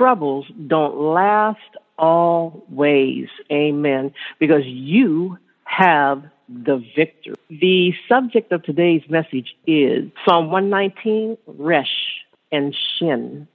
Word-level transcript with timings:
troubles 0.00 0.46
don't 0.66 0.96
last 0.96 1.58
always. 1.98 3.28
Amen. 3.52 4.14
Because 4.38 4.62
you 4.64 5.36
have 5.64 6.24
the 6.48 6.82
victor. 6.96 7.34
The 7.50 7.92
subject 8.08 8.50
of 8.50 8.62
today's 8.62 9.02
message 9.10 9.54
is 9.66 10.10
Psalm 10.26 10.50
119, 10.50 11.36
Resh 11.46 12.24
and 12.50 12.74
Shin. 12.74 13.46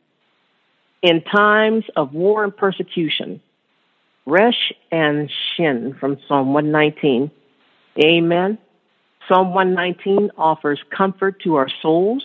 In 1.02 1.22
times 1.24 1.86
of 1.96 2.14
war 2.14 2.44
and 2.44 2.56
persecution, 2.56 3.42
Resh 4.28 4.72
and 4.92 5.32
Shin 5.56 5.96
from 6.00 6.20
Psalm 6.28 6.54
119. 6.54 7.32
Amen. 8.04 8.60
Psalm 9.28 9.52
119 9.56 10.30
offers 10.38 10.80
comfort 10.96 11.42
to 11.42 11.56
our 11.56 11.70
souls 11.82 12.24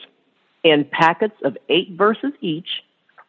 in 0.63 0.85
packets 0.85 1.37
of 1.43 1.57
eight 1.71 1.93
verses 1.93 2.33
each 2.43 2.69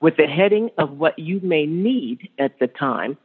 with 0.02 0.18
the 0.18 0.27
heading 0.27 0.71
of 0.77 0.91
what 0.97 1.17
you 1.17 1.39
may 1.41 1.65
need 1.65 2.29
at 2.38 2.59
the 2.59 2.67
time. 2.67 3.17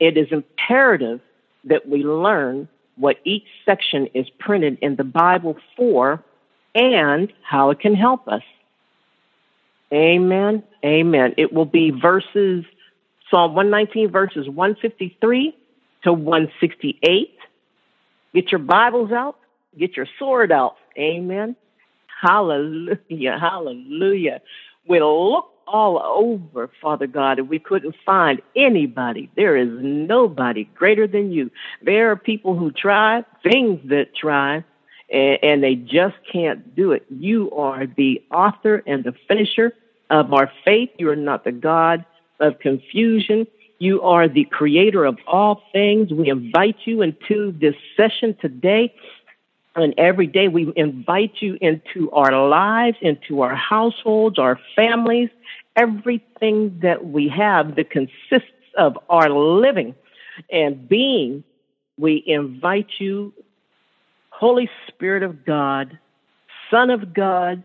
It 0.00 0.16
is 0.16 0.28
imperative 0.32 1.20
that 1.64 1.88
we 1.88 2.02
learn 2.02 2.68
what 2.96 3.18
each 3.24 3.46
section 3.64 4.08
is 4.14 4.26
printed 4.38 4.78
in 4.80 4.96
the 4.96 5.04
Bible 5.04 5.56
for 5.76 6.22
and 6.74 7.32
how 7.42 7.70
it 7.70 7.80
can 7.80 7.94
help 7.94 8.26
us. 8.26 8.42
Amen. 9.92 10.62
Amen. 10.84 11.34
It 11.36 11.52
will 11.52 11.66
be 11.66 11.90
verses, 11.90 12.64
Psalm 13.30 13.54
119, 13.54 14.10
verses 14.10 14.48
153 14.48 15.56
to 16.02 16.12
168. 16.12 17.38
Get 18.34 18.50
your 18.50 18.58
Bibles 18.58 19.12
out, 19.12 19.36
get 19.78 19.96
your 19.96 20.06
sword 20.18 20.50
out. 20.50 20.76
Amen. 20.98 21.54
Hallelujah. 22.20 23.38
Hallelujah. 23.38 24.40
We'll 24.86 25.32
look 25.32 25.53
all 25.66 26.00
over, 26.02 26.70
Father 26.80 27.06
God, 27.06 27.38
and 27.38 27.48
we 27.48 27.58
couldn't 27.58 27.94
find 28.04 28.40
anybody. 28.56 29.30
There 29.36 29.56
is 29.56 29.68
nobody 29.80 30.64
greater 30.74 31.06
than 31.06 31.32
you. 31.32 31.50
There 31.82 32.10
are 32.10 32.16
people 32.16 32.56
who 32.56 32.70
try, 32.70 33.24
things 33.42 33.80
that 33.88 34.14
try, 34.14 34.64
and, 35.10 35.38
and 35.42 35.62
they 35.62 35.74
just 35.74 36.16
can't 36.30 36.74
do 36.74 36.92
it. 36.92 37.04
You 37.10 37.50
are 37.52 37.86
the 37.86 38.22
author 38.30 38.82
and 38.86 39.04
the 39.04 39.14
finisher 39.28 39.72
of 40.10 40.32
our 40.32 40.50
faith. 40.64 40.90
You 40.98 41.10
are 41.10 41.16
not 41.16 41.44
the 41.44 41.52
God 41.52 42.04
of 42.40 42.58
confusion. 42.58 43.46
You 43.78 44.02
are 44.02 44.28
the 44.28 44.44
creator 44.44 45.04
of 45.04 45.18
all 45.26 45.62
things. 45.72 46.10
We 46.12 46.30
invite 46.30 46.76
you 46.84 47.02
into 47.02 47.52
this 47.60 47.74
session 47.96 48.36
today 48.40 48.94
and 49.76 49.94
every 49.98 50.26
day 50.26 50.48
we 50.48 50.72
invite 50.76 51.34
you 51.40 51.58
into 51.60 52.10
our 52.12 52.48
lives, 52.48 52.96
into 53.00 53.42
our 53.42 53.54
households, 53.54 54.38
our 54.38 54.58
families, 54.76 55.30
everything 55.76 56.78
that 56.80 57.06
we 57.06 57.28
have 57.28 57.74
that 57.76 57.90
consists 57.90 58.48
of 58.76 58.98
our 59.08 59.28
living 59.30 59.94
and 60.50 60.88
being. 60.88 61.42
We 61.98 62.22
invite 62.26 62.88
you, 62.98 63.32
Holy 64.30 64.68
Spirit 64.88 65.22
of 65.22 65.44
God, 65.44 65.98
Son 66.70 66.90
of 66.90 67.12
God, 67.14 67.62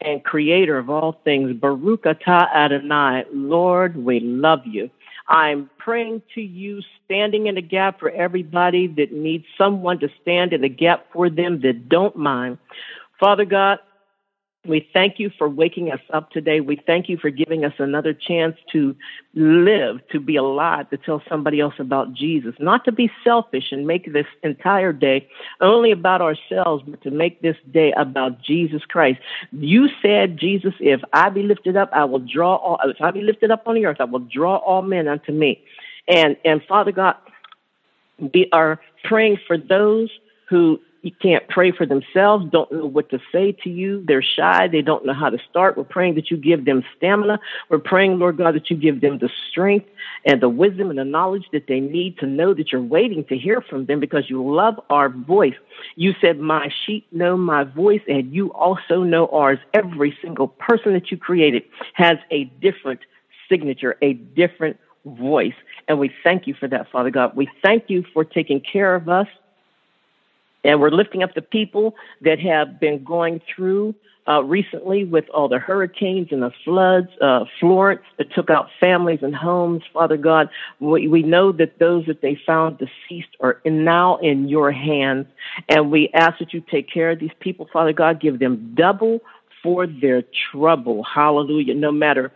and 0.00 0.24
Creator 0.24 0.78
of 0.78 0.88
all 0.88 1.20
things, 1.24 1.52
Baruch 1.52 2.04
Atah 2.04 2.50
Adonai, 2.54 3.24
Lord, 3.32 3.96
we 3.96 4.20
love 4.20 4.60
you. 4.64 4.90
I'm 5.30 5.70
praying 5.78 6.22
to 6.34 6.40
you, 6.42 6.82
standing 7.04 7.46
in 7.46 7.54
the 7.54 7.62
gap 7.62 8.00
for 8.00 8.10
everybody 8.10 8.88
that 8.88 9.12
needs 9.12 9.46
someone 9.56 10.00
to 10.00 10.08
stand 10.20 10.52
in 10.52 10.60
the 10.60 10.68
gap 10.68 11.06
for 11.12 11.30
them 11.30 11.60
that 11.60 11.88
don't 11.88 12.16
mind. 12.16 12.58
Father 13.20 13.44
God, 13.44 13.78
we 14.66 14.86
thank 14.92 15.18
you 15.18 15.30
for 15.38 15.48
waking 15.48 15.90
us 15.90 16.00
up 16.12 16.30
today. 16.32 16.60
We 16.60 16.76
thank 16.86 17.08
you 17.08 17.16
for 17.16 17.30
giving 17.30 17.64
us 17.64 17.72
another 17.78 18.12
chance 18.12 18.56
to 18.72 18.94
live, 19.32 20.06
to 20.12 20.20
be 20.20 20.36
alive, 20.36 20.90
to 20.90 20.98
tell 20.98 21.22
somebody 21.30 21.60
else 21.60 21.74
about 21.78 22.12
Jesus, 22.12 22.54
not 22.58 22.84
to 22.84 22.92
be 22.92 23.10
selfish 23.24 23.72
and 23.72 23.86
make 23.86 24.12
this 24.12 24.26
entire 24.42 24.92
day 24.92 25.26
only 25.62 25.92
about 25.92 26.20
ourselves, 26.20 26.84
but 26.86 27.00
to 27.02 27.10
make 27.10 27.40
this 27.40 27.56
day 27.70 27.92
about 27.96 28.42
Jesus 28.42 28.84
Christ. 28.84 29.18
You 29.50 29.88
said, 30.02 30.36
Jesus, 30.36 30.74
if 30.78 31.00
I 31.14 31.30
be 31.30 31.42
lifted 31.42 31.78
up, 31.78 31.88
I 31.94 32.04
will 32.04 32.18
draw 32.18 32.56
all, 32.56 32.78
if 32.84 33.00
I 33.00 33.10
be 33.12 33.22
lifted 33.22 33.50
up 33.50 33.66
on 33.66 33.76
the 33.76 33.86
earth, 33.86 33.98
I 34.00 34.04
will 34.04 34.20
draw 34.20 34.56
all 34.56 34.82
men 34.82 35.08
unto 35.08 35.32
me. 35.32 35.62
And, 36.06 36.36
and 36.44 36.62
Father 36.68 36.92
God, 36.92 37.16
we 38.18 38.50
are 38.52 38.78
praying 39.04 39.38
for 39.46 39.56
those 39.56 40.10
who 40.50 40.80
you 41.02 41.12
can't 41.12 41.48
pray 41.48 41.72
for 41.72 41.86
themselves, 41.86 42.46
don't 42.50 42.70
know 42.70 42.86
what 42.86 43.08
to 43.10 43.18
say 43.32 43.52
to 43.64 43.70
you. 43.70 44.04
They're 44.06 44.22
shy. 44.22 44.68
They 44.68 44.82
don't 44.82 45.06
know 45.06 45.14
how 45.14 45.30
to 45.30 45.38
start. 45.48 45.76
We're 45.76 45.84
praying 45.84 46.14
that 46.16 46.30
you 46.30 46.36
give 46.36 46.64
them 46.66 46.84
stamina. 46.96 47.40
We're 47.70 47.78
praying, 47.78 48.18
Lord 48.18 48.36
God, 48.36 48.54
that 48.54 48.70
you 48.70 48.76
give 48.76 49.00
them 49.00 49.18
the 49.18 49.30
strength 49.50 49.86
and 50.26 50.42
the 50.42 50.48
wisdom 50.48 50.90
and 50.90 50.98
the 50.98 51.04
knowledge 51.04 51.46
that 51.52 51.66
they 51.68 51.80
need 51.80 52.18
to 52.18 52.26
know 52.26 52.52
that 52.52 52.70
you're 52.70 52.82
waiting 52.82 53.24
to 53.24 53.38
hear 53.38 53.62
from 53.62 53.86
them 53.86 53.98
because 53.98 54.28
you 54.28 54.46
love 54.46 54.78
our 54.90 55.08
voice. 55.08 55.54
You 55.96 56.14
said, 56.20 56.38
My 56.38 56.70
sheep 56.84 57.06
know 57.12 57.36
my 57.36 57.64
voice, 57.64 58.02
and 58.06 58.32
you 58.32 58.52
also 58.52 59.02
know 59.02 59.26
ours. 59.28 59.58
Every 59.72 60.16
single 60.22 60.48
person 60.48 60.92
that 60.92 61.10
you 61.10 61.16
created 61.16 61.62
has 61.94 62.18
a 62.30 62.44
different 62.60 63.00
signature, 63.48 63.96
a 64.02 64.14
different 64.14 64.78
voice. 65.04 65.54
And 65.88 65.98
we 65.98 66.10
thank 66.22 66.46
you 66.46 66.54
for 66.54 66.68
that, 66.68 66.90
Father 66.90 67.10
God. 67.10 67.34
We 67.34 67.48
thank 67.62 67.84
you 67.88 68.04
for 68.12 68.24
taking 68.24 68.60
care 68.60 68.94
of 68.94 69.08
us 69.08 69.26
and 70.64 70.80
we're 70.80 70.90
lifting 70.90 71.22
up 71.22 71.34
the 71.34 71.42
people 71.42 71.94
that 72.22 72.38
have 72.40 72.80
been 72.80 73.02
going 73.04 73.40
through 73.54 73.94
uh, 74.28 74.42
recently 74.44 75.04
with 75.04 75.28
all 75.30 75.48
the 75.48 75.58
hurricanes 75.58 76.28
and 76.30 76.42
the 76.42 76.52
floods, 76.64 77.08
uh, 77.20 77.44
Florence 77.58 78.02
that 78.18 78.32
took 78.32 78.50
out 78.50 78.68
families 78.78 79.20
and 79.22 79.34
homes. 79.34 79.82
Father 79.92 80.16
God, 80.16 80.48
we, 80.78 81.08
we 81.08 81.22
know 81.22 81.52
that 81.52 81.78
those 81.78 82.06
that 82.06 82.20
they 82.20 82.38
found 82.46 82.78
deceased 82.78 83.34
are 83.40 83.60
in, 83.64 83.84
now 83.84 84.18
in 84.18 84.48
your 84.48 84.70
hands. 84.70 85.26
And 85.68 85.90
we 85.90 86.10
ask 86.14 86.38
that 86.38 86.52
you 86.52 86.62
take 86.70 86.88
care 86.92 87.10
of 87.10 87.18
these 87.18 87.30
people, 87.40 87.68
Father 87.72 87.92
God. 87.92 88.20
Give 88.20 88.38
them 88.38 88.72
double 88.74 89.20
for 89.62 89.86
their 89.86 90.22
trouble. 90.52 91.02
Hallelujah. 91.02 91.74
No 91.74 91.90
matter 91.90 92.30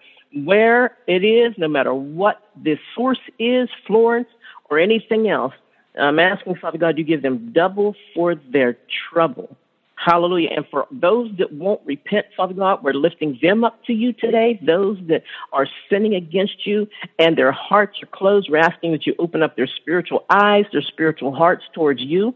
where 0.45 0.97
it 1.07 1.23
is, 1.25 1.55
no 1.59 1.69
matter 1.69 1.95
what 1.95 2.43
the 2.61 2.77
source 2.95 3.21
is, 3.39 3.69
Florence 3.87 4.29
or 4.71 4.79
anything 4.79 5.29
else, 5.29 5.53
I'm 5.99 6.19
asking, 6.19 6.57
Father 6.57 6.79
God, 6.79 6.99
you 6.99 7.05
give 7.05 7.23
them 7.23 7.53
double 7.53 7.95
for 8.15 8.35
their 8.35 8.77
trouble. 9.13 9.57
Hallelujah. 9.97 10.51
And 10.51 10.67
for 10.71 10.87
those 10.91 11.31
that 11.39 11.53
won't 11.53 11.81
repent, 11.85 12.27
Father 12.37 12.53
God, 12.53 12.83
we're 12.83 12.93
lifting 12.93 13.39
them 13.41 13.65
up 13.65 13.83
to 13.85 13.93
you 13.93 14.13
today. 14.13 14.59
Those 14.61 14.99
that 15.07 15.23
are 15.53 15.69
sinning 15.89 16.15
against 16.15 16.67
you 16.67 16.89
and 17.19 17.39
their 17.39 17.53
hearts 17.53 18.03
are 18.03 18.07
closed, 18.07 18.51
we're 18.51 18.59
asking 18.59 18.93
that 18.93 19.07
you 19.07 19.15
open 19.19 19.43
up 19.43 19.57
their 19.57 19.69
spiritual 19.69 20.25
eyes, 20.29 20.67
their 20.73 20.83
spiritual 20.83 21.33
hearts 21.33 21.65
towards 21.73 22.03
you. 22.03 22.35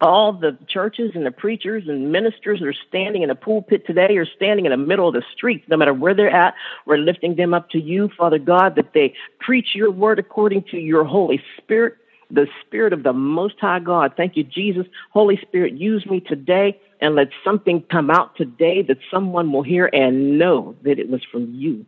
All 0.00 0.34
the 0.34 0.58
churches 0.68 1.12
and 1.14 1.24
the 1.24 1.30
preachers 1.30 1.84
and 1.88 2.12
ministers 2.12 2.60
that 2.60 2.66
are 2.66 2.74
standing 2.88 3.22
in 3.22 3.28
the 3.30 3.34
pulpit 3.34 3.86
today 3.86 4.18
or 4.18 4.26
standing 4.26 4.66
in 4.66 4.70
the 4.70 4.76
middle 4.76 5.08
of 5.08 5.14
the 5.14 5.22
streets, 5.34 5.64
no 5.68 5.76
matter 5.78 5.94
where 5.94 6.12
they're 6.12 6.28
at. 6.28 6.54
We're 6.84 6.98
lifting 6.98 7.36
them 7.36 7.54
up 7.54 7.70
to 7.70 7.80
you, 7.80 8.10
Father 8.18 8.38
God, 8.38 8.74
that 8.74 8.92
they 8.92 9.14
preach 9.40 9.74
your 9.74 9.90
word 9.90 10.18
according 10.18 10.64
to 10.72 10.76
your 10.76 11.04
Holy 11.04 11.40
Spirit 11.56 11.96
the 12.30 12.46
Spirit 12.64 12.92
of 12.92 13.02
the 13.02 13.12
Most 13.12 13.56
High 13.60 13.78
God. 13.78 14.14
Thank 14.16 14.36
you, 14.36 14.44
Jesus. 14.44 14.86
Holy 15.10 15.38
Spirit, 15.38 15.74
use 15.74 16.04
me 16.06 16.20
today 16.20 16.78
and 17.00 17.14
let 17.14 17.28
something 17.44 17.82
come 17.90 18.10
out 18.10 18.36
today 18.36 18.82
that 18.82 18.98
someone 19.10 19.52
will 19.52 19.62
hear 19.62 19.88
and 19.92 20.38
know 20.38 20.74
that 20.82 20.98
it 20.98 21.08
was 21.08 21.22
from 21.30 21.52
you. 21.54 21.84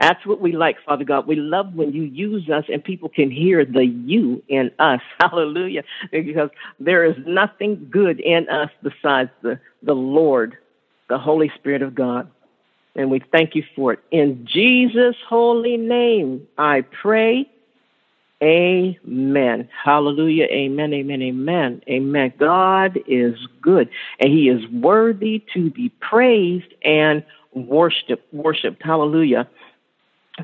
That's 0.00 0.24
what 0.26 0.40
we 0.40 0.52
like, 0.52 0.76
Father 0.84 1.04
God. 1.04 1.26
We 1.26 1.36
love 1.36 1.74
when 1.74 1.92
you 1.92 2.02
use 2.02 2.50
us 2.50 2.64
and 2.72 2.82
people 2.82 3.08
can 3.08 3.30
hear 3.30 3.64
the 3.64 3.84
you 3.84 4.42
in 4.48 4.70
us. 4.78 5.00
Hallelujah. 5.20 5.84
Because 6.10 6.50
there 6.80 7.04
is 7.04 7.16
nothing 7.26 7.88
good 7.90 8.20
in 8.20 8.48
us 8.48 8.70
besides 8.82 9.30
the, 9.42 9.60
the 9.82 9.94
Lord, 9.94 10.56
the 11.08 11.18
Holy 11.18 11.50
Spirit 11.54 11.82
of 11.82 11.94
God. 11.94 12.28
And 12.96 13.10
we 13.10 13.22
thank 13.32 13.54
you 13.54 13.64
for 13.74 13.92
it. 13.92 14.00
In 14.10 14.46
Jesus' 14.46 15.16
holy 15.28 15.76
name, 15.76 16.46
I 16.58 16.82
pray 16.82 17.48
Amen. 18.44 19.68
Hallelujah. 19.84 20.44
Amen. 20.46 20.92
Amen. 20.94 21.22
Amen. 21.22 21.82
Amen. 21.88 22.34
God 22.38 22.98
is 23.08 23.34
good 23.62 23.88
and 24.20 24.32
he 24.32 24.50
is 24.50 24.68
worthy 24.70 25.44
to 25.54 25.70
be 25.70 25.90
praised 26.00 26.74
and 26.84 27.24
worshiped. 27.54 28.32
Worshiped. 28.34 28.82
Hallelujah. 28.84 29.48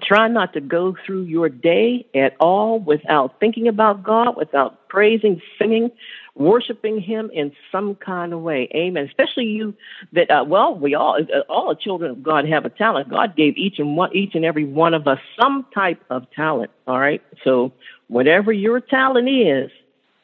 Try 0.02 0.28
not 0.28 0.52
to 0.52 0.60
go 0.60 0.96
through 1.04 1.22
your 1.22 1.48
day 1.48 2.06
at 2.14 2.36
all 2.38 2.78
without 2.78 3.40
thinking 3.40 3.66
about 3.66 4.04
God, 4.04 4.36
without 4.36 4.88
praising, 4.88 5.42
singing, 5.58 5.90
worshiping 6.36 7.00
Him 7.00 7.28
in 7.34 7.50
some 7.72 7.96
kind 7.96 8.32
of 8.32 8.40
way. 8.40 8.68
Amen. 8.72 9.06
Especially 9.06 9.46
you 9.46 9.74
that, 10.12 10.30
uh, 10.30 10.44
well, 10.46 10.76
we 10.76 10.94
all, 10.94 11.18
uh, 11.20 11.40
all 11.48 11.70
the 11.70 11.74
children 11.74 12.12
of 12.12 12.22
God 12.22 12.48
have 12.48 12.64
a 12.64 12.70
talent. 12.70 13.10
God 13.10 13.36
gave 13.36 13.56
each 13.56 13.80
and 13.80 13.96
one, 13.96 14.14
each 14.14 14.36
and 14.36 14.44
every 14.44 14.64
one 14.64 14.94
of 14.94 15.08
us 15.08 15.18
some 15.40 15.66
type 15.74 16.00
of 16.08 16.30
talent. 16.30 16.70
All 16.86 17.00
right. 17.00 17.22
So 17.42 17.72
whatever 18.06 18.52
your 18.52 18.80
talent 18.80 19.28
is, 19.28 19.72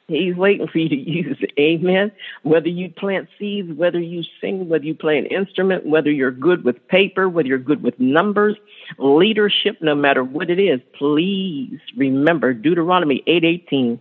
He's 0.09 0.37
waiting 0.37 0.69
for 0.69 0.79
you 0.79 0.89
to 0.89 0.97
use 0.97 1.37
it. 1.41 1.53
Amen. 1.59 2.13
Whether 2.43 2.69
you 2.69 2.91
plant 2.91 3.29
seeds, 3.39 3.73
whether 3.77 3.99
you 3.99 4.23
sing, 4.41 4.69
whether 4.69 4.85
you 4.85 4.95
play 4.95 5.19
an 5.19 5.27
instrument, 5.27 5.85
whether 5.85 6.11
you're 6.11 6.31
good 6.31 6.65
with 6.65 6.87
paper, 6.87 7.29
whether 7.29 7.49
you're 7.49 7.59
good 7.59 7.83
with 7.83 7.99
numbers, 7.99 8.57
leadership, 8.99 9.79
no 9.81 9.97
matter 9.97 10.23
what 10.23 10.49
it 10.49 10.61
is, 10.61 10.81
please 10.97 11.81
remember 11.97 12.55
Deuteronomy 12.55 13.25
8:18. 13.27 13.99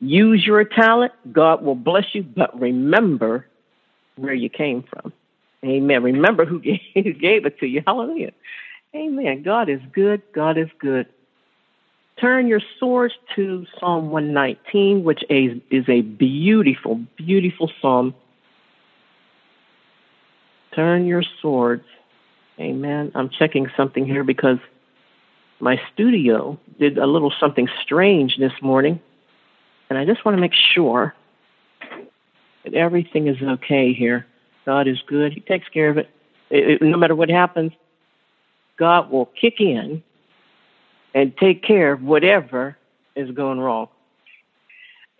Use 0.00 0.44
your 0.44 0.64
talent, 0.64 1.12
God 1.32 1.62
will 1.62 1.74
bless 1.76 2.14
you, 2.14 2.22
but 2.22 2.58
remember 2.58 3.46
where 4.16 4.34
you 4.34 4.48
came 4.48 4.82
from. 4.82 5.12
Amen. 5.64 6.02
Remember 6.02 6.44
who 6.44 6.60
gave, 6.60 6.80
who 6.94 7.12
gave 7.12 7.46
it 7.46 7.58
to 7.60 7.66
you. 7.66 7.82
Hallelujah. 7.86 8.32
Amen. 8.94 9.42
God 9.42 9.68
is 9.68 9.80
good. 9.92 10.22
God 10.32 10.58
is 10.58 10.68
good. 10.78 11.06
Turn 12.20 12.48
your 12.48 12.60
swords 12.78 13.14
to 13.36 13.64
Psalm 13.78 14.10
119, 14.10 15.04
which 15.04 15.22
is 15.30 15.88
a 15.88 16.00
beautiful, 16.00 17.00
beautiful 17.16 17.70
psalm. 17.80 18.14
Turn 20.74 21.06
your 21.06 21.22
swords. 21.40 21.84
Amen. 22.58 23.12
I'm 23.14 23.30
checking 23.30 23.70
something 23.76 24.04
here 24.04 24.24
because 24.24 24.58
my 25.60 25.80
studio 25.92 26.58
did 26.80 26.98
a 26.98 27.06
little 27.06 27.32
something 27.38 27.68
strange 27.82 28.36
this 28.36 28.52
morning. 28.60 29.00
And 29.88 29.98
I 29.98 30.04
just 30.04 30.24
want 30.24 30.36
to 30.36 30.40
make 30.40 30.54
sure 30.54 31.14
that 32.64 32.74
everything 32.74 33.28
is 33.28 33.40
okay 33.40 33.92
here. 33.92 34.26
God 34.66 34.88
is 34.88 34.98
good. 35.06 35.32
He 35.32 35.40
takes 35.40 35.68
care 35.68 35.88
of 35.88 35.98
it. 35.98 36.10
it, 36.50 36.68
it 36.68 36.82
no 36.82 36.96
matter 36.96 37.14
what 37.14 37.30
happens, 37.30 37.72
God 38.76 39.10
will 39.10 39.26
kick 39.26 39.60
in 39.60 40.02
and 41.14 41.36
take 41.36 41.62
care 41.62 41.92
of 41.92 42.02
whatever 42.02 42.76
is 43.16 43.30
going 43.32 43.58
wrong. 43.58 43.88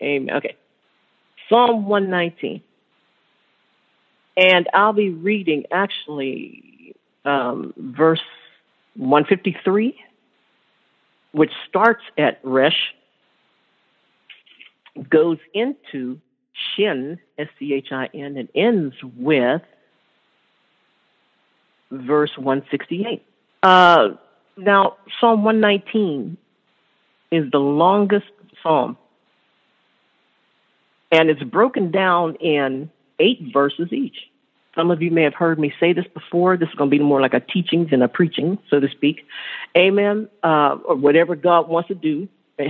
Amen. 0.01 0.35
Okay. 0.35 0.55
Psalm 1.49 1.87
119. 1.87 2.61
And 4.37 4.69
I'll 4.73 4.93
be 4.93 5.09
reading 5.09 5.65
actually 5.71 6.95
um, 7.25 7.73
verse 7.77 8.21
153, 8.95 9.99
which 11.33 11.51
starts 11.67 12.03
at 12.17 12.39
Resh, 12.43 12.93
goes 15.09 15.37
into 15.53 16.19
Shin, 16.75 17.19
S 17.37 17.47
C 17.57 17.73
H 17.73 17.91
I 17.91 18.09
N, 18.13 18.37
and 18.37 18.49
ends 18.55 18.95
with 19.17 19.61
verse 21.91 22.31
168. 22.37 23.25
Uh, 23.63 24.09
now, 24.59 24.97
Psalm 25.19 25.43
119 25.43 26.37
is 27.31 27.51
the 27.51 27.59
longest 27.59 28.27
psalm, 28.61 28.97
and 31.11 31.29
it's 31.29 31.43
broken 31.43 31.91
down 31.91 32.35
in 32.35 32.89
eight 33.19 33.39
verses 33.53 33.91
each. 33.91 34.29
Some 34.75 34.91
of 34.91 35.01
you 35.01 35.11
may 35.11 35.23
have 35.23 35.33
heard 35.33 35.59
me 35.59 35.73
say 35.79 35.93
this 35.93 36.05
before. 36.13 36.55
This 36.55 36.69
is 36.69 36.75
going 36.75 36.89
to 36.89 36.97
be 36.97 37.03
more 37.03 37.21
like 37.21 37.33
a 37.33 37.39
teaching 37.39 37.87
than 37.89 38.01
a 38.01 38.07
preaching, 38.07 38.57
so 38.69 38.79
to 38.79 38.87
speak. 38.89 39.25
Amen. 39.75 40.29
Uh, 40.43 40.77
or 40.85 40.95
whatever 40.95 41.35
God 41.35 41.67
wants 41.67 41.89
to 41.89 41.95
do. 41.95 42.29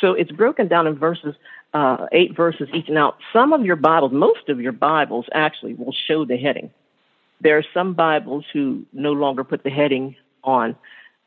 so 0.00 0.12
it's 0.14 0.32
broken 0.32 0.68
down 0.68 0.86
in 0.86 0.96
verses, 0.96 1.34
uh, 1.74 2.06
eight 2.12 2.34
verses 2.34 2.68
each. 2.72 2.88
Now, 2.88 3.14
some 3.32 3.52
of 3.52 3.64
your 3.64 3.76
Bibles, 3.76 4.12
most 4.12 4.48
of 4.48 4.60
your 4.60 4.72
Bibles 4.72 5.26
actually 5.32 5.74
will 5.74 5.94
show 6.08 6.24
the 6.24 6.36
heading. 6.36 6.70
There 7.40 7.58
are 7.58 7.64
some 7.74 7.94
Bibles 7.94 8.44
who 8.52 8.84
no 8.92 9.12
longer 9.12 9.44
put 9.44 9.64
the 9.64 9.70
heading 9.70 10.16
on, 10.44 10.76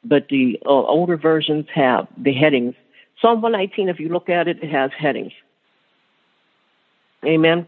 but 0.03 0.27
the 0.29 0.59
uh, 0.65 0.69
older 0.69 1.17
versions 1.17 1.65
have 1.73 2.07
the 2.17 2.33
headings. 2.33 2.75
Psalm 3.21 3.41
119, 3.41 3.89
if 3.89 3.99
you 3.99 4.09
look 4.09 4.29
at 4.29 4.47
it, 4.47 4.61
it 4.61 4.69
has 4.69 4.91
headings. 4.97 5.33
Amen. 7.25 7.67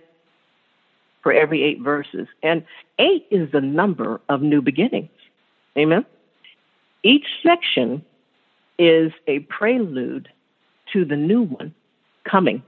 For 1.23 1.33
every 1.33 1.63
eight 1.63 1.81
verses. 1.81 2.27
And 2.43 2.63
eight 2.99 3.25
is 3.31 3.51
the 3.51 3.61
number 3.61 4.21
of 4.29 4.41
new 4.41 4.61
beginnings. 4.61 5.09
Amen. 5.77 6.05
Each 7.03 7.25
section 7.43 8.03
is 8.77 9.11
a 9.27 9.39
prelude 9.39 10.29
to 10.93 11.05
the 11.05 11.15
new 11.15 11.43
one 11.43 11.73
coming. 12.29 12.63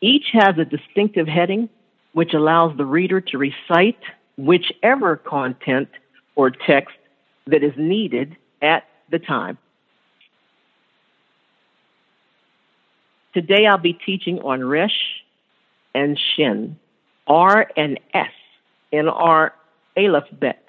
Each 0.00 0.26
has 0.32 0.58
a 0.58 0.64
distinctive 0.64 1.26
heading, 1.26 1.68
which 2.12 2.34
allows 2.34 2.76
the 2.76 2.84
reader 2.84 3.20
to 3.20 3.38
recite 3.38 3.98
whichever 4.36 5.16
content 5.16 5.88
or 6.36 6.50
text 6.50 6.96
that 7.46 7.62
is 7.62 7.72
needed 7.76 8.36
at 8.62 8.84
the 9.10 9.18
time. 9.18 9.58
Today 13.34 13.66
I'll 13.66 13.78
be 13.78 13.92
teaching 13.92 14.38
on 14.40 14.64
Resh 14.64 15.22
and 15.94 16.18
Shin, 16.18 16.78
R 17.26 17.68
and 17.76 17.98
S 18.12 18.30
in 18.92 19.08
our 19.08 19.54
alphabet, 19.96 20.64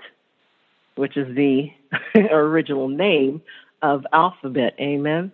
which 0.96 1.16
is 1.16 1.34
the 1.36 1.72
original 2.16 2.88
name 2.88 3.42
of 3.82 4.06
alphabet. 4.12 4.76
Amen. 4.80 5.32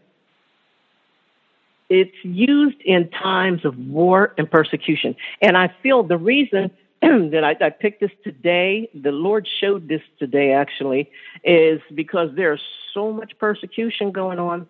It's 1.90 2.16
used 2.24 2.82
in 2.86 3.10
times 3.10 3.66
of 3.66 3.78
war 3.78 4.34
and 4.38 4.50
persecution. 4.50 5.16
And 5.42 5.58
I 5.58 5.74
feel 5.84 6.04
the 6.04 6.18
reason 6.18 6.72
that 7.32 7.44
I, 7.44 7.66
I 7.66 7.70
picked 7.72 8.02
this 8.02 8.12
today, 8.24 8.88
the 8.94 9.12
Lord 9.12 9.48
showed 9.60 9.88
this 9.88 10.02
today 10.20 10.54
actually, 10.54 11.10
is 11.44 11.82
because 11.96 12.30
there's 12.36 12.62
so 12.94 13.12
much 13.12 13.34
persecution 13.40 14.12
going 14.12 14.38
on. 14.38 14.70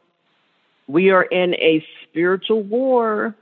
We 0.88 1.10
are 1.10 1.24
in 1.24 1.56
a 1.56 1.86
spiritual 2.04 2.63
war. 2.63 3.36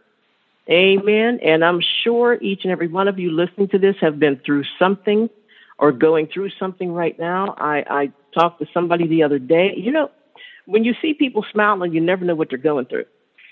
Amen. 0.69 1.39
And 1.43 1.63
I'm 1.63 1.81
sure 2.03 2.39
each 2.41 2.61
and 2.63 2.71
every 2.71 2.87
one 2.87 3.07
of 3.07 3.19
you 3.19 3.31
listening 3.31 3.67
to 3.69 3.79
this 3.79 3.95
have 4.01 4.19
been 4.19 4.39
through 4.43 4.63
something 4.79 5.29
or 5.77 5.91
going 5.91 6.27
through 6.27 6.49
something 6.59 6.91
right 6.91 7.17
now. 7.19 7.55
I, 7.57 7.85
I 7.89 8.11
talked 8.33 8.59
to 8.59 8.67
somebody 8.73 9.07
the 9.07 9.21
other 9.21 9.39
day. 9.39 9.73
You 9.77 9.91
know, 9.91 10.09
when 10.65 10.83
you 10.83 10.95
see 11.01 11.13
people 11.13 11.45
smiling, 11.51 11.93
you 11.93 12.01
never 12.01 12.25
know 12.25 12.35
what 12.35 12.49
they're 12.49 12.57
going 12.57 12.85
through. 12.85 13.05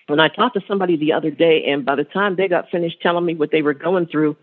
When 0.07 0.19
I 0.19 0.30
talked 0.30 0.56
to 0.56 0.62
somebody 0.68 0.95
the 0.95 1.13
other 1.13 1.31
day, 1.31 1.66
and 1.66 1.84
by 1.86 1.95
the 1.95 2.06
time 2.06 2.36
they 2.36 2.48
got 2.48 2.69
finished 2.69 3.01
telling 3.01 3.25
me 3.25 3.36
what 3.36 3.51
they 3.51 3.62
were 3.62 3.74
going 3.74 4.07
through, 4.07 4.38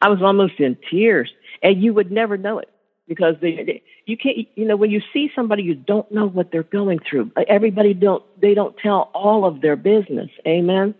I 0.00 0.08
was 0.08 0.22
almost 0.22 0.60
in 0.60 0.76
tears, 0.90 1.32
and 1.62 1.82
you 1.82 1.92
would 1.94 2.12
never 2.12 2.36
know 2.36 2.58
it 2.58 2.70
because 3.08 3.34
they, 3.40 3.56
they, 3.64 3.82
you 4.06 4.16
can't. 4.16 4.46
You 4.54 4.64
know, 4.64 4.76
when 4.76 4.90
you 4.90 5.02
see 5.12 5.30
somebody, 5.34 5.62
you 5.62 5.74
don't 5.74 6.10
know 6.12 6.26
what 6.26 6.52
they're 6.52 6.62
going 6.62 7.00
through. 7.00 7.32
Everybody 7.48 7.94
don't 7.94 8.22
they 8.40 8.54
don't 8.54 8.76
tell 8.78 9.10
all 9.14 9.44
of 9.44 9.60
their 9.60 9.76
business. 9.76 10.30
Amen. 10.46 10.94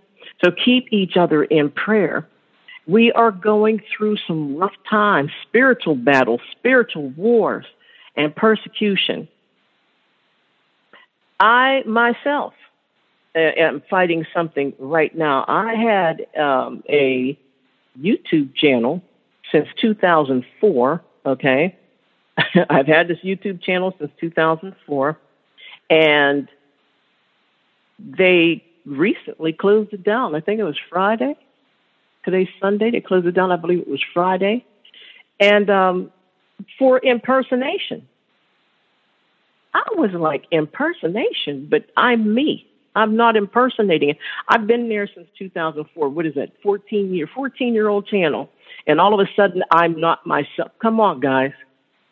So 0.44 0.50
keep 0.50 0.92
each 0.92 1.16
other 1.16 1.44
in 1.44 1.70
prayer. 1.70 2.28
We 2.86 3.12
are 3.12 3.30
going 3.30 3.82
through 3.94 4.16
some 4.26 4.56
rough 4.56 4.72
times, 4.88 5.30
spiritual 5.42 5.94
battles, 5.94 6.40
spiritual 6.52 7.10
wars, 7.10 7.66
and 8.16 8.34
persecution. 8.34 9.28
I 11.38 11.82
myself 11.86 12.54
am 13.34 13.82
fighting 13.88 14.26
something 14.34 14.72
right 14.78 15.14
now. 15.14 15.44
I 15.46 15.74
had 15.74 16.26
um, 16.40 16.82
a 16.88 17.38
YouTube 18.00 18.54
channel 18.54 19.02
since 19.50 19.68
2004. 19.80 21.02
Okay. 21.26 21.76
I've 22.70 22.86
had 22.86 23.08
this 23.08 23.18
YouTube 23.24 23.62
channel 23.62 23.94
since 23.98 24.10
2004. 24.20 25.18
And 25.90 26.48
they 27.98 28.64
recently 28.84 29.52
closed 29.52 29.92
it 29.92 30.04
down. 30.04 30.34
I 30.34 30.40
think 30.40 30.60
it 30.60 30.64
was 30.64 30.78
Friday. 30.90 31.36
Today's 32.24 32.48
Sunday. 32.60 32.90
They 32.90 33.00
closed 33.00 33.26
it 33.26 33.32
down. 33.32 33.50
I 33.52 33.56
believe 33.56 33.80
it 33.80 33.88
was 33.88 34.02
Friday. 34.12 34.64
And 35.40 35.70
um, 35.70 36.12
for 36.78 36.98
impersonation. 36.98 38.08
I 39.74 39.84
was 39.92 40.10
like, 40.12 40.44
impersonation, 40.50 41.68
but 41.70 41.84
I'm 41.96 42.34
me. 42.34 42.66
I'm 42.98 43.14
not 43.16 43.36
impersonating 43.36 44.10
it. 44.10 44.18
I've 44.48 44.66
been 44.66 44.88
there 44.88 45.08
since 45.14 45.28
2004. 45.38 46.08
What 46.08 46.26
is 46.26 46.34
that? 46.34 46.50
14 46.62 47.14
year, 47.14 47.28
14 47.32 47.72
year 47.72 47.88
old 47.88 48.08
channel. 48.08 48.50
And 48.88 49.00
all 49.00 49.18
of 49.18 49.24
a 49.24 49.30
sudden, 49.36 49.62
I'm 49.70 50.00
not 50.00 50.26
myself. 50.26 50.72
Come 50.82 50.98
on, 50.98 51.20
guys. 51.20 51.52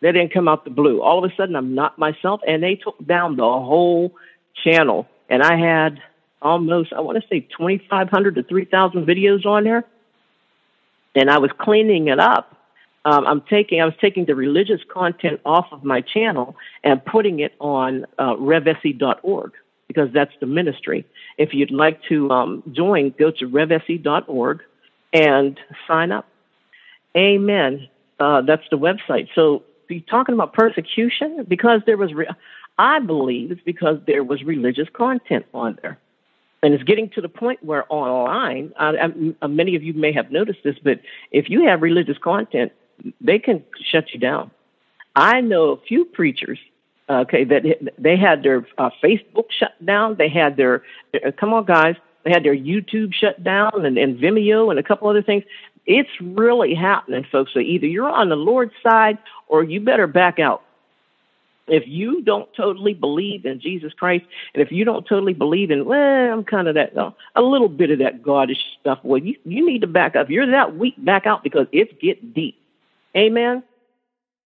They 0.00 0.12
didn't 0.12 0.32
come 0.32 0.46
out 0.46 0.64
the 0.64 0.70
blue. 0.70 1.02
All 1.02 1.24
of 1.24 1.30
a 1.30 1.34
sudden, 1.34 1.56
I'm 1.56 1.74
not 1.74 1.98
myself. 1.98 2.40
And 2.46 2.62
they 2.62 2.76
took 2.76 3.04
down 3.04 3.36
the 3.36 3.42
whole 3.42 4.14
channel. 4.62 5.08
And 5.28 5.42
I 5.42 5.56
had 5.56 6.00
almost, 6.40 6.92
I 6.92 7.00
want 7.00 7.20
to 7.20 7.28
say 7.28 7.40
2,500 7.56 8.36
to 8.36 8.42
3,000 8.44 9.06
videos 9.06 9.44
on 9.44 9.64
there. 9.64 9.84
And 11.16 11.30
I 11.30 11.38
was 11.38 11.50
cleaning 11.58 12.08
it 12.08 12.20
up. 12.20 12.54
Um, 13.04 13.26
I'm 13.26 13.40
taking, 13.40 13.80
I 13.80 13.86
was 13.86 13.94
taking 14.00 14.26
the 14.26 14.34
religious 14.34 14.80
content 14.92 15.40
off 15.44 15.66
of 15.72 15.82
my 15.82 16.00
channel 16.00 16.56
and 16.84 17.04
putting 17.04 17.40
it 17.40 17.54
on 17.58 18.04
uh, 18.18 18.34
revesi.org 18.34 19.52
because 19.88 20.08
that's 20.12 20.32
the 20.40 20.46
ministry. 20.46 21.06
If 21.38 21.54
you'd 21.54 21.70
like 21.70 22.02
to 22.08 22.30
um, 22.30 22.62
join, 22.72 23.14
go 23.18 23.30
to 23.30 23.48
revse.org 23.48 24.62
and 25.12 25.60
sign 25.86 26.12
up. 26.12 26.26
Amen. 27.16 27.88
Uh, 28.18 28.42
that's 28.42 28.64
the 28.70 28.78
website. 28.78 29.28
So, 29.34 29.62
be 29.88 30.00
talking 30.00 30.34
about 30.34 30.52
persecution 30.52 31.44
because 31.46 31.80
there 31.86 31.96
was, 31.96 32.12
re- 32.12 32.28
I 32.76 32.98
believe 32.98 33.52
it's 33.52 33.60
because 33.64 33.98
there 34.04 34.24
was 34.24 34.42
religious 34.42 34.88
content 34.92 35.46
on 35.54 35.78
there. 35.80 35.98
And 36.62 36.74
it's 36.74 36.82
getting 36.82 37.08
to 37.10 37.20
the 37.20 37.28
point 37.28 37.62
where 37.62 37.84
online, 37.88 38.72
many 39.48 39.76
of 39.76 39.84
you 39.84 39.92
may 39.92 40.12
have 40.12 40.32
noticed 40.32 40.60
this, 40.64 40.74
but 40.82 41.00
if 41.30 41.48
you 41.48 41.68
have 41.68 41.82
religious 41.82 42.18
content, 42.18 42.72
they 43.20 43.38
can 43.38 43.62
shut 43.80 44.12
you 44.12 44.18
down. 44.18 44.50
I 45.14 45.40
know 45.40 45.70
a 45.70 45.76
few 45.76 46.04
preachers, 46.04 46.58
okay, 47.08 47.44
that 47.44 47.92
they 47.98 48.16
had 48.16 48.42
their 48.42 48.66
uh, 48.78 48.90
Facebook 49.02 49.50
shut 49.50 49.72
down. 49.84 50.16
They 50.16 50.28
had 50.28 50.56
their, 50.56 50.82
uh, 51.14 51.30
come 51.32 51.52
on, 51.54 51.64
guys, 51.64 51.96
they 52.24 52.30
had 52.30 52.44
their 52.44 52.56
YouTube 52.56 53.14
shut 53.14 53.42
down 53.44 53.86
and, 53.86 53.96
and 53.96 54.18
Vimeo 54.18 54.70
and 54.70 54.78
a 54.78 54.82
couple 54.82 55.08
other 55.08 55.22
things. 55.22 55.44
It's 55.86 56.10
really 56.20 56.74
happening, 56.74 57.24
folks. 57.30 57.52
So 57.54 57.60
either 57.60 57.86
you're 57.86 58.10
on 58.10 58.28
the 58.28 58.36
Lord's 58.36 58.74
side 58.82 59.18
or 59.46 59.62
you 59.62 59.80
better 59.80 60.08
back 60.08 60.38
out. 60.40 60.62
If 61.68 61.84
you 61.86 62.22
don't 62.22 62.48
totally 62.54 62.94
believe 62.94 63.44
in 63.44 63.60
Jesus 63.60 63.92
Christ, 63.92 64.24
and 64.54 64.62
if 64.62 64.70
you 64.70 64.84
don't 64.84 65.06
totally 65.06 65.34
believe 65.34 65.72
in, 65.72 65.84
well, 65.84 66.32
I'm 66.32 66.44
kind 66.44 66.68
of 66.68 66.74
that, 66.74 66.96
uh, 66.96 67.10
a 67.34 67.42
little 67.42 67.68
bit 67.68 67.90
of 67.90 67.98
that 67.98 68.22
Godish 68.22 68.58
stuff, 68.80 69.00
well, 69.02 69.18
you, 69.18 69.36
you 69.44 69.66
need 69.66 69.80
to 69.80 69.88
back 69.88 70.14
up. 70.14 70.30
You're 70.30 70.48
that 70.50 70.76
weak, 70.76 70.94
back 70.98 71.26
out 71.26 71.42
because 71.42 71.66
it's 71.72 71.92
getting 72.00 72.30
deep. 72.30 72.56
Amen. 73.16 73.64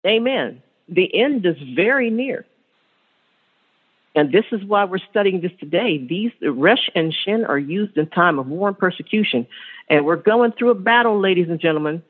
Amen. 0.07 0.63
The 0.89 1.15
end 1.15 1.45
is 1.45 1.57
very 1.75 2.09
near. 2.09 2.47
And 4.15 4.33
this 4.33 4.45
is 4.51 4.65
why 4.65 4.85
we're 4.85 4.99
studying 4.99 5.41
this 5.41 5.53
today. 5.61 5.99
These 5.99 6.33
resh 6.43 6.91
and 6.95 7.15
shin 7.15 7.45
are 7.45 7.59
used 7.59 7.97
in 7.97 8.07
time 8.09 8.39
of 8.39 8.49
war 8.49 8.69
and 8.69 8.79
persecution. 8.79 9.47
And 9.89 10.05
we're 10.05 10.17
going 10.17 10.53
through 10.53 10.71
a 10.71 10.75
battle, 10.75 11.21
ladies 11.21 11.49
and 11.49 11.61
gentlemen. 11.61 12.03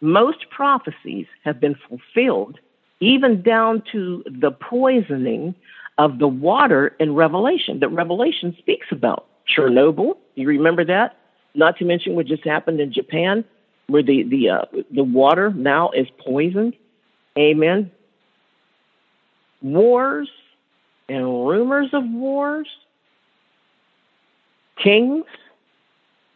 Most 0.00 0.50
prophecies 0.50 1.26
have 1.44 1.60
been 1.60 1.76
fulfilled, 1.88 2.58
even 3.00 3.42
down 3.42 3.82
to 3.92 4.24
the 4.26 4.50
poisoning 4.50 5.54
of 5.98 6.18
the 6.18 6.26
water 6.26 6.96
in 6.98 7.14
Revelation 7.14 7.80
that 7.80 7.88
Revelation 7.88 8.56
speaks 8.58 8.86
about. 8.90 9.26
Chernobyl, 9.46 10.16
you 10.34 10.48
remember 10.48 10.84
that? 10.86 11.16
Not 11.54 11.76
to 11.78 11.84
mention 11.84 12.14
what 12.14 12.26
just 12.26 12.44
happened 12.44 12.80
in 12.80 12.92
Japan, 12.92 13.44
where 13.88 14.02
the 14.02 14.22
the 14.22 14.48
uh, 14.48 14.64
the 14.90 15.04
water 15.04 15.50
now 15.50 15.90
is 15.90 16.06
poisoned. 16.24 16.74
Amen. 17.38 17.90
Wars 19.60 20.28
and 21.12 21.46
rumors 21.46 21.90
of 21.92 22.04
wars, 22.08 22.68
kings, 24.82 25.24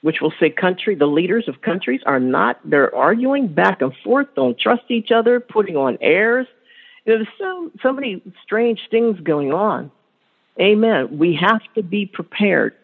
which 0.03 0.21
will 0.21 0.33
say 0.39 0.51
country, 0.51 0.95
the 0.95 1.07
leaders 1.07 1.49
of 1.49 1.63
countries 1.63 2.01
are 2.07 2.21
not, 2.21 2.61
they're 2.65 2.95
arguing 2.95 3.49
back 3.49 3.81
and 3.81 3.93
forth, 4.05 4.29
don't 4.37 4.59
trust 4.59 4.83
each 4.89 5.11
other, 5.11 5.41
putting 5.41 5.77
on 5.77 5.99
airs. 6.01 6.47
There's 7.07 7.27
so, 7.39 7.71
so 7.83 7.93
many 7.93 8.23
strange 8.43 8.81
things 8.91 9.19
going 9.21 9.53
on. 9.53 9.91
Amen. 10.61 11.19
We 11.19 11.35
have 11.41 11.63
to 11.75 11.83
be 11.83 12.07
prepared. 12.07 12.75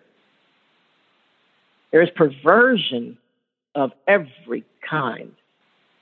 There's 1.90 2.10
perversion 2.10 3.18
of 3.74 3.92
every 4.06 4.64
kind. 4.88 5.32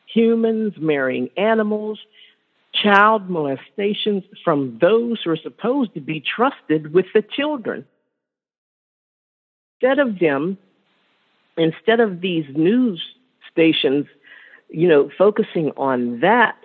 Humans 0.07 0.75
marrying 0.79 1.31
animals, 1.37 1.99
child 2.83 3.29
molestations 3.29 4.25
from 4.45 4.79
those 4.81 5.21
who 5.23 5.31
are 5.31 5.37
supposed 5.37 5.95
to 5.95 6.01
be 6.01 6.21
trusted 6.21 6.93
with 6.93 7.07
the 7.15 7.23
children. 7.23 7.87
Instead 9.81 9.99
of 9.99 10.19
them, 10.19 10.59
instead 11.57 12.01
of 12.01 12.21
these 12.21 12.45
news 12.55 13.03
stations, 13.51 14.07
you 14.69 14.89
know, 14.89 15.11
focusing 15.17 15.73
on 15.77 16.21
that, 16.21 16.57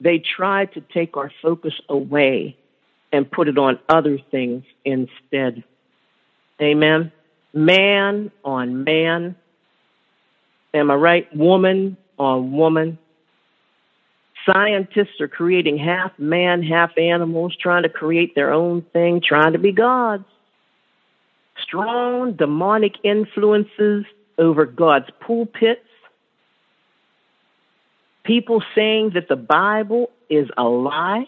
they 0.00 0.18
try 0.18 0.66
to 0.66 0.80
take 0.80 1.16
our 1.16 1.30
focus 1.42 1.74
away 1.88 2.56
and 3.12 3.30
put 3.30 3.48
it 3.48 3.58
on 3.58 3.78
other 3.88 4.18
things 4.30 4.64
instead. 4.84 5.64
Amen. 6.60 7.12
Man 7.54 8.30
on 8.44 8.84
man. 8.84 9.36
Am 10.74 10.90
I 10.90 10.94
right? 10.94 11.36
Woman 11.36 11.96
on 12.18 12.52
woman. 12.52 12.98
Scientists 14.46 15.20
are 15.20 15.28
creating 15.28 15.78
half 15.78 16.12
man, 16.18 16.62
half 16.62 16.96
animals, 16.96 17.56
trying 17.60 17.82
to 17.82 17.88
create 17.88 18.34
their 18.34 18.52
own 18.52 18.82
thing, 18.92 19.20
trying 19.20 19.52
to 19.52 19.58
be 19.58 19.72
gods. 19.72 20.24
Strong 21.62 22.34
demonic 22.34 22.94
influences 23.02 24.04
over 24.38 24.64
God's 24.64 25.10
pulpits. 25.20 25.80
People 28.24 28.62
saying 28.74 29.10
that 29.14 29.28
the 29.28 29.36
Bible 29.36 30.10
is 30.30 30.48
a 30.56 30.64
lie. 30.64 31.26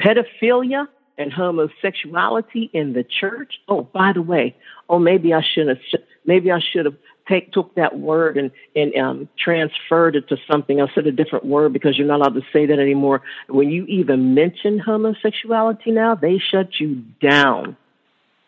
Pedophilia 0.00 0.88
and 1.18 1.32
homosexuality 1.32 2.70
in 2.72 2.92
the 2.92 3.04
church. 3.04 3.54
Oh, 3.68 3.82
by 3.82 4.12
the 4.12 4.22
way, 4.22 4.54
oh 4.88 4.98
maybe 4.98 5.32
I 5.32 5.42
shouldn't 5.42 5.78
have 5.92 6.00
maybe 6.26 6.50
I 6.50 6.60
should 6.60 6.84
have 6.84 6.96
take 7.28 7.52
took 7.52 7.74
that 7.74 7.98
word 7.98 8.36
and 8.36 8.50
and 8.74 8.94
um, 8.96 9.28
transferred 9.38 10.16
it 10.16 10.28
to 10.28 10.36
something 10.50 10.80
else, 10.80 10.90
said 10.94 11.06
a 11.06 11.12
different 11.12 11.44
word 11.44 11.72
because 11.72 11.96
you're 11.98 12.06
not 12.06 12.20
allowed 12.20 12.34
to 12.34 12.42
say 12.52 12.66
that 12.66 12.78
anymore. 12.78 13.22
When 13.48 13.70
you 13.70 13.84
even 13.86 14.34
mention 14.34 14.78
homosexuality 14.78 15.90
now, 15.90 16.14
they 16.14 16.38
shut 16.38 16.78
you 16.78 17.02
down. 17.20 17.76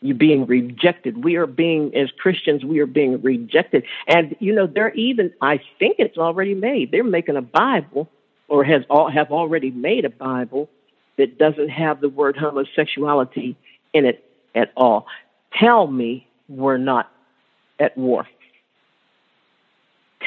You're 0.01 0.17
being 0.17 0.47
rejected. 0.47 1.25
We 1.25 1.37
are 1.37 1.47
being, 1.47 1.93
as 1.97 2.09
Christians, 2.19 2.65
we 2.65 2.79
are 2.79 2.87
being 2.87 3.21
rejected. 3.21 3.83
And 4.07 4.37
you 4.39 4.55
know, 4.55 4.67
they're 4.67 4.95
even. 4.95 5.33
I 5.41 5.61
think 5.79 5.97
it's 5.99 6.19
already 6.19 6.55
made. 6.55 6.93
They're 6.93 7.05
making 7.05 7.37
a 7.37 7.43
Bible, 7.43 8.09
or 8.47 8.65
has 8.65 8.83
all 8.89 9.11
have 9.11 9.33
already 9.33 9.71
made 9.71 10.05
a 10.05 10.11
Bible 10.11 10.69
that 11.17 11.37
doesn't 11.37 11.69
have 11.69 12.01
the 12.01 12.09
word 12.09 12.37
homosexuality 12.37 13.57
in 13.93 14.05
it 14.05 14.25
at 14.55 14.73
all. 14.77 15.07
Tell 15.59 15.87
me 15.87 16.29
we're 16.49 16.79
not 16.79 17.11
at 17.81 17.97
war 17.97 18.27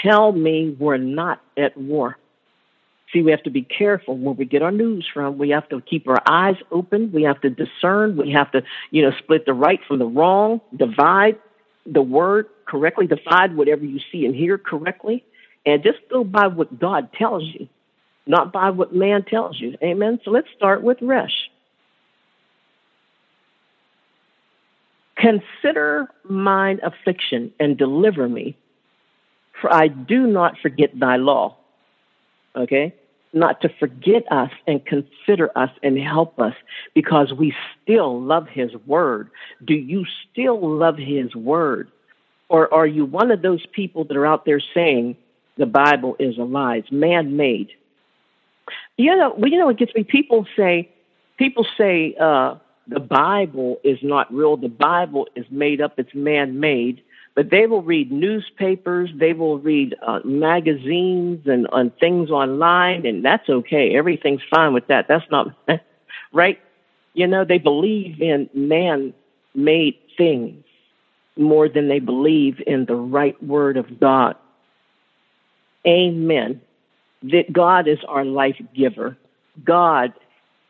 tell 0.04 0.32
me 0.32 0.76
we're 0.80 0.98
not 0.98 1.42
at 1.58 1.78
war. 1.78 2.18
See, 3.14 3.22
we 3.22 3.32
have 3.32 3.44
to 3.44 3.50
be 3.50 3.64
careful 3.64 4.18
where 4.18 4.34
we 4.34 4.46
get 4.46 4.62
our 4.62 4.72
news 4.72 5.08
from. 5.14 5.38
We 5.38 5.50
have 5.50 5.68
to 5.70 5.82
keep 5.82 6.08
our 6.08 6.22
eyes 6.26 6.56
open. 6.72 7.12
We 7.12 7.24
have 7.24 7.42
to 7.42 7.50
discern. 7.50 8.16
We 8.16 8.32
have 8.32 8.52
to, 8.54 8.64
you 8.90 9.02
know, 9.02 9.12
split 9.20 9.46
the 9.46 9.54
right 9.54 9.80
from 9.88 10.00
the 10.00 10.06
wrong, 10.06 10.62
divide 10.76 11.38
the 11.86 12.02
word 12.02 12.48
correctly, 12.66 13.08
divide 13.08 13.56
whatever 13.56 13.84
you 13.84 14.00
see 14.12 14.26
and 14.26 14.34
hear 14.34 14.58
correctly, 14.58 15.26
and 15.66 15.84
just 15.84 16.00
go 16.10 16.24
by 16.24 16.48
what 16.48 16.80
God 16.80 17.12
tells 17.14 17.44
you, 17.44 17.68
not 18.26 18.54
by 18.54 18.70
what 18.70 18.96
man 18.96 19.24
tells 19.24 19.60
you. 19.60 19.76
Amen. 19.84 20.20
So 20.24 20.32
let's 20.32 20.48
start 20.56 20.82
with 20.82 20.98
Resh. 21.02 21.50
Consider 25.18 26.10
mine 26.24 26.80
affliction 26.82 27.52
and 27.60 27.78
deliver 27.78 28.28
me 28.28 28.56
for 29.62 29.74
I 29.74 29.88
do 29.88 30.28
not 30.28 30.58
forget 30.60 30.98
thy 31.00 31.18
law. 31.18 31.56
Okay? 32.56 32.94
Not 33.32 33.62
to 33.62 33.70
forget 33.80 34.30
us 34.32 34.52
and 34.68 34.86
consider 34.86 35.56
us 35.56 35.70
and 35.84 35.98
help 35.98 36.40
us 36.40 36.56
because 36.94 37.32
we 37.32 37.54
still 37.82 38.20
love 38.20 38.48
his 38.48 38.72
word. 38.86 39.30
Do 39.64 39.74
you 39.74 40.06
still 40.30 40.60
love 40.78 40.98
his 40.98 41.34
word? 41.36 41.90
Or 42.50 42.74
are 42.74 42.88
you 42.88 43.06
one 43.06 43.32
of 43.32 43.42
those 43.42 43.66
people 43.72 44.04
that 44.06 44.18
are 44.18 44.26
out 44.26 44.44
there 44.44 44.62
saying 44.74 45.16
the 45.58 45.66
Bible 45.66 46.18
is 46.20 46.38
a 46.38 46.44
lie? 46.44 46.78
It's 46.78 46.92
man 46.92 47.38
made. 47.38 47.70
You 48.98 49.16
know, 49.16 49.34
well, 49.38 49.50
you 49.50 49.58
know 49.58 49.68
what 49.68 49.78
gets 49.78 49.96
me? 49.96 50.04
People 50.04 50.46
say, 50.58 50.90
people 51.38 51.66
say, 51.78 52.16
uh, 52.20 52.56
the 52.88 53.00
Bible 53.00 53.80
is 53.86 54.00
not 54.02 54.34
real. 54.34 54.58
The 54.58 54.68
Bible 54.68 55.30
is 55.36 55.46
made 55.50 55.80
up. 55.80 55.94
It's 55.98 56.14
man 56.14 56.60
made 56.60 57.02
but 57.36 57.50
they 57.50 57.66
will 57.66 57.82
read 57.82 58.12
newspapers, 58.12 59.10
they 59.16 59.34
will 59.34 59.58
read 59.60 59.96
uh, 60.06 60.20
magazines 60.26 61.48
and, 61.48 61.68
and 61.72 61.96
things 61.98 62.30
online, 62.30 63.06
and 63.06 63.24
that's 63.24 63.48
okay. 63.50 63.96
Everything's 63.96 64.42
fine 64.50 64.74
with 64.74 64.88
that. 64.88 65.08
That's 65.08 65.30
not 65.32 65.56
right. 66.34 66.60
You 67.14 67.28
know, 67.28 67.46
they 67.46 67.58
believe 67.58 68.22
in 68.22 68.50
man 68.54 69.14
made 69.56 69.98
things 70.18 70.64
more 71.38 71.70
than 71.70 71.88
they 71.88 72.00
believe 72.00 72.62
in 72.68 72.86
the 72.86 72.96
right 72.96 73.42
word 73.44 73.78
of 73.78 74.00
God. 74.00 74.36
Amen. 75.88 76.62
That 77.24 77.52
God 77.52 77.88
is 77.88 78.00
our 78.08 78.26
life 78.26 78.62
giver. 78.76 79.18
God 79.64 80.14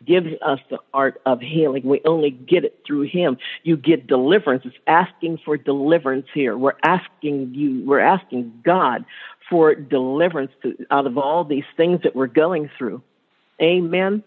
gives 0.06 0.30
us 0.42 0.60
the 0.70 0.80
art 0.94 1.22
of 1.26 1.40
healing. 1.42 1.84
We 1.84 2.02
only 2.06 2.32
get 2.32 2.66
it 2.66 2.80
through 2.86 3.04
Him. 3.04 3.38
You 3.64 3.78
get 3.78 4.08
deliverance. 4.08 4.64
It's 4.66 4.76
asking 4.88 5.40
for 5.46 5.58
deliverance 5.58 6.28
here. 6.34 6.58
We're 6.58 6.78
asking 6.84 7.54
you, 7.54 7.84
we're 7.86 8.00
asking 8.00 8.62
God 8.64 9.06
for 9.50 9.76
deliverance 9.76 10.52
to, 10.64 10.86
out 10.92 11.08
of 11.08 11.18
all 11.18 11.44
these 11.44 11.66
things 11.78 12.02
that 12.04 12.16
we're 12.16 12.28
going 12.28 12.70
through. 12.78 13.02
Amen. 13.62 14.24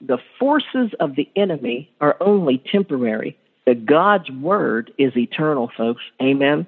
The 0.00 0.18
forces 0.38 0.92
of 0.98 1.14
the 1.16 1.28
enemy 1.36 1.90
are 2.00 2.16
only 2.20 2.58
temporary. 2.58 3.36
The 3.66 3.74
God's 3.74 4.30
word 4.30 4.92
is 4.98 5.16
eternal, 5.16 5.70
folks. 5.76 6.02
Amen. 6.20 6.66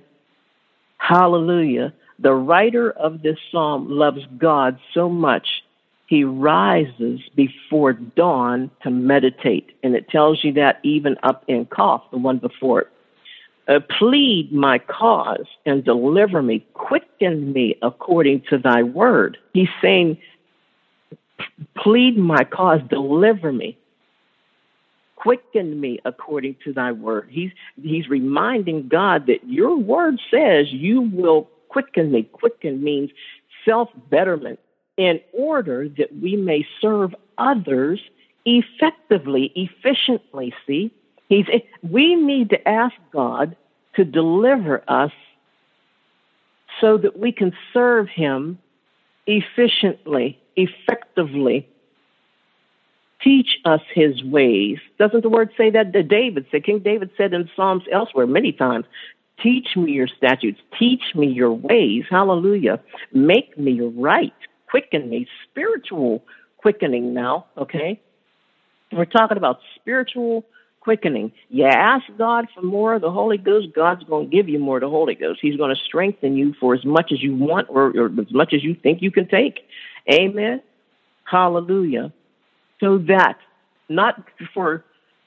Hallelujah. 0.99 1.93
The 2.19 2.33
writer 2.33 2.91
of 2.91 3.23
this 3.23 3.39
psalm 3.51 3.91
loves 3.91 4.25
God 4.39 4.79
so 4.93 5.09
much 5.09 5.64
he 6.07 6.25
rises 6.25 7.21
before 7.35 7.95
dawn 7.95 8.71
to 8.83 8.91
meditate. 8.91 9.71
And 9.83 9.95
it 9.95 10.09
tells 10.09 10.45
you 10.45 10.53
that 10.55 10.81
even 10.83 11.17
up 11.23 11.45
in 11.49 11.67
Qaf, 11.67 12.03
the 12.11 12.19
one 12.19 12.39
before 12.39 12.83
it. 12.83 12.89
Uh, 13.67 13.81
plead 13.99 14.53
my 14.53 14.79
cause 14.79 15.47
and 15.65 15.83
deliver 15.83 16.43
me, 16.43 16.67
quicken 16.75 17.51
me 17.55 17.75
according 17.81 18.43
to 18.51 18.59
thy 18.59 18.83
word. 18.83 19.39
He's 19.55 19.71
saying, 19.81 20.19
plead 21.75 22.19
my 22.19 22.45
cause, 22.45 22.81
deliver 22.91 23.55
me, 23.55 23.79
quicken 25.17 25.81
me 25.81 25.99
according 26.05 26.57
to 26.65 26.75
thy 26.75 26.93
word. 26.93 27.29
He's, 27.31 27.53
he's 27.83 28.07
reminding 28.11 28.89
God 28.89 29.27
that 29.29 29.49
your 29.49 29.79
word 29.79 30.21
says 30.31 30.71
you 30.71 31.01
will 31.01 31.49
quicken 31.71 32.13
me. 32.13 32.25
Quicken 32.25 32.85
means 32.85 33.11
self 33.65 33.89
betterment 34.11 34.61
in 34.97 35.21
order 35.33 35.89
that 35.89 36.15
we 36.21 36.37
may 36.37 36.67
serve 36.81 37.15
others 37.39 38.01
effectively, 38.45 39.53
efficiently. 39.55 40.55
See, 40.67 40.93
he's, 41.29 41.47
we 41.83 42.15
need 42.15 42.51
to 42.51 42.69
ask 42.69 42.95
God 43.13 43.57
to 43.97 44.05
deliver 44.05 44.83
us 44.89 45.13
so 46.81 46.99
that 46.99 47.19
we 47.19 47.33
can 47.33 47.53
serve 47.73 48.09
him 48.09 48.59
efficiently, 49.27 50.39
effectively. 50.57 51.69
Teach 53.23 53.59
us 53.65 53.81
his 53.95 54.23
ways. 54.23 54.79
Doesn't 54.99 55.23
the 55.23 55.29
word 55.31 55.51
say 55.57 55.71
that? 55.71 55.93
David 55.93 56.47
said, 56.51 56.65
King 56.65 56.81
David 56.81 57.11
said 57.17 57.33
in 57.33 57.49
Psalms 57.57 57.85
elsewhere 57.91 58.27
many 58.27 58.53
times, 58.53 58.85
Teach 59.43 59.77
me 59.77 59.93
your 59.93 60.07
statutes. 60.07 60.61
Teach 60.79 61.03
me 61.15 61.27
your 61.27 61.53
ways. 61.53 62.05
Hallelujah. 62.09 62.81
Make 63.13 63.59
me 63.59 63.81
right. 63.81 64.33
Quicken 64.75 65.09
me. 65.09 65.29
Spiritual 65.49 66.25
quickening 66.57 67.15
now, 67.15 67.47
okay? 67.57 68.01
We're 68.91 69.05
talking 69.05 69.37
about 69.37 69.61
spiritual 69.77 70.45
quickening. 70.81 71.31
You 71.49 71.67
ask 71.67 72.03
God 72.19 72.49
for 72.53 72.61
more 72.63 72.95
of 72.95 73.01
the 73.01 73.11
Holy 73.13 73.39
Ghost, 73.39 73.69
God's 73.73 74.03
going 74.03 74.29
to 74.29 74.37
give 74.37 74.49
you 74.49 74.59
more 74.59 74.79
of 74.79 74.81
the 74.81 74.91
Holy 74.91 75.15
Ghost. 75.15 75.39
He's 75.41 75.57
going 75.57 75.73
to 75.73 75.81
strengthen 75.81 76.37
you 76.37 76.55
for 76.59 76.75
as 76.75 76.85
much 76.85 77.13
as 77.13 77.23
you 77.23 77.37
want 77.37 77.69
or, 77.71 77.97
or 77.97 78.07
as 78.07 78.33
much 78.33 78.53
as 78.53 78.65
you 78.65 78.75
think 78.75 79.01
you 79.01 79.13
can 79.13 79.29
take. 79.29 79.61
Amen. 80.13 80.61
Hallelujah. 81.23 82.13
So 82.81 82.99
that, 82.99 83.39
not 83.89 84.25
for 84.53 84.85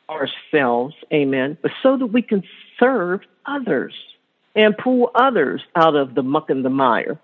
ourselves, 0.09 0.93
amen, 1.13 1.57
but 1.61 1.71
so 1.81 1.95
that 1.95 2.07
we 2.07 2.21
can 2.21 2.43
serve 2.77 3.21
others 3.45 3.93
and 4.57 4.77
pull 4.77 5.09
others 5.15 5.61
out 5.73 5.95
of 5.95 6.15
the 6.15 6.21
muck 6.21 6.49
and 6.49 6.65
the 6.65 6.69
mire. 6.69 7.17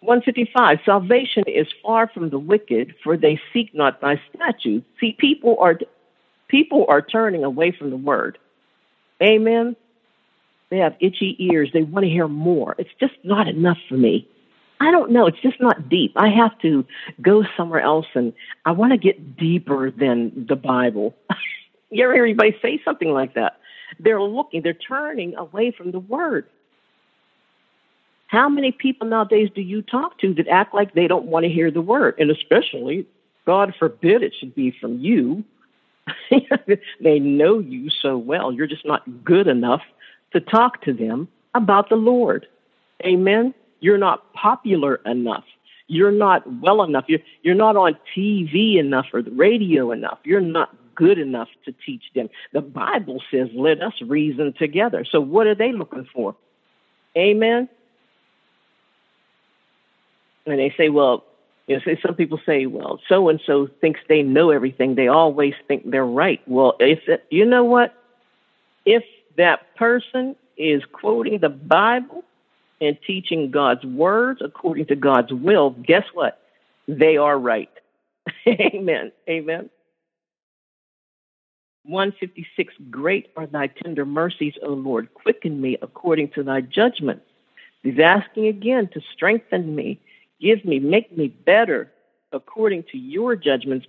155 0.00 0.78
Salvation 0.84 1.44
is 1.46 1.66
far 1.82 2.08
from 2.08 2.30
the 2.30 2.38
wicked, 2.38 2.94
for 3.04 3.16
they 3.16 3.40
seek 3.52 3.74
not 3.74 4.00
thy 4.00 4.20
statutes. 4.34 4.86
See, 4.98 5.14
people 5.18 5.56
are 5.60 5.78
people 6.48 6.86
are 6.88 7.02
turning 7.02 7.44
away 7.44 7.70
from 7.70 7.90
the 7.90 7.96
word. 7.96 8.38
Amen. 9.22 9.76
They 10.70 10.78
have 10.78 10.96
itchy 11.00 11.36
ears. 11.38 11.70
They 11.72 11.82
want 11.82 12.04
to 12.04 12.10
hear 12.10 12.28
more. 12.28 12.74
It's 12.78 12.90
just 12.98 13.14
not 13.24 13.48
enough 13.48 13.78
for 13.88 13.96
me. 13.96 14.26
I 14.80 14.90
don't 14.90 15.10
know. 15.10 15.26
It's 15.26 15.40
just 15.42 15.60
not 15.60 15.90
deep. 15.90 16.12
I 16.16 16.30
have 16.30 16.58
to 16.60 16.86
go 17.20 17.44
somewhere 17.56 17.82
else 17.82 18.06
and 18.14 18.32
I 18.64 18.72
want 18.72 18.92
to 18.92 18.98
get 18.98 19.36
deeper 19.36 19.90
than 19.90 20.46
the 20.48 20.56
Bible. 20.56 21.14
you 21.90 22.02
ever 22.04 22.14
hear 22.14 22.24
anybody 22.24 22.56
say 22.62 22.80
something 22.84 23.10
like 23.12 23.34
that? 23.34 23.58
They're 23.98 24.22
looking, 24.22 24.62
they're 24.62 24.72
turning 24.72 25.34
away 25.34 25.72
from 25.76 25.90
the 25.90 25.98
word. 25.98 26.46
How 28.30 28.48
many 28.48 28.70
people 28.70 29.08
nowadays 29.08 29.50
do 29.52 29.60
you 29.60 29.82
talk 29.82 30.16
to 30.18 30.32
that 30.34 30.46
act 30.46 30.72
like 30.72 30.94
they 30.94 31.08
don't 31.08 31.26
want 31.26 31.42
to 31.42 31.50
hear 31.50 31.68
the 31.68 31.80
word? 31.80 32.14
And 32.16 32.30
especially, 32.30 33.04
God 33.44 33.74
forbid 33.76 34.22
it 34.22 34.34
should 34.38 34.54
be 34.54 34.70
from 34.70 35.00
you. 35.00 35.42
they 37.00 37.18
know 37.18 37.58
you 37.58 37.90
so 37.90 38.16
well. 38.16 38.52
You're 38.52 38.68
just 38.68 38.86
not 38.86 39.24
good 39.24 39.48
enough 39.48 39.82
to 40.32 40.38
talk 40.38 40.80
to 40.82 40.92
them 40.92 41.26
about 41.56 41.88
the 41.88 41.96
Lord. 41.96 42.46
Amen. 43.04 43.52
You're 43.80 43.98
not 43.98 44.32
popular 44.32 45.00
enough. 45.06 45.44
You're 45.88 46.12
not 46.12 46.44
well 46.60 46.84
enough. 46.84 47.06
You're, 47.08 47.18
you're 47.42 47.56
not 47.56 47.76
on 47.76 47.96
TV 48.16 48.76
enough 48.76 49.06
or 49.12 49.22
the 49.22 49.32
radio 49.32 49.90
enough. 49.90 50.20
You're 50.22 50.40
not 50.40 50.72
good 50.94 51.18
enough 51.18 51.48
to 51.64 51.74
teach 51.84 52.04
them. 52.14 52.30
The 52.52 52.60
Bible 52.60 53.24
says, 53.28 53.48
let 53.54 53.82
us 53.82 53.94
reason 54.06 54.52
together. 54.56 55.04
So 55.04 55.20
what 55.20 55.48
are 55.48 55.56
they 55.56 55.72
looking 55.72 56.06
for? 56.14 56.36
Amen. 57.18 57.68
And 60.46 60.58
they 60.58 60.74
say, 60.76 60.88
well, 60.88 61.24
you 61.66 61.76
know, 61.76 61.96
some 62.04 62.14
people 62.14 62.40
say, 62.44 62.66
well, 62.66 63.00
so 63.08 63.28
and 63.28 63.40
so 63.46 63.68
thinks 63.80 64.00
they 64.08 64.22
know 64.22 64.50
everything. 64.50 64.94
They 64.96 65.08
always 65.08 65.54
think 65.68 65.88
they're 65.88 66.04
right. 66.04 66.40
Well, 66.46 66.76
if 66.80 66.98
you 67.30 67.44
know 67.44 67.64
what, 67.64 67.94
if 68.84 69.04
that 69.36 69.76
person 69.76 70.34
is 70.56 70.82
quoting 70.92 71.38
the 71.38 71.48
Bible 71.48 72.24
and 72.80 72.98
teaching 73.06 73.50
God's 73.50 73.84
words 73.84 74.40
according 74.42 74.86
to 74.86 74.96
God's 74.96 75.32
will, 75.32 75.70
guess 75.70 76.04
what? 76.12 76.40
They 76.88 77.16
are 77.16 77.38
right. 77.38 77.70
Amen. 78.48 79.12
Amen. 79.28 79.70
156 81.84 82.74
Great 82.90 83.30
are 83.36 83.46
thy 83.46 83.68
tender 83.68 84.04
mercies, 84.04 84.54
O 84.62 84.70
Lord. 84.70 85.12
Quicken 85.14 85.60
me 85.60 85.78
according 85.80 86.30
to 86.30 86.42
thy 86.42 86.60
judgments. 86.60 87.24
He's 87.82 87.98
asking 87.98 88.46
again 88.48 88.88
to 88.88 89.00
strengthen 89.14 89.74
me 89.74 90.00
Give 90.40 90.64
me, 90.64 90.78
make 90.78 91.16
me 91.16 91.28
better 91.28 91.90
according 92.32 92.84
to 92.92 92.98
your 92.98 93.36
judgments. 93.36 93.86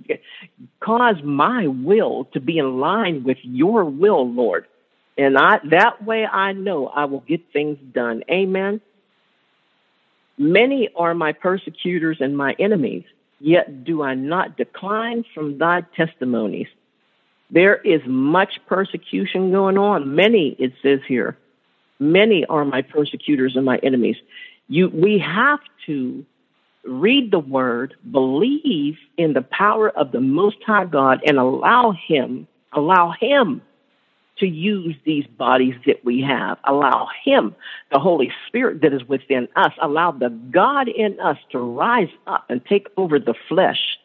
Cause 0.80 1.16
my 1.24 1.68
will 1.68 2.26
to 2.34 2.40
be 2.40 2.58
in 2.58 2.80
line 2.80 3.24
with 3.24 3.38
your 3.44 3.86
will, 3.86 4.30
Lord. 4.30 4.66
And 5.18 5.38
I, 5.38 5.60
that 5.70 6.04
way 6.04 6.26
I 6.26 6.54
know 6.54 6.88
I 6.88 7.06
will 7.06 7.20
get 7.22 7.42
things 7.54 7.78
done. 7.94 8.24
Amen. 8.30 8.82
Many 10.38 10.90
are 10.96 11.14
my 11.14 11.34
persecutors 11.34 12.18
and 12.20 12.36
my 12.36 12.56
enemies, 12.58 13.04
yet 13.40 13.84
do 13.84 14.02
I 14.02 14.16
not 14.16 14.58
decline 14.58 15.24
from 15.36 15.58
thy 15.60 15.82
testimonies. 15.96 16.68
There 17.52 17.76
is 17.76 18.02
much 18.08 18.60
persecution 18.66 19.52
going 19.52 19.78
on. 19.78 20.16
Many, 20.16 20.56
it 20.58 20.74
says 20.82 21.02
here, 21.08 21.38
many 22.00 22.46
are 22.46 22.66
my 22.66 22.82
persecutors 22.82 23.56
and 23.56 23.66
my 23.66 23.78
enemies. 23.84 24.16
You, 24.70 24.90
we 24.90 25.20
have 25.20 25.60
to 25.86 26.26
read 26.84 27.32
the 27.32 27.40
word, 27.40 27.96
believe 28.12 28.98
in 29.18 29.34
the 29.34 29.42
power 29.42 29.90
of 29.90 30.12
the 30.12 30.22
Most 30.22 30.58
High 30.66 30.86
God, 30.86 31.22
and 31.26 31.38
allow 31.38 31.92
Him, 31.92 32.48
allow 32.74 33.12
Him 33.12 33.62
to 34.38 34.48
use 34.48 34.96
these 35.06 35.26
bodies 35.28 35.76
that 35.86 36.04
we 36.04 36.22
have. 36.22 36.58
Allow 36.64 37.10
Him, 37.24 37.56
the 37.92 38.00
Holy 38.00 38.32
Spirit 38.48 38.82
that 38.82 38.94
is 38.94 39.08
within 39.08 39.48
us, 39.56 39.72
allow 39.82 40.12
the 40.12 40.30
God 40.30 40.88
in 40.88 41.20
us 41.20 41.38
to 41.52 41.60
rise 41.60 42.10
up 42.26 42.46
and 42.50 42.66
take 42.66 42.88
over 42.98 43.20
the 43.20 43.36
flesh. 43.48 44.00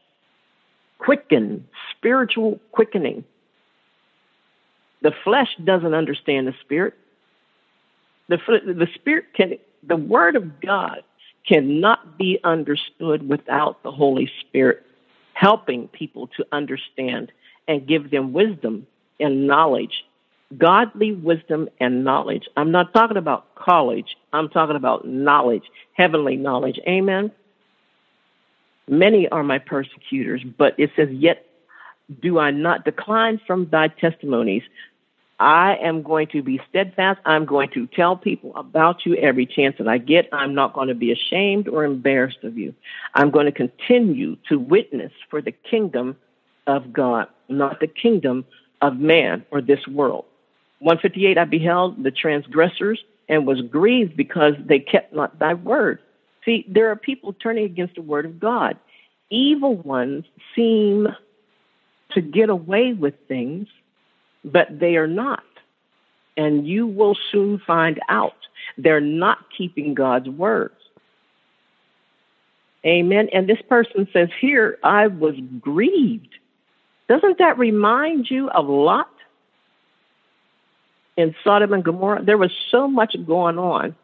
Quicken, 0.98 1.66
spiritual 1.90 2.60
quickening. 2.72 3.24
The 5.02 5.12
flesh 5.24 5.48
doesn't 5.62 5.94
understand 5.94 6.46
the 6.46 6.54
Spirit. 6.60 6.94
The, 8.28 8.38
the 8.64 8.88
Spirit 8.94 9.26
can, 9.34 9.58
the 9.82 9.96
Word 9.96 10.36
of 10.36 10.60
God 10.60 11.02
cannot 11.46 12.18
be 12.18 12.38
understood 12.44 13.28
without 13.28 13.82
the 13.82 13.92
Holy 13.92 14.30
Spirit 14.40 14.84
helping 15.34 15.88
people 15.88 16.28
to 16.36 16.46
understand 16.50 17.30
and 17.68 17.86
give 17.86 18.10
them 18.10 18.32
wisdom 18.32 18.86
and 19.20 19.46
knowledge. 19.46 20.04
Godly 20.56 21.12
wisdom 21.12 21.68
and 21.80 22.04
knowledge. 22.04 22.44
I'm 22.56 22.70
not 22.70 22.94
talking 22.94 23.16
about 23.16 23.54
college. 23.54 24.16
I'm 24.32 24.48
talking 24.48 24.76
about 24.76 25.06
knowledge, 25.06 25.64
heavenly 25.92 26.36
knowledge. 26.36 26.78
Amen. 26.86 27.32
Many 28.88 29.28
are 29.28 29.42
my 29.42 29.58
persecutors, 29.58 30.42
but 30.44 30.74
it 30.78 30.90
says, 30.94 31.08
Yet 31.10 31.44
do 32.22 32.38
I 32.38 32.52
not 32.52 32.84
decline 32.84 33.40
from 33.46 33.68
thy 33.68 33.88
testimonies. 33.88 34.62
I 35.38 35.76
am 35.76 36.02
going 36.02 36.28
to 36.28 36.42
be 36.42 36.60
steadfast. 36.68 37.20
I'm 37.26 37.44
going 37.44 37.68
to 37.70 37.86
tell 37.86 38.16
people 38.16 38.56
about 38.56 39.04
you 39.04 39.16
every 39.16 39.44
chance 39.44 39.76
that 39.78 39.86
I 39.88 39.98
get. 39.98 40.28
I'm 40.32 40.54
not 40.54 40.72
going 40.72 40.88
to 40.88 40.94
be 40.94 41.12
ashamed 41.12 41.68
or 41.68 41.84
embarrassed 41.84 42.42
of 42.42 42.56
you. 42.56 42.74
I'm 43.14 43.30
going 43.30 43.46
to 43.46 43.52
continue 43.52 44.36
to 44.48 44.58
witness 44.58 45.12
for 45.28 45.42
the 45.42 45.52
kingdom 45.52 46.16
of 46.66 46.92
God, 46.92 47.28
not 47.48 47.80
the 47.80 47.86
kingdom 47.86 48.46
of 48.80 48.98
man 48.98 49.44
or 49.50 49.60
this 49.60 49.86
world. 49.86 50.24
158 50.80 51.38
I 51.38 51.44
beheld 51.44 52.02
the 52.02 52.10
transgressors 52.10 53.02
and 53.28 53.46
was 53.46 53.60
grieved 53.60 54.16
because 54.16 54.54
they 54.64 54.78
kept 54.78 55.14
not 55.14 55.38
thy 55.38 55.54
word. 55.54 55.98
See, 56.44 56.64
there 56.68 56.90
are 56.90 56.96
people 56.96 57.32
turning 57.34 57.64
against 57.64 57.96
the 57.96 58.02
word 58.02 58.24
of 58.24 58.40
God. 58.40 58.78
Evil 59.30 59.76
ones 59.76 60.24
seem 60.54 61.08
to 62.12 62.20
get 62.20 62.48
away 62.48 62.92
with 62.92 63.14
things 63.26 63.68
but 64.46 64.78
they 64.78 64.96
are 64.96 65.06
not. 65.06 65.42
And 66.36 66.66
you 66.66 66.86
will 66.86 67.16
soon 67.32 67.60
find 67.66 68.00
out 68.08 68.36
they're 68.78 69.00
not 69.00 69.38
keeping 69.56 69.94
God's 69.94 70.28
words. 70.28 70.74
Amen. 72.84 73.28
And 73.32 73.48
this 73.48 73.60
person 73.68 74.06
says 74.12 74.28
here, 74.40 74.78
I 74.84 75.08
was 75.08 75.34
grieved. 75.60 76.34
Doesn't 77.08 77.38
that 77.38 77.58
remind 77.58 78.30
you 78.30 78.48
of 78.50 78.68
Lot 78.68 79.10
in 81.16 81.34
Sodom 81.42 81.72
and 81.72 81.84
Gomorrah? 81.84 82.22
There 82.22 82.38
was 82.38 82.52
so 82.70 82.86
much 82.86 83.16
going 83.26 83.58
on 83.58 83.96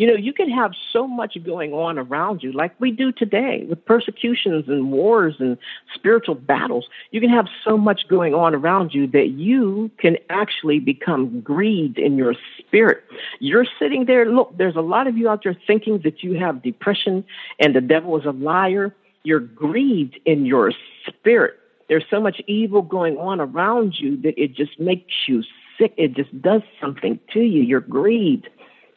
you 0.00 0.06
know, 0.06 0.14
you 0.14 0.32
can 0.32 0.48
have 0.48 0.72
so 0.94 1.06
much 1.06 1.36
going 1.44 1.74
on 1.74 1.98
around 1.98 2.42
you, 2.42 2.52
like 2.52 2.72
we 2.80 2.90
do 2.90 3.12
today 3.12 3.66
with 3.68 3.84
persecutions 3.84 4.64
and 4.66 4.90
wars 4.90 5.34
and 5.38 5.58
spiritual 5.94 6.36
battles. 6.36 6.86
You 7.10 7.20
can 7.20 7.28
have 7.28 7.48
so 7.62 7.76
much 7.76 8.08
going 8.08 8.32
on 8.32 8.54
around 8.54 8.94
you 8.94 9.06
that 9.08 9.32
you 9.32 9.90
can 9.98 10.16
actually 10.30 10.78
become 10.78 11.42
grieved 11.42 11.98
in 11.98 12.16
your 12.16 12.34
spirit. 12.58 13.04
You're 13.40 13.66
sitting 13.78 14.06
there, 14.06 14.24
look, 14.24 14.56
there's 14.56 14.74
a 14.74 14.80
lot 14.80 15.06
of 15.06 15.18
you 15.18 15.28
out 15.28 15.44
there 15.44 15.54
thinking 15.66 16.00
that 16.04 16.22
you 16.22 16.38
have 16.38 16.62
depression 16.62 17.22
and 17.58 17.76
the 17.76 17.82
devil 17.82 18.18
is 18.18 18.24
a 18.24 18.30
liar. 18.30 18.96
You're 19.24 19.40
grieved 19.40 20.18
in 20.24 20.46
your 20.46 20.72
spirit. 21.06 21.58
There's 21.90 22.06
so 22.08 22.22
much 22.22 22.40
evil 22.46 22.80
going 22.80 23.18
on 23.18 23.38
around 23.38 23.96
you 23.98 24.16
that 24.22 24.42
it 24.42 24.54
just 24.54 24.80
makes 24.80 25.12
you 25.28 25.42
sick. 25.78 25.92
It 25.98 26.14
just 26.14 26.40
does 26.40 26.62
something 26.80 27.20
to 27.34 27.40
you. 27.40 27.60
You're 27.60 27.80
grieved. 27.80 28.48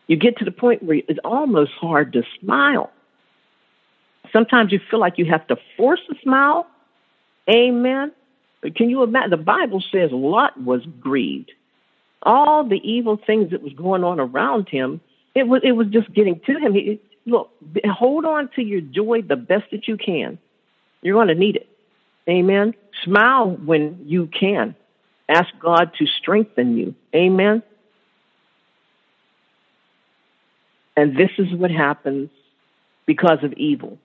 You 0.08 0.18
get 0.18 0.38
to 0.38 0.46
the 0.46 0.52
point 0.52 0.84
where 0.84 1.02
it's 1.08 1.20
almost 1.24 1.72
hard 1.80 2.13
to 2.13 2.24
smile. 2.39 2.92
Sometimes 4.32 4.72
you 4.72 4.80
feel 4.89 5.00
like 5.00 5.18
you 5.18 5.26
have 5.26 5.48
to 5.48 5.58
force 5.78 6.02
a 6.12 6.16
smile. 6.22 6.68
Amen. 7.50 8.12
But 8.62 8.76
can 8.76 8.89
you 8.89 9.04
imagine? 9.04 9.32
The 9.32 9.38
Bible 9.38 9.84
says 9.92 10.10
Lot 10.12 10.60
was 10.60 10.82
grieved. 11.00 11.52
All 12.24 12.68
the 12.68 12.80
evil 12.84 13.20
things 13.26 13.52
that 13.52 13.62
was 13.62 13.74
going 13.74 14.04
on 14.04 14.20
around 14.20 14.70
him, 14.70 15.02
it 15.36 15.48
was 15.48 15.62
it 15.63 15.74
was 15.74 15.88
just 15.88 16.13
getting 16.13 16.39
to 16.46 16.58
him. 16.58 16.74
He, 16.74 17.02
look, 17.26 17.52
hold 17.86 18.26
on 18.26 18.50
to 18.56 18.62
your 18.62 18.82
joy 18.82 19.22
the 19.22 19.36
best 19.36 19.66
that 19.72 19.88
you 19.88 19.98
can. 19.98 20.39
You're 21.02 21.16
going 21.16 21.28
to 21.28 21.36
need 21.36 21.58
it. 21.58 21.68
Amen. 22.30 22.74
Smile 23.04 23.52
when 23.52 24.00
you 24.06 24.28
can. 24.28 24.76
Ask 25.28 25.50
God 25.60 25.92
to 26.00 26.06
strengthen 26.06 26.78
you. 26.78 26.96
Amen. 27.13 27.62
And 30.95 31.17
this 31.17 31.32
is 31.38 31.53
what 31.53 31.71
happens 31.71 32.29
because 33.06 33.43
of 33.43 33.53
evil. 33.53 33.97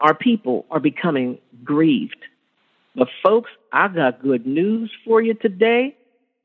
Our 0.00 0.14
people 0.14 0.66
are 0.70 0.80
becoming 0.80 1.38
grieved. 1.64 2.24
But, 2.94 3.08
folks, 3.22 3.50
I 3.72 3.88
got 3.88 4.22
good 4.22 4.46
news 4.46 4.90
for 5.04 5.20
you 5.22 5.34
today. 5.34 5.96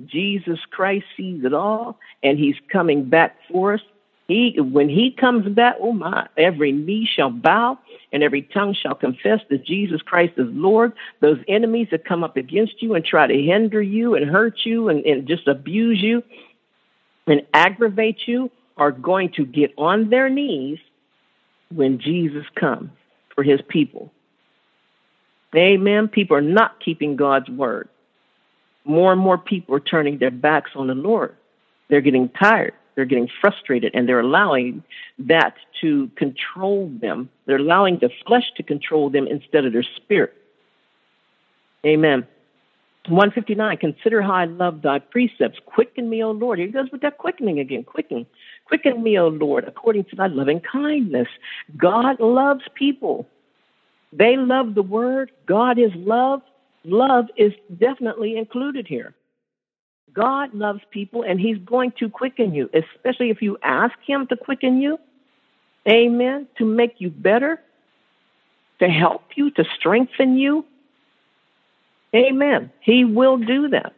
Jesus 0.05 0.59
Christ 0.71 1.05
sees 1.15 1.43
it 1.45 1.53
all, 1.53 1.97
and 2.23 2.37
He's 2.37 2.55
coming 2.71 3.05
back 3.09 3.35
for 3.51 3.75
us. 3.75 3.81
He, 4.27 4.55
when 4.59 4.89
He 4.89 5.11
comes 5.11 5.47
back, 5.53 5.75
oh 5.79 5.93
my, 5.93 6.27
every 6.37 6.71
knee 6.71 7.07
shall 7.11 7.29
bow 7.29 7.77
and 8.11 8.23
every 8.23 8.41
tongue 8.41 8.73
shall 8.73 8.95
confess 8.95 9.41
that 9.49 9.65
Jesus 9.65 10.01
Christ 10.01 10.33
is 10.37 10.47
Lord. 10.49 10.93
Those 11.19 11.39
enemies 11.47 11.89
that 11.91 12.05
come 12.05 12.23
up 12.23 12.37
against 12.37 12.81
you 12.81 12.95
and 12.95 13.03
try 13.03 13.27
to 13.27 13.33
hinder 13.33 13.81
you 13.81 14.15
and 14.15 14.29
hurt 14.29 14.59
you 14.63 14.89
and, 14.89 15.05
and 15.05 15.27
just 15.27 15.47
abuse 15.47 16.01
you 16.01 16.23
and 17.27 17.41
aggravate 17.53 18.27
you, 18.27 18.49
are 18.77 18.91
going 18.91 19.31
to 19.33 19.45
get 19.45 19.73
on 19.77 20.09
their 20.09 20.29
knees 20.29 20.79
when 21.73 21.99
Jesus 21.99 22.45
comes 22.55 22.89
for 23.33 23.43
his 23.43 23.61
people. 23.67 24.11
Amen. 25.55 26.07
People 26.07 26.37
are 26.37 26.41
not 26.41 26.79
keeping 26.83 27.15
God's 27.15 27.49
word. 27.49 27.89
More 28.85 29.11
and 29.11 29.21
more 29.21 29.37
people 29.37 29.75
are 29.75 29.79
turning 29.79 30.17
their 30.17 30.31
backs 30.31 30.71
on 30.75 30.87
the 30.87 30.95
Lord. 30.95 31.35
They're 31.89 32.01
getting 32.01 32.29
tired. 32.29 32.73
They're 32.95 33.05
getting 33.05 33.29
frustrated 33.41 33.91
and 33.95 34.07
they're 34.07 34.19
allowing 34.19 34.83
that 35.19 35.55
to 35.81 36.09
control 36.15 36.91
them. 37.01 37.29
They're 37.45 37.57
allowing 37.57 37.99
the 37.99 38.09
flesh 38.25 38.51
to 38.57 38.63
control 38.63 39.09
them 39.09 39.27
instead 39.27 39.65
of 39.65 39.73
their 39.73 39.83
spirit. 39.83 40.33
Amen. 41.85 42.27
159, 43.09 43.77
consider 43.77 44.21
how 44.21 44.33
I 44.33 44.45
love 44.45 44.81
thy 44.81 44.99
precepts. 44.99 45.59
Quicken 45.65 46.09
me, 46.09 46.23
O 46.23 46.31
Lord. 46.31 46.59
Here 46.59 46.67
he 46.67 46.73
goes 46.73 46.89
with 46.91 47.01
that 47.01 47.17
quickening 47.17 47.59
again. 47.59 47.83
Quicken. 47.83 48.25
Quicken 48.65 49.03
me, 49.03 49.19
O 49.19 49.27
Lord, 49.27 49.65
according 49.65 50.05
to 50.05 50.15
thy 50.15 50.27
loving 50.27 50.61
kindness. 50.61 51.27
God 51.75 52.19
loves 52.21 52.63
people. 52.75 53.27
They 54.13 54.37
love 54.37 54.75
the 54.75 54.83
word. 54.83 55.31
God 55.45 55.77
is 55.77 55.91
love. 55.95 56.41
Love 56.85 57.25
is 57.35 57.51
definitely 57.77 58.37
included 58.37 58.87
here. 58.87 59.13
God 60.13 60.53
loves 60.53 60.81
people 60.91 61.23
and 61.23 61.39
he's 61.39 61.57
going 61.57 61.91
to 61.99 62.09
quicken 62.09 62.53
you, 62.53 62.69
especially 62.73 63.31
if 63.31 63.41
you 63.41 63.57
ask 63.63 63.95
him 64.05 64.27
to 64.27 64.37
quicken 64.37 64.79
you. 64.79 64.99
Amen. 65.89 66.47
To 66.59 66.65
make 66.65 66.95
you 66.99 67.09
better, 67.09 67.59
to 68.79 68.87
help 68.87 69.23
you, 69.35 69.51
to 69.51 69.65
strengthen 69.75 70.37
you. 70.37 70.65
Amen. 72.15 72.71
He 72.81 73.05
will 73.05 73.37
do 73.37 73.69
that. 73.69 73.93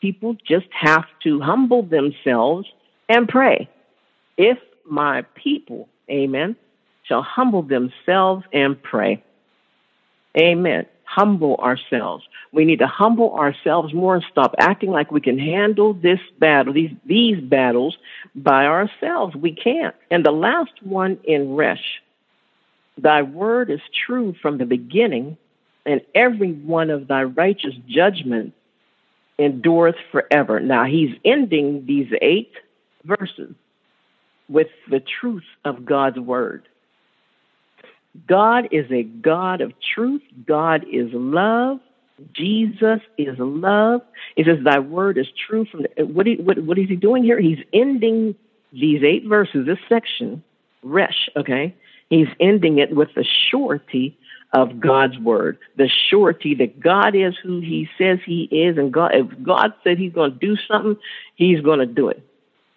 People 0.00 0.36
just 0.46 0.66
have 0.72 1.04
to 1.22 1.40
humble 1.40 1.82
themselves 1.82 2.66
and 3.08 3.28
pray. 3.28 3.68
If 4.36 4.58
my 4.84 5.22
people, 5.34 5.88
amen, 6.10 6.56
shall 7.04 7.22
humble 7.22 7.62
themselves 7.62 8.44
and 8.52 8.80
pray. 8.82 9.22
Amen. 10.36 10.86
Humble 11.04 11.56
ourselves. 11.56 12.24
We 12.52 12.64
need 12.64 12.80
to 12.80 12.86
humble 12.86 13.34
ourselves 13.34 13.94
more 13.94 14.16
and 14.16 14.24
stop 14.30 14.54
acting 14.58 14.90
like 14.90 15.10
we 15.10 15.20
can 15.20 15.38
handle 15.38 15.94
this 15.94 16.20
battle, 16.38 16.72
these, 16.72 16.90
these 17.06 17.40
battles 17.40 17.96
by 18.34 18.66
ourselves. 18.66 19.34
We 19.36 19.52
can't. 19.52 19.94
And 20.10 20.26
the 20.26 20.32
last 20.32 20.72
one 20.82 21.18
in 21.24 21.54
Resh, 21.54 22.02
thy 22.98 23.22
word 23.22 23.70
is 23.70 23.80
true 24.06 24.34
from 24.42 24.58
the 24.58 24.66
beginning, 24.66 25.38
and 25.86 26.00
every 26.14 26.52
one 26.52 26.90
of 26.90 27.08
thy 27.08 27.22
righteous 27.22 27.74
judgments 27.88 28.56
endureth 29.38 29.96
forever. 30.10 30.60
Now 30.60 30.84
he's 30.84 31.16
ending 31.24 31.86
these 31.86 32.12
eight 32.20 32.52
verses 33.04 33.54
with 34.48 34.68
the 34.90 35.00
truth 35.00 35.44
of 35.64 35.84
God's 35.84 36.18
word. 36.18 36.68
God 38.26 38.68
is 38.70 38.90
a 38.90 39.02
God 39.02 39.60
of 39.60 39.72
truth. 39.94 40.22
God 40.46 40.84
is 40.90 41.08
love. 41.12 41.80
Jesus 42.32 43.00
is 43.18 43.38
love. 43.38 44.00
It 44.36 44.46
says, 44.46 44.64
Thy 44.64 44.78
word 44.78 45.18
is 45.18 45.26
true. 45.46 45.66
From 45.66 45.82
the, 45.82 46.04
what, 46.04 46.26
what, 46.40 46.58
what 46.60 46.78
is 46.78 46.88
he 46.88 46.96
doing 46.96 47.22
here? 47.22 47.38
He's 47.38 47.62
ending 47.74 48.34
these 48.72 49.02
eight 49.02 49.26
verses, 49.26 49.66
this 49.66 49.78
section, 49.88 50.42
Resh, 50.82 51.28
okay? 51.36 51.74
He's 52.08 52.28
ending 52.40 52.78
it 52.78 52.94
with 52.94 53.10
the 53.14 53.24
surety 53.24 54.16
of 54.52 54.80
God's 54.80 55.18
word, 55.18 55.58
the 55.76 55.88
surety 56.08 56.54
that 56.56 56.80
God 56.80 57.14
is 57.14 57.34
who 57.42 57.60
he 57.60 57.88
says 57.98 58.18
he 58.24 58.44
is. 58.44 58.78
And 58.78 58.92
God, 58.92 59.14
if 59.14 59.26
God 59.42 59.74
said 59.82 59.98
he's 59.98 60.12
going 60.12 60.32
to 60.32 60.38
do 60.38 60.56
something, 60.68 60.96
he's 61.34 61.60
going 61.60 61.80
to 61.80 61.86
do 61.86 62.08
it. 62.08 62.22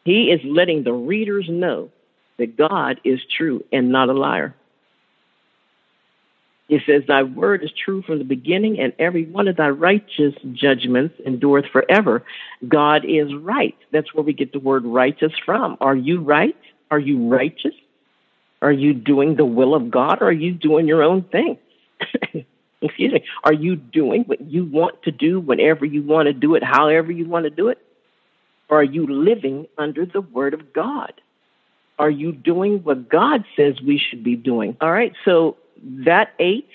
He 0.04 0.32
is 0.32 0.42
letting 0.44 0.84
the 0.84 0.94
readers 0.94 1.48
know 1.50 1.90
that 2.38 2.58
God 2.58 3.00
is 3.04 3.20
true 3.38 3.64
and 3.72 3.92
not 3.92 4.10
a 4.10 4.14
liar. 4.14 4.56
He 6.70 6.80
says, 6.86 7.04
Thy 7.08 7.24
word 7.24 7.64
is 7.64 7.72
true 7.72 8.04
from 8.04 8.20
the 8.20 8.24
beginning, 8.24 8.80
and 8.80 8.94
every 9.00 9.26
one 9.26 9.48
of 9.48 9.58
thy 9.58 9.70
righteous 9.70 10.36
judgments 10.54 11.16
endureth 11.26 11.66
forever. 11.72 12.24
God 12.68 13.06
is 13.06 13.34
right. 13.34 13.76
That's 13.92 14.14
where 14.14 14.24
we 14.24 14.34
get 14.34 14.54
the 14.54 14.60
word 14.60 14.86
righteous 14.86 15.34
from. 15.46 15.78
Are 15.82 15.96
you 15.96 16.22
right? 16.22 16.56
Are 16.92 17.00
you 17.00 17.28
righteous? 17.28 17.74
Are 18.62 18.72
you 18.72 18.94
doing 18.94 19.36
the 19.36 19.46
will 19.46 19.74
of 19.74 19.90
God, 19.90 20.22
or 20.22 20.28
are 20.28 20.32
you 20.32 20.52
doing 20.52 20.88
your 20.88 21.04
own 21.04 21.24
thing? 21.24 21.58
Excuse 22.82 23.14
me. 23.14 23.24
Are 23.44 23.54
you 23.54 23.76
doing 23.76 24.24
what 24.24 24.42
you 24.42 24.66
want 24.66 25.04
to 25.04 25.12
do 25.12 25.40
whenever 25.40 25.86
you 25.86 26.02
want 26.02 26.28
to 26.28 26.34
do 26.34 26.56
it, 26.56 26.64
however 26.64 27.12
you 27.12 27.28
want 27.28 27.44
to 27.44 27.50
do 27.50 27.70
it? 27.70 27.78
Or 28.70 28.80
are 28.80 28.84
you 28.84 29.08
living 29.08 29.68
under 29.78 30.06
the 30.06 30.22
word 30.22 30.54
of 30.54 30.74
God? 30.74 31.14
Are 31.98 32.10
you 32.10 32.32
doing 32.32 32.84
what 32.84 33.10
God 33.10 33.44
says 33.58 33.82
we 33.82 33.98
should 33.98 34.24
be 34.24 34.36
doing? 34.36 34.78
All 34.80 34.92
right, 34.92 35.14
so 35.26 35.58
that 36.06 36.34
eight 36.40 36.70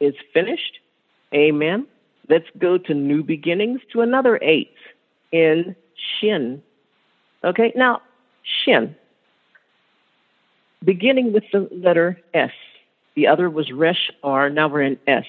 is 0.00 0.14
finished. 0.34 0.78
Amen. 1.34 1.86
Let's 2.28 2.48
go 2.58 2.76
to 2.76 2.94
new 2.94 3.22
beginnings 3.22 3.80
to 3.92 4.02
another 4.02 4.38
eight 4.42 4.74
in 5.32 5.74
Shin. 6.20 6.62
Okay, 7.42 7.72
now, 7.74 8.02
Shin, 8.42 8.94
beginning 10.84 11.32
with 11.32 11.44
the 11.52 11.68
letter 11.72 12.20
S. 12.34 12.50
The 13.14 13.26
other 13.26 13.50
was 13.50 13.72
Resh 13.72 14.10
R. 14.22 14.50
Now 14.50 14.68
we're 14.68 14.82
in 14.82 14.98
S. 15.06 15.24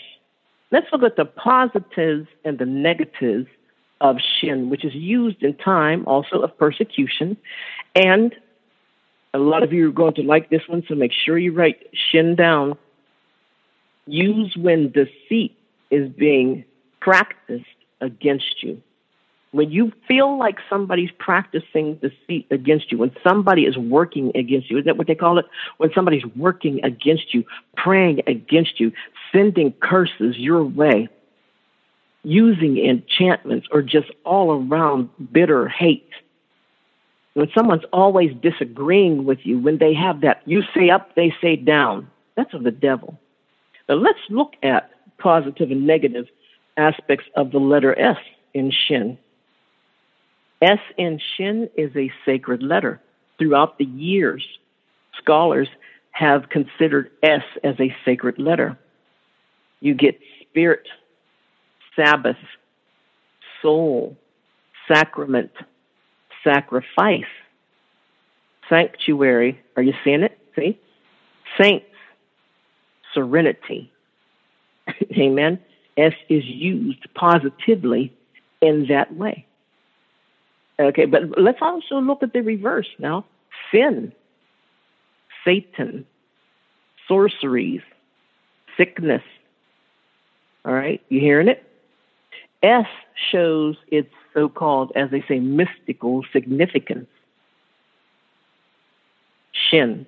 Let's 0.71 0.88
look 0.91 1.03
at 1.03 1.15
the 1.15 1.25
positives 1.25 2.27
and 2.45 2.59
the 2.59 2.65
negatives 2.65 3.47
of 4.01 4.17
shin, 4.39 4.69
which 4.69 4.85
is 4.85 4.93
used 4.93 5.41
in 5.43 5.55
time 5.55 6.07
also 6.07 6.41
of 6.41 6.57
persecution. 6.57 7.35
And 7.95 8.35
a 9.33 9.39
lot 9.39 9.63
of 9.63 9.73
you 9.73 9.89
are 9.89 9.93
going 9.93 10.13
to 10.15 10.21
like 10.21 10.49
this 10.49 10.62
one, 10.67 10.83
so 10.88 10.95
make 10.95 11.12
sure 11.12 11.38
you 11.38 11.51
write 11.51 11.88
shin 11.93 12.35
down. 12.35 12.77
Use 14.05 14.55
when 14.55 14.91
deceit 14.91 15.57
is 15.91 16.09
being 16.09 16.65
practiced 16.99 17.65
against 18.01 18.63
you. 18.63 18.81
When 19.51 19.71
you 19.71 19.91
feel 20.07 20.38
like 20.38 20.57
somebody's 20.69 21.09
practicing 21.17 21.95
deceit 21.95 22.45
against 22.51 22.91
you, 22.91 22.99
when 22.99 23.12
somebody 23.27 23.65
is 23.65 23.77
working 23.77 24.31
against 24.35 24.69
you, 24.69 24.77
isn't 24.77 24.85
that 24.85 24.97
what 24.97 25.07
they 25.07 25.15
call 25.15 25.39
it? 25.39 25.45
When 25.77 25.91
somebody's 25.93 26.25
working 26.35 26.83
against 26.83 27.33
you, 27.33 27.43
praying 27.75 28.21
against 28.27 28.79
you, 28.79 28.91
sending 29.31 29.71
curses 29.81 30.38
your 30.38 30.63
way, 30.63 31.09
using 32.23 32.77
enchantments, 32.77 33.67
or 33.71 33.81
just 33.81 34.12
all 34.23 34.51
around 34.51 35.09
bitter 35.31 35.67
hate. 35.67 36.09
When 37.33 37.49
someone's 37.57 37.85
always 37.91 38.31
disagreeing 38.41 39.25
with 39.25 39.39
you, 39.43 39.57
when 39.57 39.79
they 39.79 39.95
have 39.95 40.21
that, 40.21 40.41
you 40.45 40.62
say 40.75 40.91
up, 40.91 41.15
they 41.15 41.33
say 41.41 41.55
down. 41.55 42.09
That's 42.35 42.53
of 42.53 42.63
the 42.63 42.71
devil. 42.71 43.19
But 43.88 43.97
let's 43.97 44.19
look 44.29 44.53
at 44.62 44.91
positive 45.17 45.71
and 45.71 45.88
negative 45.88 46.27
aspects 46.77 47.25
of 47.35 47.51
the 47.51 47.59
letter 47.59 47.97
S 47.97 48.17
in 48.53 48.71
Shin. 48.71 49.17
S 50.62 50.80
in 50.98 51.19
Shin 51.36 51.69
is 51.76 51.95
a 51.95 52.12
sacred 52.26 52.62
letter. 52.62 53.02
Throughout 53.38 53.78
the 53.78 53.86
years, 53.86 54.45
scholars 55.17 55.69
have 56.12 56.50
considered 56.50 57.12
S 57.24 57.43
as 57.63 57.76
a 57.80 57.95
sacred 58.04 58.39
letter. 58.39 58.78
You 59.80 59.93
get 59.93 60.19
spirit, 60.41 60.88
Sabbath, 61.95 62.38
soul, 63.62 64.17
sacrament, 64.88 65.52
sacrifice, 66.43 67.24
sanctuary. 68.67 69.60
Are 69.78 69.84
you 69.84 69.93
seeing 70.04 70.24
it? 70.24 70.38
See? 70.56 70.80
Saints, 71.60 71.86
serenity. 73.13 73.91
Amen. 75.17 75.60
S 75.98 76.13
is 76.30 76.43
used 76.45 77.06
positively 77.13 78.13
in 78.62 78.88
that 78.89 79.15
way. 79.15 79.45
Okay, 80.79 81.05
but 81.05 81.37
let's 81.37 81.59
also 81.61 81.99
look 81.99 82.23
at 82.23 82.31
the 82.31 82.41
reverse 82.41 82.87
now. 82.99 83.25
Sin, 83.71 84.13
Satan, 85.43 86.05
sorceries, 87.07 87.81
sickness. 88.77 89.23
All 90.63 90.73
right, 90.73 91.01
you 91.09 91.19
hearing 91.19 91.49
it? 91.49 91.63
S 92.63 92.87
shows 93.31 93.75
its 93.89 94.13
so 94.33 94.47
called, 94.47 94.91
as 94.95 95.11
they 95.11 95.23
say, 95.27 95.39
mystical 95.39 96.23
significance. 96.31 97.07
Shin, 99.51 100.05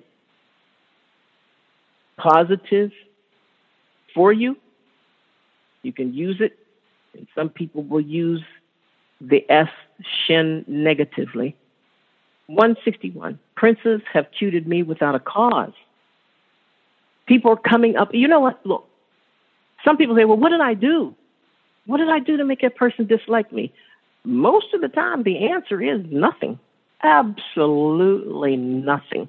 positive 2.16 2.92
for 4.14 4.32
you. 4.32 4.56
You 5.82 5.92
can 5.92 6.14
use 6.14 6.40
it. 6.40 6.58
And 7.14 7.26
some 7.34 7.50
people 7.50 7.82
will 7.82 8.00
use 8.00 8.42
the 9.28 9.48
S 9.50 9.68
shin 10.26 10.64
negatively. 10.66 11.56
161. 12.48 13.38
Princes 13.56 14.02
have 14.12 14.26
tutored 14.38 14.66
me 14.66 14.82
without 14.82 15.14
a 15.14 15.20
cause. 15.20 15.72
People 17.26 17.52
are 17.52 17.56
coming 17.56 17.96
up. 17.96 18.12
You 18.12 18.28
know 18.28 18.40
what? 18.40 18.64
Look, 18.66 18.86
some 19.84 19.96
people 19.96 20.16
say, 20.16 20.24
well, 20.24 20.36
what 20.36 20.50
did 20.50 20.60
I 20.60 20.74
do? 20.74 21.14
What 21.86 21.98
did 21.98 22.08
I 22.08 22.18
do 22.18 22.36
to 22.36 22.44
make 22.44 22.60
that 22.60 22.76
person 22.76 23.06
dislike 23.06 23.52
me? 23.52 23.72
Most 24.24 24.74
of 24.74 24.80
the 24.80 24.88
time, 24.88 25.22
the 25.22 25.48
answer 25.48 25.80
is 25.80 26.04
nothing. 26.10 26.58
Absolutely 27.02 28.56
nothing. 28.56 29.28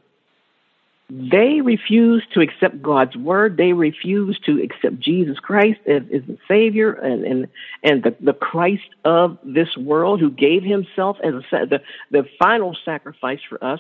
They 1.10 1.62
refuse 1.62 2.24
to 2.34 2.42
accept 2.42 2.82
God's 2.82 3.16
word. 3.16 3.58
They 3.58 3.74
refuse 3.74 4.40
to 4.46 4.62
accept 4.64 5.00
Jesus 5.00 5.38
Christ 5.38 5.80
as, 5.86 6.04
as 6.14 6.22
the 6.28 6.38
Savior 6.48 6.94
and, 6.94 7.24
and, 7.26 7.48
and 7.84 8.04
the, 8.04 8.16
the 8.20 8.34
Christ 8.34 8.90
of 9.04 9.38
this 9.44 9.76
world 9.78 10.22
who 10.22 10.32
gave 10.32 10.64
himself 10.64 11.18
as 11.24 11.34
a, 11.34 11.66
the, 11.66 11.82
the 12.10 12.26
final 12.40 12.76
sacrifice 12.86 13.42
for 13.48 13.64
us. 13.64 13.80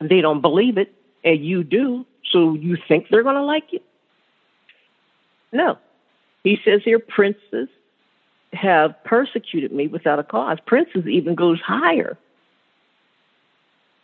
They 0.00 0.20
don't 0.20 0.42
believe 0.42 0.78
it, 0.78 0.92
and 1.24 1.44
you 1.44 1.64
do, 1.64 2.04
so 2.30 2.54
you 2.54 2.76
think 2.88 3.06
they're 3.08 3.22
going 3.22 3.36
to 3.36 3.42
like 3.42 3.72
you? 3.72 3.80
No. 5.52 5.78
He 6.44 6.58
says 6.64 6.82
here, 6.84 6.98
princes 6.98 7.68
have 8.52 9.02
persecuted 9.04 9.72
me 9.72 9.86
without 9.86 10.18
a 10.18 10.24
cause. 10.24 10.58
Princes 10.66 11.06
even 11.06 11.34
goes 11.34 11.60
higher. 11.60 12.18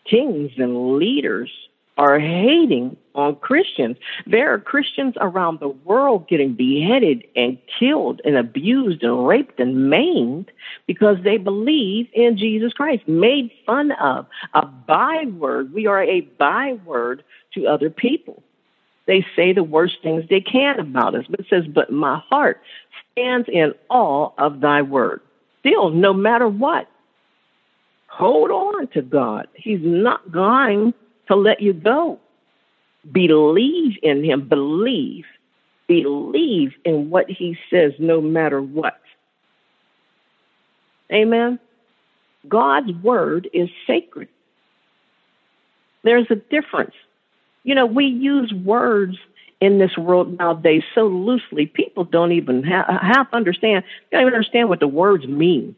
Kings 0.09 0.53
and 0.57 0.97
leaders 0.97 1.51
are 1.99 2.19
hating 2.19 2.97
on 3.15 3.37
Christians. 3.37 3.97
There 4.27 4.53
are 4.53 4.59
Christians 4.59 5.15
around 5.21 5.61
the 5.61 5.69
world 5.69 6.29
getting 6.29 6.55
beheaded 6.55 7.25
and 7.37 7.59
killed 7.79 8.21
and 8.25 8.37
abused 8.37 9.03
and 9.03 9.27
raped 9.27 9.61
and 9.61 9.91
maimed 9.91 10.51
because 10.87 11.19
they 11.23 11.37
believe 11.37 12.09
in 12.15 12.39
Jesus 12.39 12.73
Christ, 12.73 13.07
made 13.07 13.51
fun 13.67 13.93
of, 13.93 14.27
a 14.55 14.65
byword. 14.65 15.73
We 15.75 15.87
are 15.87 16.03
a 16.03 16.23
byword 16.23 17.23
to 17.55 17.67
other 17.67 17.91
people. 17.91 18.43
They 19.07 19.27
say 19.37 19.53
the 19.53 19.65
worst 19.65 19.97
things 20.03 20.25
they 20.31 20.41
can 20.41 20.79
about 20.79 21.15
us, 21.15 21.25
but 21.29 21.41
it 21.41 21.47
says, 21.51 21.65
But 21.67 21.93
my 21.93 22.23
heart 22.31 22.61
stands 23.11 23.49
in 23.53 23.75
awe 23.91 24.31
of 24.39 24.61
thy 24.61 24.81
word. 24.83 25.21
Still, 25.61 25.91
no 25.91 26.13
matter 26.13 26.49
what, 26.49 26.89
hold 28.07 28.51
on 28.51 28.87
to 28.89 29.03
God. 29.03 29.49
He's 29.55 29.81
not 29.83 30.31
going 30.31 30.95
to 31.29 31.37
let 31.37 31.61
you 31.61 31.73
go. 31.73 32.19
Believe 33.11 33.99
in 34.03 34.25
him. 34.25 34.49
Believe. 34.49 35.25
Believe 35.89 36.73
in 36.85 37.11
what 37.11 37.29
he 37.29 37.57
says 37.71 37.93
no 37.99 38.21
matter 38.21 38.63
what. 38.63 39.01
Amen. 41.13 41.59
God's 42.49 42.93
word 43.03 43.49
is 43.53 43.69
sacred. 43.87 44.29
There's 46.03 46.27
a 46.31 46.37
difference. 46.37 46.95
You 47.65 47.75
know, 47.75 47.87
we 47.87 48.07
use 48.07 48.53
words 48.53 49.17
in 49.61 49.79
this 49.79 49.97
world 49.97 50.37
nowadays 50.39 50.83
so 50.93 51.07
loosely, 51.07 51.67
people 51.67 52.03
don't 52.03 52.33
even 52.33 52.65
ha- 52.65 52.99
half 53.01 53.33
understand, 53.33 53.85
they 54.11 54.17
don't 54.17 54.23
even 54.23 54.35
understand 54.35 54.69
what 54.69 54.81
the 54.81 54.89
words 54.89 55.25
mean. 55.29 55.77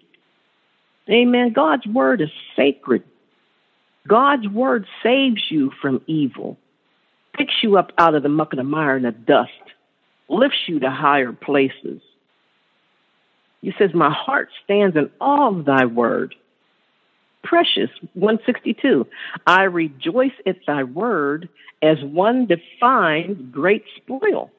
Amen. 1.10 1.52
God's 1.52 1.86
word 1.86 2.22
is 2.22 2.30
sacred. 2.56 3.02
God's 4.06 4.48
word 4.48 4.86
saves 5.02 5.50
you 5.50 5.72
from 5.80 6.02
evil, 6.06 6.58
picks 7.34 7.62
you 7.62 7.78
up 7.78 7.92
out 7.98 8.14
of 8.14 8.22
the 8.22 8.28
muck 8.28 8.52
and 8.52 8.58
the 8.58 8.64
mire 8.64 8.96
and 8.96 9.04
the 9.04 9.12
dust, 9.12 9.50
lifts 10.28 10.58
you 10.66 10.78
to 10.80 10.90
higher 10.90 11.32
places. 11.32 12.00
He 13.62 13.72
says, 13.78 13.94
My 13.94 14.10
heart 14.10 14.50
stands 14.62 14.96
in 14.96 15.10
awe 15.20 15.48
of 15.48 15.64
thy 15.64 15.86
word. 15.86 16.34
Precious, 17.42 17.90
162. 18.14 19.06
I 19.46 19.64
rejoice 19.64 20.32
at 20.46 20.56
thy 20.66 20.82
word 20.82 21.48
as 21.82 22.02
one 22.02 22.46
defines 22.46 23.38
great 23.50 23.84
spoil. 23.96 24.50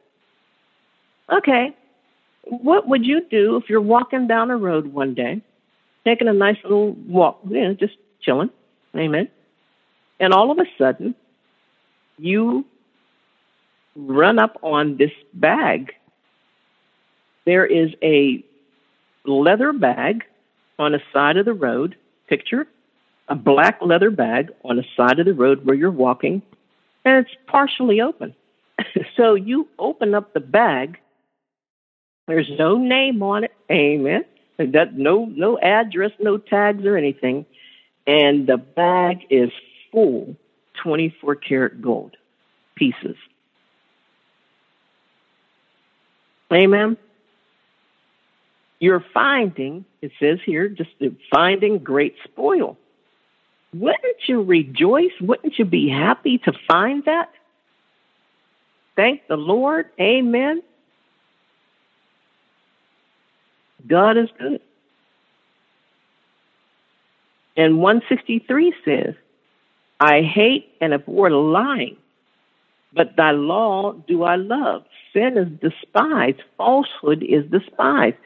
Okay, 1.32 1.76
what 2.44 2.88
would 2.88 3.06
you 3.06 3.22
do 3.30 3.58
if 3.58 3.70
you're 3.70 3.82
walking 3.82 4.28
down 4.28 4.52
a 4.52 4.58
road 4.58 4.88
one 4.88 5.16
day, 5.16 5.42
taking 6.04 6.28
a 6.28 6.34
nice 6.34 6.58
little 6.64 6.92
walk, 6.92 7.40
you 7.48 7.62
know, 7.62 7.74
just 7.74 7.96
chilling? 8.22 8.52
Amen. 8.96 9.30
And 10.20 10.34
all 10.34 10.52
of 10.52 10.60
a 10.60 10.66
sudden, 10.78 11.16
you 12.18 12.66
run 13.96 14.40
up 14.40 14.58
on 14.62 14.98
this 14.98 15.12
bag. 15.34 15.94
There 17.46 17.66
is 17.66 17.92
a 18.02 18.44
leather 19.26 19.74
bag 19.74 20.24
on 20.80 20.94
the 20.94 21.02
side 21.14 21.38
of 21.38 21.46
the 21.46 21.54
road. 21.54 21.96
Picture 22.28 22.68
a 23.28 23.36
black 23.36 23.80
leather 23.82 24.12
bag 24.12 24.52
on 24.64 24.78
the 24.78 24.86
side 24.96 25.20
of 25.20 25.26
the 25.26 25.34
road 25.34 25.66
where 25.66 25.76
you're 25.76 25.92
walking, 25.92 26.42
and 27.04 27.26
it's 27.26 27.36
partially 27.48 28.02
open. 28.02 28.36
so 29.18 29.34
you 29.34 29.68
open 29.80 30.14
up 30.14 30.34
the 30.34 30.40
bag. 30.40 30.98
There's 32.28 32.50
no 32.58 32.78
name 32.78 33.22
on 33.24 33.44
it. 33.46 33.52
Amen. 33.72 34.26
That 34.58 34.98
no 34.98 35.26
no 35.26 35.60
address, 35.60 36.12
no 36.20 36.38
tags 36.38 36.86
or 36.86 36.98
anything, 36.98 37.46
and 38.08 38.48
the 38.48 38.58
bag 38.58 39.26
is 39.30 39.52
full 39.96 40.36
24 40.84 41.36
karat 41.36 41.82
gold 41.82 42.18
pieces. 42.76 43.16
Amen. 46.54 46.98
You're 48.80 49.04
finding, 49.14 49.86
it 50.02 50.12
says 50.20 50.40
here, 50.46 50.68
just 50.68 50.90
finding 51.32 51.80
great 51.80 52.16
spoil. 52.26 52.78
Wouldn't 53.74 54.28
you 54.28 54.44
rejoice? 54.44 55.14
Wouldn't 55.22 55.58
you 55.58 55.64
be 55.64 55.90
happy 55.90 56.40
to 56.40 56.52
find 56.68 57.06
that? 57.06 57.32
Thank 58.98 59.28
the 59.28 59.38
Lord. 59.38 59.88
Amen. 60.00 60.62
God 63.88 64.18
is 64.18 64.30
good. 64.38 64.60
And 67.56 67.80
163 67.80 68.74
says, 68.84 69.16
I 70.00 70.22
hate 70.22 70.74
and 70.82 70.94
abhor 70.94 71.30
lying, 71.30 71.98
but 72.94 73.16
thy 73.16 73.32
law 73.32 73.94
do 73.94 74.24
I 74.24 74.36
love. 74.36 74.84
Sin 75.14 75.38
is 75.38 75.48
despised, 75.60 76.42
falsehood 76.58 77.24
is 77.24 77.46
despised. 77.50 78.18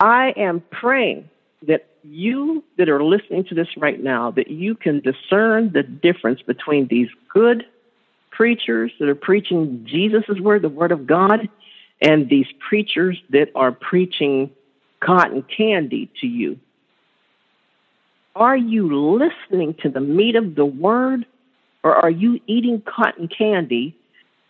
I 0.00 0.34
am 0.36 0.62
praying 0.70 1.30
that 1.66 1.86
you 2.02 2.64
that 2.76 2.88
are 2.88 3.02
listening 3.02 3.44
to 3.44 3.54
this 3.54 3.68
right 3.76 4.02
now, 4.02 4.32
that 4.32 4.50
you 4.50 4.74
can 4.74 5.00
discern 5.00 5.72
the 5.72 5.82
difference 5.82 6.42
between 6.42 6.88
these 6.88 7.08
good 7.32 7.64
preachers 8.30 8.90
that 8.98 9.08
are 9.08 9.14
preaching 9.14 9.86
Jesus' 9.88 10.40
word, 10.40 10.62
the 10.62 10.68
word 10.68 10.92
of 10.92 11.06
God, 11.06 11.48
and 12.00 12.28
these 12.28 12.46
preachers 12.68 13.22
that 13.30 13.50
are 13.54 13.70
preaching 13.70 14.50
cotton 15.00 15.44
candy 15.56 16.10
to 16.20 16.26
you. 16.26 16.58
Are 18.34 18.56
you 18.56 19.18
listening 19.18 19.74
to 19.82 19.90
the 19.90 20.00
meat 20.00 20.36
of 20.36 20.54
the 20.54 20.64
word, 20.64 21.26
or 21.84 21.94
are 21.94 22.10
you 22.10 22.40
eating 22.46 22.82
cotton 22.86 23.28
candy 23.28 23.96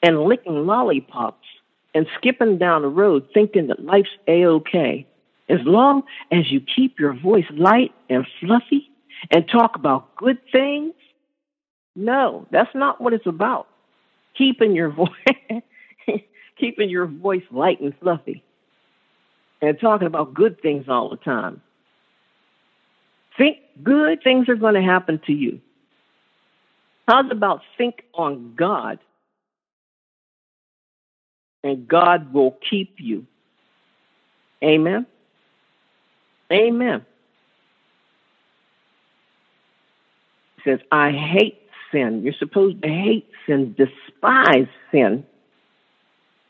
and 0.03 0.23
licking 0.25 0.66
lollipops 0.66 1.47
and 1.95 2.07
skipping 2.16 2.59
down 2.59 2.83
the 2.83 2.88
road 2.88 3.27
thinking 3.35 3.66
that 3.68 3.85
life's 3.85 4.11
a 4.29 4.45
okay? 4.47 5.07
As 5.49 5.59
long 5.64 6.05
as 6.31 6.51
you 6.51 6.61
keep 6.61 7.01
your 7.01 7.12
voice 7.12 7.45
light 7.51 7.92
and 8.09 8.25
fluffy 8.40 8.88
and 9.31 9.49
talk 9.49 9.75
about 9.75 10.14
good 10.16 10.38
things, 10.53 10.95
no, 11.97 12.47
that's 12.51 12.75
not 12.75 13.01
what 13.01 13.12
it's 13.12 13.27
about. 13.27 13.66
Keeping 14.38 14.75
your 14.77 14.90
voice 14.90 15.09
keeping 16.59 16.88
your 16.88 17.07
voice 17.07 17.42
light 17.51 17.81
and 17.81 17.92
fluffy 18.01 18.45
and 19.61 19.79
talking 19.81 20.07
about 20.07 20.35
good 20.35 20.61
things 20.62 20.85
all 20.88 21.11
the 21.11 21.16
time. 21.16 21.61
Think 23.38 23.59
good 23.83 24.23
things 24.23 24.49
are 24.49 24.57
going 24.57 24.75
to 24.75 24.83
happen 24.83 25.21
to 25.27 25.33
you. 25.33 25.61
How's 27.09 27.31
about 27.31 27.62
think 27.79 28.03
on 28.14 28.55
God 28.57 28.99
and 31.64 31.88
God 31.88 32.33
will 32.33 32.57
keep 32.68 32.97
you? 32.99 33.27
Amen. 34.62 35.07
Amen. 36.53 37.05
He 40.57 40.71
says, 40.71 40.81
I 40.92 41.11
hate 41.11 41.61
sin. 41.90 42.23
You're 42.23 42.35
supposed 42.38 42.83
to 42.83 42.88
hate 42.88 43.29
sin, 43.47 43.75
despise 43.77 44.68
sin. 44.92 45.25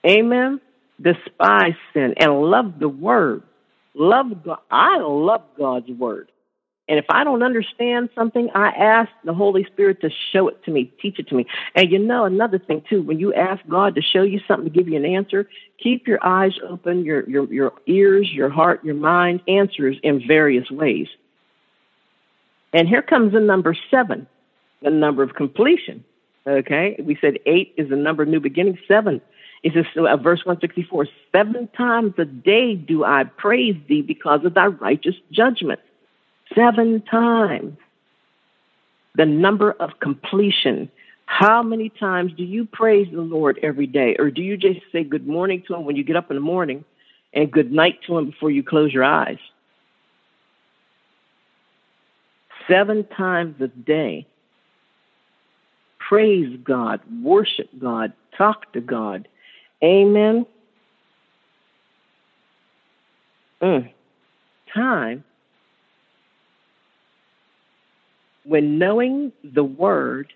Amen. 0.07 0.61
Despise 1.01 1.75
sin 1.95 2.14
and 2.18 2.42
love 2.42 2.79
the 2.79 2.88
word. 2.88 3.42
Love 3.95 4.45
God. 4.45 4.59
I 4.71 4.99
love 4.99 5.42
God's 5.57 5.90
word. 5.90 6.32
And 6.88 6.99
if 6.99 7.05
I 7.09 7.23
don't 7.23 7.42
understand 7.42 8.11
something, 8.14 8.51
I 8.55 8.68
ask 8.71 9.11
the 9.25 9.33
Holy 9.33 9.64
Spirit 9.64 10.01
to 10.01 10.11
show 10.33 10.49
it 10.49 10.64
to 10.64 10.73
me, 10.73 10.92
teach 11.01 11.18
it 11.18 11.29
to 11.29 11.35
me. 11.35 11.47
And 11.77 11.90
you 11.90 11.99
know, 11.99 12.25
another 12.25 12.59
thing 12.59 12.83
too, 12.88 13.03
when 13.03 13.21
you 13.21 13.33
ask 13.35 13.62
God 13.68 13.95
to 13.95 14.03
show 14.03 14.23
you 14.23 14.40
something, 14.49 14.64
to 14.64 14.71
give 14.71 14.88
you 14.88 14.97
an 14.97 15.05
answer, 15.05 15.49
keep 15.81 16.09
your 16.09 16.18
eyes 16.25 16.53
open, 16.68 17.05
your, 17.05 17.29
your, 17.31 17.53
your 17.53 17.73
ears, 17.87 18.31
your 18.33 18.51
heart, 18.51 18.85
your 18.85 18.97
mind, 18.97 19.42
answers 19.47 19.97
in 20.03 20.27
various 20.27 20.71
ways. 20.71 21.07
And 22.73 22.88
here 22.88 23.03
comes 23.03 23.33
the 23.33 23.40
number 23.40 23.77
seven, 23.90 24.27
the 24.83 24.90
number 24.90 25.23
of 25.23 25.35
completion. 25.35 26.05
Okay. 26.47 26.97
We 27.03 27.16
said 27.21 27.38
eight 27.47 27.75
is 27.77 27.90
the 27.90 27.97
number 27.97 28.25
of 28.25 28.29
new 28.29 28.40
beginning. 28.40 28.79
Seven 28.88 29.21
is 29.62 29.75
this 29.75 29.87
uh, 29.97 30.16
verse 30.16 30.45
164. 30.45 31.07
Seven 31.31 31.68
times 31.77 32.14
a 32.18 32.25
day 32.25 32.75
do 32.75 33.05
I 33.05 33.25
praise 33.25 33.77
thee 33.88 34.03
because 34.03 34.45
of 34.45 34.55
thy 34.55 34.66
righteous 34.66 35.14
judgment. 35.31 35.79
Seven 36.55 37.03
times. 37.03 37.77
The 39.15 39.27
number 39.27 39.73
of 39.73 40.01
completion. 40.01 40.91
How 41.27 41.62
many 41.62 41.88
times 41.88 42.33
do 42.37 42.45
you 42.45 42.67
praise 42.67 43.09
the 43.12 43.21
Lord 43.21 43.59
every 43.62 43.87
day? 43.87 44.17
Or 44.19 44.31
do 44.31 44.43
you 44.43 44.57
just 44.57 44.81
say 44.91 45.05
good 45.05 45.27
morning 45.27 45.62
to 45.67 45.75
him 45.75 45.85
when 45.85 45.97
you 45.97 46.05
get 46.05 46.17
up 46.17 46.31
in 46.31 46.37
the 46.37 46.43
morning 46.43 46.85
and 47.33 47.51
good 47.51 47.73
night 47.73 48.01
to 48.07 48.19
him 48.19 48.27
before 48.27 48.51
you 48.51 48.62
close 48.62 48.93
your 48.93 49.05
eyes? 49.05 49.38
Seven 52.69 53.05
times 53.17 53.61
a 53.61 53.69
day. 53.69 54.27
Praise 55.99 56.59
God, 56.65 57.01
worship 57.23 57.69
God, 57.79 58.12
talk 58.37 58.73
to 58.73 58.81
God. 58.81 59.29
Amen. 59.83 60.47
Mm. 63.62 63.91
Time 64.75 65.25
when 68.44 68.78
knowing 68.78 69.33
the 69.44 69.64
word 69.64 70.33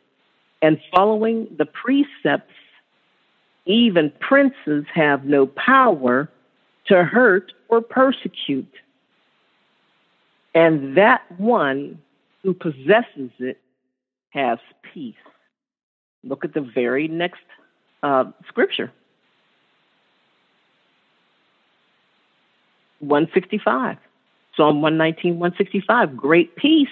and 0.62 0.81
following 0.95 1.49
the 1.57 1.66
precepts, 1.66 2.53
even 3.66 4.12
princes 4.21 4.85
have 4.95 5.25
no 5.25 5.47
power 5.47 6.31
to 6.87 7.05
hurt 7.05 7.53
or 7.69 7.81
persecute. 7.81 8.73
And 10.55 10.97
that 10.97 11.23
one 11.38 12.01
who 12.42 12.55
possesses 12.55 13.31
it 13.38 13.61
has 14.31 14.59
peace. 14.95 15.14
Look 16.23 16.45
at 16.45 16.55
the 16.55 16.61
very 16.61 17.09
next 17.09 17.42
uh, 18.03 18.25
scripture 18.49 18.92
165. 23.01 23.99
Psalm 24.57 24.81
119, 24.81 25.38
165. 25.38 26.16
Great 26.16 26.57
peace 26.57 26.88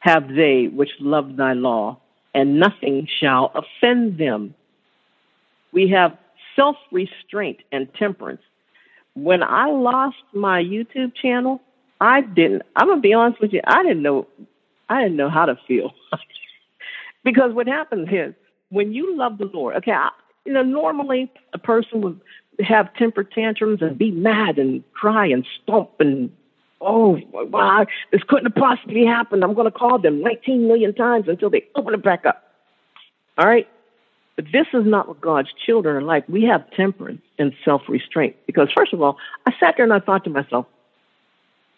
have 0.00 0.28
they 0.34 0.66
which 0.66 0.90
love 0.98 1.36
thy 1.36 1.52
law, 1.52 1.98
and 2.34 2.58
nothing 2.58 3.06
shall 3.20 3.52
offend 3.54 4.18
them. 4.18 4.54
We 5.72 5.88
have 5.88 6.16
self 6.56 6.76
restraint 6.90 7.58
and 7.70 7.92
temperance. 7.94 8.42
When 9.14 9.42
I 9.42 9.70
lost 9.70 10.16
my 10.32 10.62
YouTube 10.62 11.14
channel, 11.14 11.60
I 12.00 12.22
didn't, 12.22 12.62
I'm 12.76 12.86
going 12.86 12.98
to 12.98 13.02
be 13.02 13.12
honest 13.12 13.40
with 13.40 13.52
you, 13.52 13.60
I 13.66 13.82
didn't 13.82 14.02
know, 14.02 14.26
I 14.88 15.02
didn't 15.02 15.16
know 15.16 15.28
how 15.28 15.46
to 15.46 15.58
feel. 15.68 15.92
because 17.24 17.52
what 17.52 17.66
happens 17.66 18.08
is 18.10 18.34
when 18.70 18.92
you 18.92 19.16
love 19.16 19.38
the 19.38 19.46
Lord, 19.46 19.76
okay, 19.76 19.92
I, 19.92 20.10
you 20.44 20.52
know, 20.52 20.62
normally 20.62 21.30
a 21.52 21.58
person 21.58 22.00
would 22.00 22.20
have 22.60 22.94
temper 22.94 23.24
tantrums 23.24 23.82
and 23.82 23.98
be 23.98 24.10
mad 24.10 24.58
and 24.58 24.82
cry 24.92 25.26
and 25.26 25.46
stomp 25.62 25.90
and 25.98 26.30
oh, 26.80 27.20
wow, 27.32 27.86
this 28.10 28.22
couldn't 28.28 28.46
have 28.46 28.54
possibly 28.54 29.04
happened. 29.04 29.44
I'm 29.44 29.54
going 29.54 29.70
to 29.70 29.76
call 29.76 29.98
them 29.98 30.22
19 30.22 30.66
million 30.66 30.94
times 30.94 31.28
until 31.28 31.50
they 31.50 31.64
open 31.74 31.94
it 31.94 32.02
back 32.02 32.24
up. 32.26 32.42
All 33.38 33.46
right? 33.46 33.68
But 34.36 34.46
this 34.52 34.66
is 34.72 34.86
not 34.86 35.08
what 35.08 35.20
God's 35.20 35.50
children 35.66 35.96
are 35.96 36.02
like. 36.02 36.28
We 36.28 36.44
have 36.44 36.70
temperance 36.72 37.22
and 37.38 37.52
self 37.64 37.82
restraint. 37.88 38.36
Because, 38.46 38.68
first 38.74 38.92
of 38.92 39.02
all, 39.02 39.18
I 39.46 39.52
sat 39.60 39.74
there 39.76 39.84
and 39.84 39.92
I 39.92 40.00
thought 40.00 40.24
to 40.24 40.30
myself, 40.30 40.66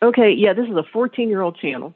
okay, 0.00 0.30
yeah, 0.30 0.52
this 0.52 0.68
is 0.68 0.76
a 0.76 0.84
14 0.92 1.28
year 1.28 1.40
old 1.40 1.56
channel. 1.56 1.94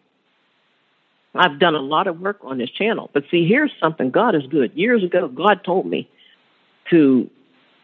I've 1.35 1.59
done 1.59 1.75
a 1.75 1.81
lot 1.81 2.07
of 2.07 2.21
work 2.21 2.39
on 2.43 2.59
this 2.59 2.71
channel. 2.71 3.11
But 3.13 3.25
see, 3.31 3.47
here's 3.47 3.71
something 3.79 4.11
God 4.11 4.35
is 4.35 4.47
good. 4.47 4.73
Years 4.75 5.05
ago, 5.05 5.29
God 5.29 5.63
told 5.65 5.87
me 5.87 6.09
to 6.91 7.31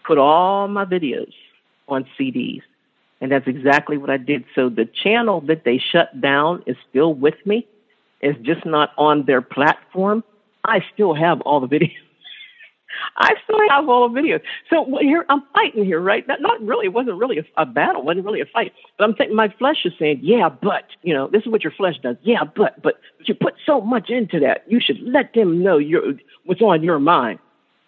put 0.04 0.18
all 0.18 0.68
my 0.68 0.84
videos 0.84 1.32
on 1.86 2.06
CDs. 2.18 2.62
And 3.22 3.30
that's 3.30 3.46
exactly 3.46 3.96
what 3.98 4.10
I 4.10 4.16
did. 4.16 4.44
So 4.52 4.68
the 4.68 4.84
channel 4.84 5.40
that 5.42 5.62
they 5.64 5.78
shut 5.78 6.20
down 6.20 6.64
is 6.66 6.76
still 6.90 7.14
with 7.14 7.36
me. 7.46 7.68
It's 8.20 8.38
just 8.40 8.66
not 8.66 8.90
on 8.98 9.26
their 9.26 9.40
platform. 9.40 10.24
I 10.64 10.84
still 10.92 11.14
have 11.14 11.40
all 11.42 11.60
the 11.60 11.68
videos. 11.68 11.94
I 13.16 13.34
still 13.44 13.60
have 13.70 13.88
all 13.88 14.08
the 14.08 14.20
videos. 14.20 14.42
So 14.70 14.98
here 15.00 15.24
I'm 15.28 15.44
fighting 15.54 15.84
here, 15.84 16.00
right? 16.00 16.26
Not, 16.26 16.42
not 16.42 16.60
really. 16.62 16.86
It 16.86 16.92
wasn't 16.92 17.16
really 17.16 17.38
a, 17.38 17.44
a 17.56 17.64
battle. 17.64 18.02
It 18.02 18.06
wasn't 18.06 18.26
really 18.26 18.40
a 18.40 18.46
fight. 18.46 18.72
But 18.98 19.04
I'm 19.04 19.14
thinking 19.14 19.36
my 19.36 19.54
flesh 19.56 19.78
is 19.84 19.92
saying, 20.00 20.18
yeah, 20.20 20.48
but 20.48 20.86
you 21.02 21.14
know, 21.14 21.28
this 21.28 21.42
is 21.42 21.48
what 21.48 21.62
your 21.62 21.72
flesh 21.72 21.94
does. 22.02 22.16
Yeah, 22.22 22.42
but 22.42 22.82
but 22.82 22.98
you 23.24 23.36
put 23.36 23.54
so 23.64 23.80
much 23.80 24.10
into 24.10 24.40
that. 24.40 24.64
You 24.66 24.80
should 24.80 25.00
let 25.00 25.32
them 25.32 25.62
know 25.62 25.78
your 25.78 26.14
what's 26.44 26.60
on 26.60 26.82
your 26.82 26.98
mind. 26.98 27.38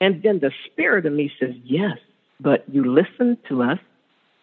And 0.00 0.22
then 0.22 0.38
the 0.38 0.52
spirit 0.66 1.06
of 1.06 1.12
me 1.12 1.32
says, 1.40 1.54
yes, 1.64 1.98
but 2.40 2.64
you 2.68 2.84
listen 2.84 3.36
to 3.48 3.64
us 3.64 3.80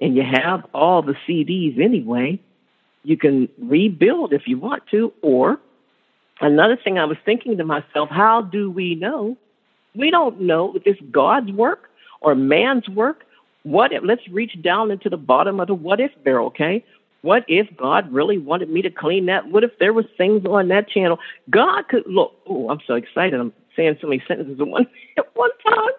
and 0.01 0.15
you 0.15 0.23
have 0.23 0.65
all 0.73 1.03
the 1.03 1.15
CDs 1.27 1.79
anyway. 1.79 2.39
You 3.03 3.17
can 3.17 3.47
rebuild 3.59 4.33
if 4.33 4.47
you 4.47 4.57
want 4.59 4.83
to. 4.91 5.13
Or 5.21 5.59
another 6.41 6.75
thing 6.75 6.97
I 6.97 7.05
was 7.05 7.17
thinking 7.23 7.57
to 7.57 7.63
myself, 7.63 8.09
how 8.09 8.41
do 8.41 8.69
we 8.69 8.95
know? 8.95 9.37
We 9.95 10.09
don't 10.09 10.41
know 10.41 10.73
if 10.75 10.83
it's 10.85 10.99
God's 11.11 11.51
work 11.51 11.89
or 12.19 12.35
man's 12.35 12.89
work. 12.89 13.23
What 13.63 13.93
if, 13.93 14.01
let's 14.03 14.27
reach 14.29 14.59
down 14.61 14.89
into 14.89 15.09
the 15.09 15.17
bottom 15.17 15.59
of 15.59 15.67
the 15.67 15.75
what 15.75 15.99
if 15.99 16.11
barrel, 16.23 16.47
okay? 16.47 16.83
What 17.21 17.45
if 17.47 17.67
God 17.77 18.11
really 18.11 18.39
wanted 18.39 18.69
me 18.69 18.81
to 18.81 18.89
clean 18.89 19.27
that? 19.27 19.47
What 19.51 19.63
if 19.63 19.77
there 19.77 19.93
was 19.93 20.05
things 20.17 20.43
on 20.45 20.69
that 20.69 20.89
channel? 20.89 21.19
God 21.51 21.87
could 21.87 22.03
look. 22.07 22.33
Oh, 22.47 22.69
I'm 22.69 22.79
so 22.87 22.95
excited. 22.95 23.39
I'm 23.39 23.53
saying 23.75 23.97
so 24.01 24.07
many 24.07 24.23
sentences 24.27 24.59
at 24.59 24.67
one 24.67 24.87
at 25.17 25.35
one 25.35 25.51
time. 25.63 25.91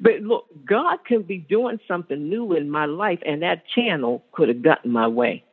But 0.00 0.20
look, 0.20 0.46
God 0.64 1.04
can 1.04 1.22
be 1.22 1.38
doing 1.38 1.80
something 1.86 2.28
new 2.28 2.54
in 2.54 2.70
my 2.70 2.86
life, 2.86 3.20
and 3.24 3.42
that 3.42 3.64
channel 3.74 4.22
could 4.32 4.48
have 4.48 4.62
gotten 4.62 4.90
my 4.90 5.08
way. 5.08 5.44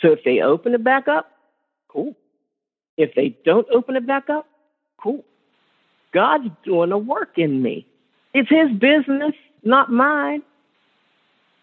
So 0.00 0.12
if 0.12 0.24
they 0.24 0.40
open 0.40 0.74
it 0.74 0.84
back 0.84 1.08
up, 1.08 1.30
cool. 1.88 2.14
If 2.96 3.14
they 3.14 3.36
don't 3.44 3.66
open 3.72 3.96
it 3.96 4.06
back 4.06 4.28
up, 4.30 4.46
cool. 5.02 5.24
God's 6.12 6.48
doing 6.64 6.92
a 6.92 6.98
work 6.98 7.38
in 7.38 7.62
me. 7.62 7.86
It's 8.34 8.48
His 8.48 8.70
business, 8.78 9.34
not 9.62 9.90
mine. 9.90 10.42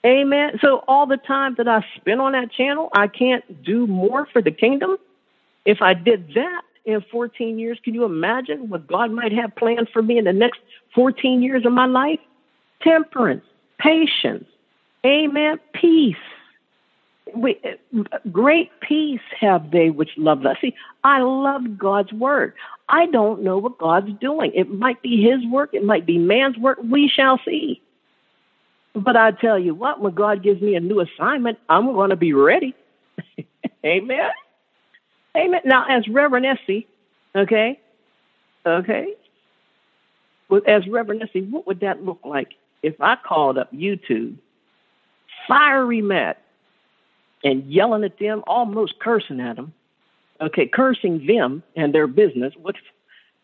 Amen. 0.05 0.59
So 0.61 0.83
all 0.87 1.07
the 1.07 1.17
time 1.17 1.55
that 1.57 1.67
I 1.67 1.85
spend 1.95 2.19
on 2.19 2.33
that 2.33 2.51
channel, 2.51 2.89
I 2.93 3.07
can't 3.07 3.63
do 3.63 3.87
more 3.87 4.27
for 4.33 4.41
the 4.41 4.51
kingdom. 4.51 4.97
If 5.65 5.81
I 5.81 5.93
did 5.93 6.33
that 6.35 6.61
in 6.85 7.03
14 7.11 7.59
years, 7.59 7.79
can 7.83 7.93
you 7.93 8.03
imagine 8.03 8.69
what 8.69 8.87
God 8.87 9.11
might 9.11 9.31
have 9.31 9.55
planned 9.55 9.89
for 9.91 10.01
me 10.01 10.17
in 10.17 10.25
the 10.25 10.33
next 10.33 10.59
14 10.95 11.41
years 11.41 11.65
of 11.65 11.71
my 11.71 11.85
life? 11.85 12.19
Temperance, 12.81 13.43
patience, 13.79 14.45
amen, 15.05 15.59
peace. 15.73 16.15
We, 17.35 17.59
great 18.31 18.69
peace 18.81 19.21
have 19.39 19.71
they 19.71 19.89
which 19.89 20.11
love 20.17 20.45
us. 20.45 20.57
See, 20.61 20.75
I 21.03 21.21
love 21.21 21.77
God's 21.77 22.11
word. 22.11 22.53
I 22.89 23.05
don't 23.07 23.43
know 23.43 23.57
what 23.57 23.79
God's 23.79 24.11
doing. 24.19 24.51
It 24.53 24.69
might 24.69 25.01
be 25.01 25.23
His 25.23 25.45
work, 25.49 25.69
it 25.73 25.83
might 25.83 26.05
be 26.05 26.17
man's 26.17 26.57
work. 26.57 26.79
We 26.83 27.07
shall 27.07 27.39
see. 27.45 27.81
But 28.93 29.15
I 29.15 29.31
tell 29.31 29.57
you 29.57 29.73
what, 29.73 30.01
when 30.01 30.13
God 30.13 30.43
gives 30.43 30.61
me 30.61 30.75
a 30.75 30.79
new 30.79 30.99
assignment, 30.99 31.57
I'm 31.69 31.85
going 31.93 32.11
to 32.11 32.15
be 32.15 32.33
ready. 32.33 32.75
Amen. 33.85 34.29
Amen. 35.35 35.61
Now, 35.65 35.85
as 35.89 36.07
Reverend 36.07 36.45
Essie, 36.45 36.87
okay, 37.35 37.79
okay, 38.65 39.13
as 40.67 40.87
Reverend 40.87 41.23
Essie, 41.23 41.41
what 41.41 41.65
would 41.65 41.79
that 41.79 42.03
look 42.03 42.19
like 42.23 42.49
if 42.83 42.95
I 43.01 43.15
called 43.15 43.57
up 43.57 43.71
YouTube, 43.71 44.37
fiery 45.47 46.01
mad, 46.01 46.37
and 47.43 47.71
yelling 47.71 48.03
at 48.03 48.19
them, 48.19 48.43
almost 48.45 48.99
cursing 48.99 49.39
at 49.39 49.55
them, 49.55 49.73
okay, 50.39 50.67
cursing 50.67 51.25
them 51.25 51.63
and 51.75 51.93
their 51.93 52.07
business? 52.07 52.53
What's 52.61 52.79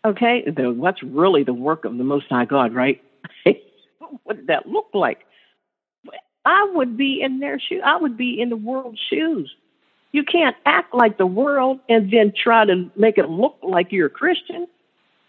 okay? 0.05 0.43
The, 0.45 0.71
What's 0.71 1.01
really 1.01 1.43
the 1.43 1.53
work 1.53 1.85
of 1.85 1.97
the 1.97 2.03
Most 2.03 2.27
High 2.29 2.45
God, 2.45 2.73
right? 2.73 3.01
what 3.97 4.19
would 4.25 4.47
that 4.47 4.67
look 4.67 4.89
like? 4.93 5.25
I 6.45 6.69
would 6.73 6.97
be 6.97 7.21
in 7.21 7.39
their 7.39 7.59
shoes. 7.59 7.81
I 7.83 7.97
would 7.97 8.17
be 8.17 8.39
in 8.39 8.49
the 8.49 8.57
world's 8.57 8.99
shoes. 9.09 9.53
You 10.11 10.23
can't 10.23 10.55
act 10.65 10.93
like 10.93 11.17
the 11.17 11.25
world 11.25 11.79
and 11.87 12.11
then 12.11 12.33
try 12.35 12.65
to 12.65 12.89
make 12.95 13.17
it 13.17 13.29
look 13.29 13.57
like 13.61 13.91
you're 13.91 14.07
a 14.07 14.09
Christian, 14.09 14.67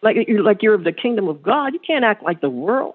like 0.02 0.16
you're 0.26 0.42
like 0.42 0.62
you're 0.62 0.74
of 0.74 0.84
the 0.84 0.92
kingdom 0.92 1.28
of 1.28 1.42
God. 1.42 1.74
You 1.74 1.80
can't 1.86 2.04
act 2.04 2.22
like 2.22 2.40
the 2.40 2.50
world. 2.50 2.94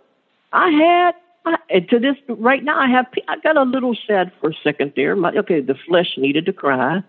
I 0.52 0.72
had 0.72 1.16
I, 1.46 1.58
and 1.70 1.88
to 1.90 2.00
this 2.00 2.16
right 2.28 2.64
now. 2.64 2.80
I 2.80 2.90
have 2.90 3.06
I 3.28 3.38
got 3.40 3.58
a 3.58 3.64
little 3.64 3.96
sad 4.08 4.32
for 4.42 4.50
a 4.50 4.54
second 4.64 4.94
there. 4.96 5.16
My, 5.16 5.32
okay, 5.32 5.62
the 5.62 5.76
flesh 5.88 6.18
needed 6.18 6.46
to 6.48 6.54
cry. 6.54 7.04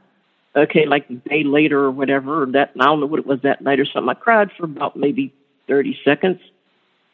Okay, 0.55 0.87
like 0.87 1.09
a 1.11 1.14
day 1.14 1.45
later 1.45 1.81
or 1.81 1.91
whatever. 1.91 2.43
Or 2.43 2.47
that 2.53 2.72
I 2.79 2.85
don't 2.85 3.01
know 3.01 3.07
what 3.07 3.20
it 3.20 3.27
was 3.27 3.41
that 3.43 3.62
night 3.62 3.81
or 3.81 3.87
something. 3.87 4.11
I 4.11 4.14
cried 4.14 4.51
for 4.57 4.64
about 4.64 4.97
maybe 4.97 5.33
thirty 5.66 5.99
seconds. 6.05 6.41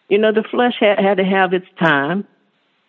You 0.09 0.19
know, 0.19 0.33
the 0.33 0.43
flesh 0.43 0.75
had 0.81 0.99
had 0.99 1.19
to 1.19 1.25
have 1.25 1.53
its 1.53 1.67
time, 1.79 2.27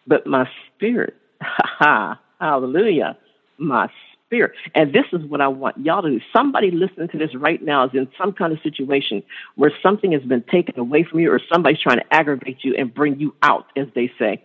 but 0.08 0.26
my 0.26 0.50
spirit, 0.76 1.16
ha 1.42 1.76
ha, 1.80 2.20
hallelujah, 2.40 3.18
my 3.60 3.90
spirit. 4.34 4.54
And 4.74 4.94
this 4.94 5.06
is 5.14 5.24
what 5.26 5.42
I 5.42 5.48
want 5.48 5.78
y'all 5.78 6.02
to 6.02 6.10
do. 6.10 6.20
Somebody 6.34 6.72
listening 6.72 7.08
to 7.10 7.18
this 7.18 7.36
right 7.36 7.62
now 7.62 7.86
is 7.86 7.92
in 7.94 8.08
some 8.18 8.34
kind 8.34 8.52
of 8.52 8.60
situation 8.62 9.22
where 9.56 9.72
something 9.82 10.12
has 10.12 10.24
been 10.24 10.44
taken 10.44 10.80
away 10.80 11.04
from 11.04 11.20
you 11.20 11.32
or 11.32 11.40
somebody's 11.52 11.80
trying 11.80 12.00
to 12.00 12.14
aggravate 12.14 12.64
you 12.64 12.76
and 12.76 12.94
bring 12.94 13.20
you 13.20 13.36
out, 13.44 13.68
as 13.78 13.88
they 13.94 14.12
say. 14.18 14.44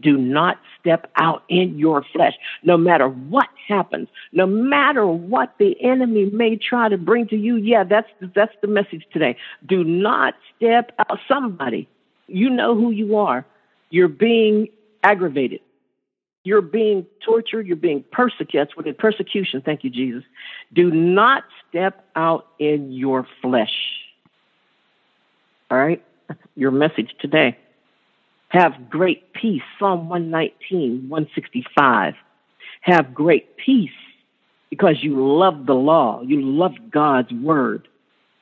Do 0.00 0.16
not 0.16 0.58
step 0.80 1.10
out 1.16 1.42
in 1.48 1.78
your 1.78 2.04
flesh, 2.12 2.32
no 2.62 2.76
matter 2.76 3.08
what 3.08 3.48
happens, 3.68 4.08
no 4.32 4.46
matter 4.46 5.06
what 5.06 5.54
the 5.58 5.76
enemy 5.82 6.30
may 6.32 6.56
try 6.56 6.88
to 6.88 6.96
bring 6.96 7.28
to 7.28 7.36
you. 7.36 7.56
Yeah, 7.56 7.84
that's 7.84 8.08
that's 8.34 8.54
the 8.62 8.66
message 8.68 9.04
today. 9.12 9.36
Do 9.66 9.84
not 9.84 10.34
step 10.56 10.92
out. 10.98 11.18
Somebody, 11.28 11.86
you 12.28 12.48
know 12.48 12.74
who 12.74 12.90
you 12.92 13.16
are. 13.16 13.44
You're 13.90 14.08
being 14.08 14.68
aggravated. 15.02 15.60
You're 16.44 16.60
being 16.60 17.06
tortured. 17.24 17.66
You're 17.66 17.76
being 17.76 18.04
persecuted. 18.12 18.68
What 18.74 18.86
it 18.86 18.98
persecution. 18.98 19.62
Thank 19.62 19.82
you, 19.82 19.90
Jesus. 19.90 20.22
Do 20.72 20.90
not 20.90 21.44
step 21.68 22.06
out 22.14 22.46
in 22.58 22.92
your 22.92 23.26
flesh. 23.42 23.74
All 25.70 25.78
right? 25.78 26.04
Your 26.54 26.70
message 26.70 27.14
today. 27.18 27.56
Have 28.48 28.88
great 28.88 29.32
peace. 29.32 29.62
Psalm 29.78 30.08
119, 30.08 31.08
165. 31.08 32.14
Have 32.82 33.14
great 33.14 33.56
peace 33.56 33.90
because 34.68 35.02
you 35.02 35.26
love 35.26 35.66
the 35.66 35.74
law. 35.74 36.20
You 36.22 36.42
love 36.42 36.74
God's 36.90 37.32
word. 37.32 37.88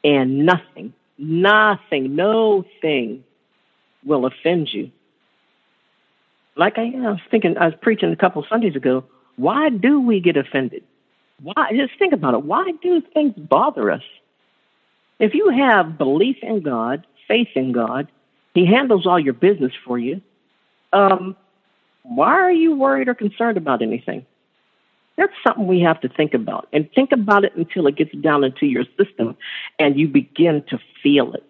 And 0.02 0.44
nothing, 0.44 0.92
nothing, 1.16 2.16
no 2.16 2.64
thing 2.80 3.22
will 4.04 4.26
offend 4.26 4.68
you 4.74 4.90
like 6.56 6.78
I, 6.78 6.82
I 6.82 7.10
was 7.10 7.20
thinking, 7.30 7.56
I 7.58 7.66
was 7.66 7.74
preaching 7.80 8.12
a 8.12 8.16
couple 8.16 8.44
Sundays 8.48 8.76
ago. 8.76 9.04
Why 9.36 9.70
do 9.70 10.00
we 10.00 10.20
get 10.20 10.36
offended? 10.36 10.84
Why? 11.42 11.72
Just 11.74 11.98
think 11.98 12.12
about 12.12 12.34
it. 12.34 12.44
Why 12.44 12.72
do 12.82 13.02
things 13.14 13.34
bother 13.36 13.90
us? 13.90 14.02
If 15.18 15.34
you 15.34 15.50
have 15.50 15.98
belief 15.98 16.36
in 16.42 16.62
God, 16.62 17.06
faith 17.28 17.48
in 17.54 17.72
God, 17.72 18.08
He 18.54 18.66
handles 18.66 19.06
all 19.06 19.18
your 19.18 19.32
business 19.32 19.72
for 19.84 19.98
you. 19.98 20.20
Um, 20.92 21.36
why 22.02 22.32
are 22.32 22.52
you 22.52 22.74
worried 22.76 23.08
or 23.08 23.14
concerned 23.14 23.56
about 23.56 23.82
anything? 23.82 24.26
That's 25.16 25.32
something 25.46 25.66
we 25.66 25.80
have 25.80 26.00
to 26.00 26.08
think 26.08 26.34
about. 26.34 26.68
And 26.72 26.90
think 26.92 27.12
about 27.12 27.44
it 27.44 27.54
until 27.54 27.86
it 27.86 27.96
gets 27.96 28.12
down 28.12 28.44
into 28.44 28.66
your 28.66 28.84
system 28.98 29.36
and 29.78 29.98
you 29.98 30.08
begin 30.08 30.64
to 30.68 30.78
feel 31.02 31.34
it. 31.34 31.44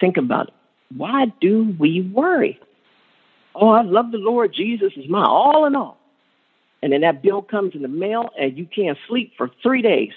Think 0.00 0.16
about 0.16 0.48
it. 0.48 0.54
Why 0.96 1.26
do 1.40 1.76
we 1.78 2.00
worry? 2.00 2.58
Oh, 3.60 3.70
I 3.70 3.82
love 3.82 4.12
the 4.12 4.18
Lord. 4.18 4.54
Jesus 4.54 4.92
is 4.96 5.08
my 5.08 5.24
all 5.24 5.66
in 5.66 5.74
all. 5.74 5.98
And 6.80 6.92
then 6.92 7.00
that 7.00 7.22
bill 7.22 7.42
comes 7.42 7.74
in 7.74 7.82
the 7.82 7.88
mail 7.88 8.30
and 8.38 8.56
you 8.56 8.66
can't 8.66 8.96
sleep 9.08 9.32
for 9.36 9.50
three 9.62 9.82
days, 9.82 10.12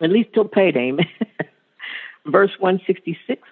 at 0.00 0.10
least 0.10 0.32
till 0.32 0.44
payday. 0.44 0.92
Verse 2.26 2.52
166 2.58 3.42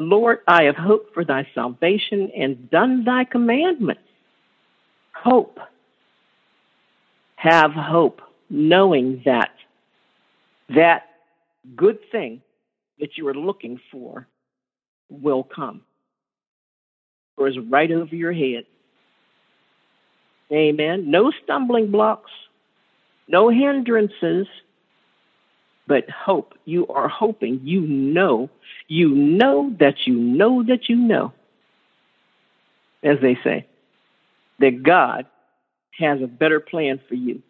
Lord, 0.00 0.38
I 0.46 0.64
have 0.64 0.76
hoped 0.76 1.12
for 1.12 1.24
thy 1.24 1.48
salvation 1.54 2.30
and 2.36 2.70
done 2.70 3.04
thy 3.04 3.24
commandments. 3.24 4.02
Hope. 5.12 5.58
Have 7.34 7.72
hope, 7.72 8.20
knowing 8.48 9.22
that 9.24 9.50
that 10.68 11.02
good 11.76 11.98
thing 12.10 12.42
that 12.98 13.16
you 13.16 13.26
are 13.28 13.34
looking 13.34 13.80
for 13.90 14.26
will 15.08 15.44
come 15.44 15.82
or 17.38 17.48
is 17.48 17.58
right 17.58 17.90
over 17.90 18.14
your 18.14 18.32
head. 18.32 18.64
Amen. 20.52 21.10
No 21.10 21.30
stumbling 21.42 21.90
blocks, 21.90 22.30
no 23.28 23.48
hindrances, 23.48 24.46
but 25.86 26.08
hope. 26.10 26.54
You 26.64 26.86
are 26.88 27.08
hoping. 27.08 27.60
You 27.64 27.80
know, 27.80 28.50
you 28.88 29.08
know 29.10 29.74
that 29.80 30.06
you 30.06 30.14
know 30.14 30.62
that 30.64 30.88
you 30.88 30.96
know, 30.96 31.32
as 33.02 33.18
they 33.20 33.38
say, 33.44 33.66
that 34.58 34.82
God 34.82 35.26
has 35.98 36.20
a 36.22 36.26
better 36.26 36.60
plan 36.60 37.00
for 37.08 37.14
you. 37.14 37.42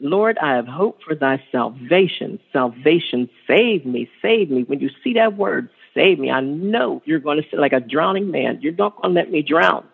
Lord, 0.00 0.36
I 0.38 0.56
have 0.56 0.66
hope 0.66 1.02
for 1.02 1.14
thy 1.14 1.42
salvation. 1.50 2.38
Salvation, 2.52 3.30
save 3.46 3.86
me, 3.86 4.10
save 4.20 4.50
me. 4.50 4.64
When 4.64 4.80
you 4.80 4.90
see 5.02 5.14
that 5.14 5.36
word, 5.36 5.70
save 5.94 6.18
me. 6.18 6.30
I 6.30 6.40
know 6.40 7.02
you're 7.04 7.20
going 7.20 7.42
to 7.42 7.48
say, 7.48 7.56
like 7.56 7.72
a 7.72 7.80
drowning 7.80 8.30
man, 8.30 8.58
you're 8.60 8.74
not 8.74 9.00
going 9.00 9.14
to 9.14 9.20
let 9.20 9.30
me 9.30 9.42
drown. 9.42 9.86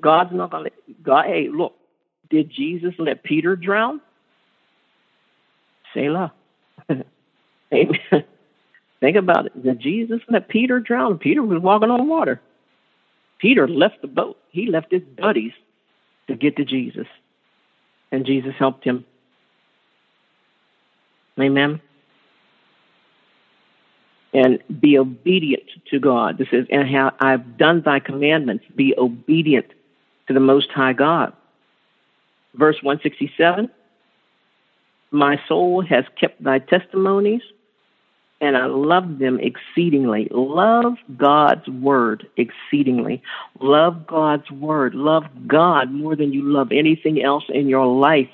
God's 0.00 0.32
not 0.32 0.50
going 0.50 0.64
to 0.64 0.70
let 0.70 1.02
God. 1.02 1.24
Hey, 1.26 1.48
look, 1.52 1.74
did 2.30 2.50
Jesus 2.50 2.94
let 2.98 3.22
Peter 3.22 3.56
drown? 3.56 4.00
Selah. 5.94 6.32
Amen. 6.90 8.24
Think 9.00 9.16
about 9.16 9.46
it. 9.46 9.62
Did 9.62 9.80
Jesus 9.80 10.20
let 10.28 10.48
Peter 10.48 10.80
drown? 10.80 11.18
Peter 11.18 11.42
was 11.42 11.62
walking 11.62 11.90
on 11.90 12.08
water. 12.08 12.40
Peter 13.38 13.68
left 13.68 14.00
the 14.02 14.08
boat. 14.08 14.38
He 14.50 14.66
left 14.66 14.90
his 14.90 15.02
buddies 15.02 15.52
to 16.28 16.34
get 16.34 16.56
to 16.56 16.64
Jesus. 16.64 17.06
And 18.10 18.24
Jesus 18.24 18.54
helped 18.58 18.84
him. 18.84 19.04
Amen 21.38 21.80
and 24.36 24.62
be 24.80 24.98
obedient 24.98 25.64
to 25.90 25.98
God. 25.98 26.36
This 26.36 26.48
is, 26.52 26.66
and 26.70 26.86
how 26.86 27.14
I've 27.20 27.56
done 27.56 27.80
thy 27.80 28.00
commandments, 28.00 28.66
be 28.76 28.94
obedient 28.98 29.64
to 30.28 30.34
the 30.34 30.40
Most 30.40 30.70
High 30.70 30.92
God. 30.92 31.32
Verse 32.54 32.76
167 32.82 33.70
My 35.10 35.40
soul 35.48 35.80
has 35.80 36.04
kept 36.20 36.44
thy 36.44 36.58
testimonies, 36.58 37.40
and 38.42 38.58
I 38.58 38.66
love 38.66 39.18
them 39.18 39.40
exceedingly. 39.40 40.28
Love 40.30 40.96
God's 41.16 41.66
word 41.68 42.28
exceedingly. 42.36 43.22
Love 43.58 44.06
God's 44.06 44.50
word. 44.50 44.94
Love 44.94 45.24
God 45.46 45.90
more 45.90 46.14
than 46.14 46.34
you 46.34 46.42
love 46.42 46.72
anything 46.72 47.22
else 47.22 47.44
in 47.48 47.68
your 47.68 47.86
life. 47.86 48.28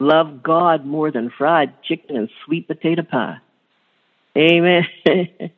Love 0.00 0.42
God 0.42 0.84
more 0.84 1.12
than 1.12 1.30
fried 1.30 1.80
chicken 1.84 2.16
and 2.16 2.28
sweet 2.44 2.66
potato 2.66 3.04
pie. 3.04 3.38
Amen. 4.36 4.86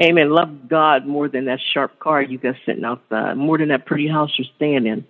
Amen. 0.00 0.30
Love 0.30 0.68
God 0.68 1.06
more 1.06 1.28
than 1.28 1.46
that 1.46 1.60
sharp 1.72 1.98
car 1.98 2.20
you 2.20 2.38
got 2.38 2.56
sitting 2.66 2.84
outside, 2.84 3.36
more 3.36 3.58
than 3.58 3.68
that 3.68 3.86
pretty 3.86 4.08
house 4.08 4.30
you're 4.36 4.46
staying 4.56 4.86
in. 4.86 5.06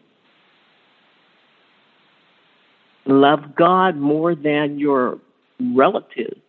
Love 3.04 3.54
God 3.56 3.96
more 3.96 4.34
than 4.34 4.78
your 4.78 5.18
relatives. 5.60 6.40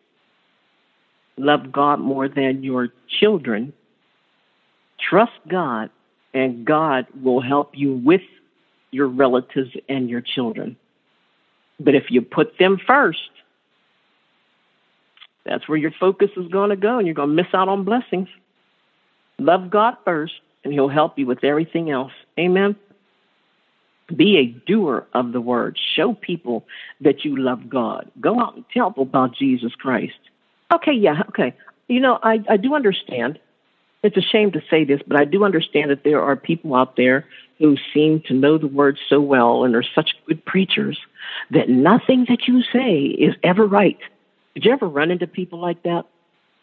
Love 1.38 1.72
God 1.72 2.00
more 2.00 2.28
than 2.28 2.64
your 2.64 2.90
children. 3.20 3.74
Trust 5.00 5.40
God, 5.48 5.92
and 6.34 6.66
God 6.66 7.06
will 7.22 7.42
help 7.42 7.72
you 7.74 7.94
with 7.94 8.22
your 8.92 9.08
relatives 9.08 9.72
and 9.88 10.10
your 10.10 10.22
children. 10.22 10.76
But 11.80 11.94
if 11.94 12.06
you 12.10 12.24
put 12.24 12.58
them 12.58 12.80
first, 12.86 13.30
that's 15.48 15.68
where 15.68 15.78
your 15.78 15.92
focus 15.92 16.30
is 16.38 16.48
going 16.48 16.70
to 16.70 16.76
go, 16.76 16.98
and 16.98 17.08
you're 17.08 17.16
going 17.16 17.30
to 17.30 17.36
miss 17.36 17.54
out 17.54 17.70
on 17.70 17.84
blessings. 17.84 18.28
Love 19.40 19.70
God 19.70 19.96
first, 20.04 20.34
and 20.64 20.74
He'll 20.74 20.90
help 20.90 21.18
you 21.18 21.26
with 21.26 21.44
everything 21.44 21.92
else. 21.92 22.12
Amen. 22.40 22.76
Be 24.16 24.38
a 24.38 24.46
doer 24.46 25.06
of 25.14 25.34
the 25.34 25.42
word. 25.42 25.78
Show 25.96 26.14
people 26.14 26.66
that 27.02 27.26
you 27.26 27.36
love 27.38 27.70
God. 27.70 28.10
Go 28.22 28.40
out 28.40 28.56
and 28.56 28.66
tell 28.74 28.92
them 28.92 29.02
about 29.02 29.36
Jesus 29.36 29.74
Christ. 29.76 30.18
Okay, 30.74 30.94
yeah, 30.94 31.24
okay. 31.30 31.54
You 31.88 32.00
know, 32.00 32.20
I, 32.24 32.44
I 32.50 32.58
do 32.58 32.74
understand. 32.74 33.40
It's 34.04 34.18
a 34.18 34.22
shame 34.22 34.52
to 34.52 34.62
say 34.70 34.86
this, 34.86 35.02
but 35.08 35.20
I 35.20 35.26
do 35.26 35.44
understand 35.44 35.92
that 35.92 36.04
there 36.04 36.22
are 36.22 36.36
people 36.36 36.76
out 36.76 36.96
there 36.96 37.26
who 37.60 37.76
seem 37.94 38.22
to 38.28 38.34
know 38.34 38.58
the 38.58 38.68
word 38.68 38.98
so 39.10 39.20
well 39.20 39.64
and 39.64 39.76
are 39.76 39.84
such 39.96 40.12
good 40.28 40.44
preachers 40.46 40.98
that 41.52 41.70
nothing 41.70 42.26
that 42.30 42.48
you 42.48 42.62
say 42.62 43.00
is 43.00 43.36
ever 43.44 43.66
right. 43.66 43.98
Did 44.58 44.66
you 44.66 44.72
ever 44.72 44.88
run 44.88 45.12
into 45.12 45.28
people 45.28 45.60
like 45.60 45.84
that? 45.84 46.06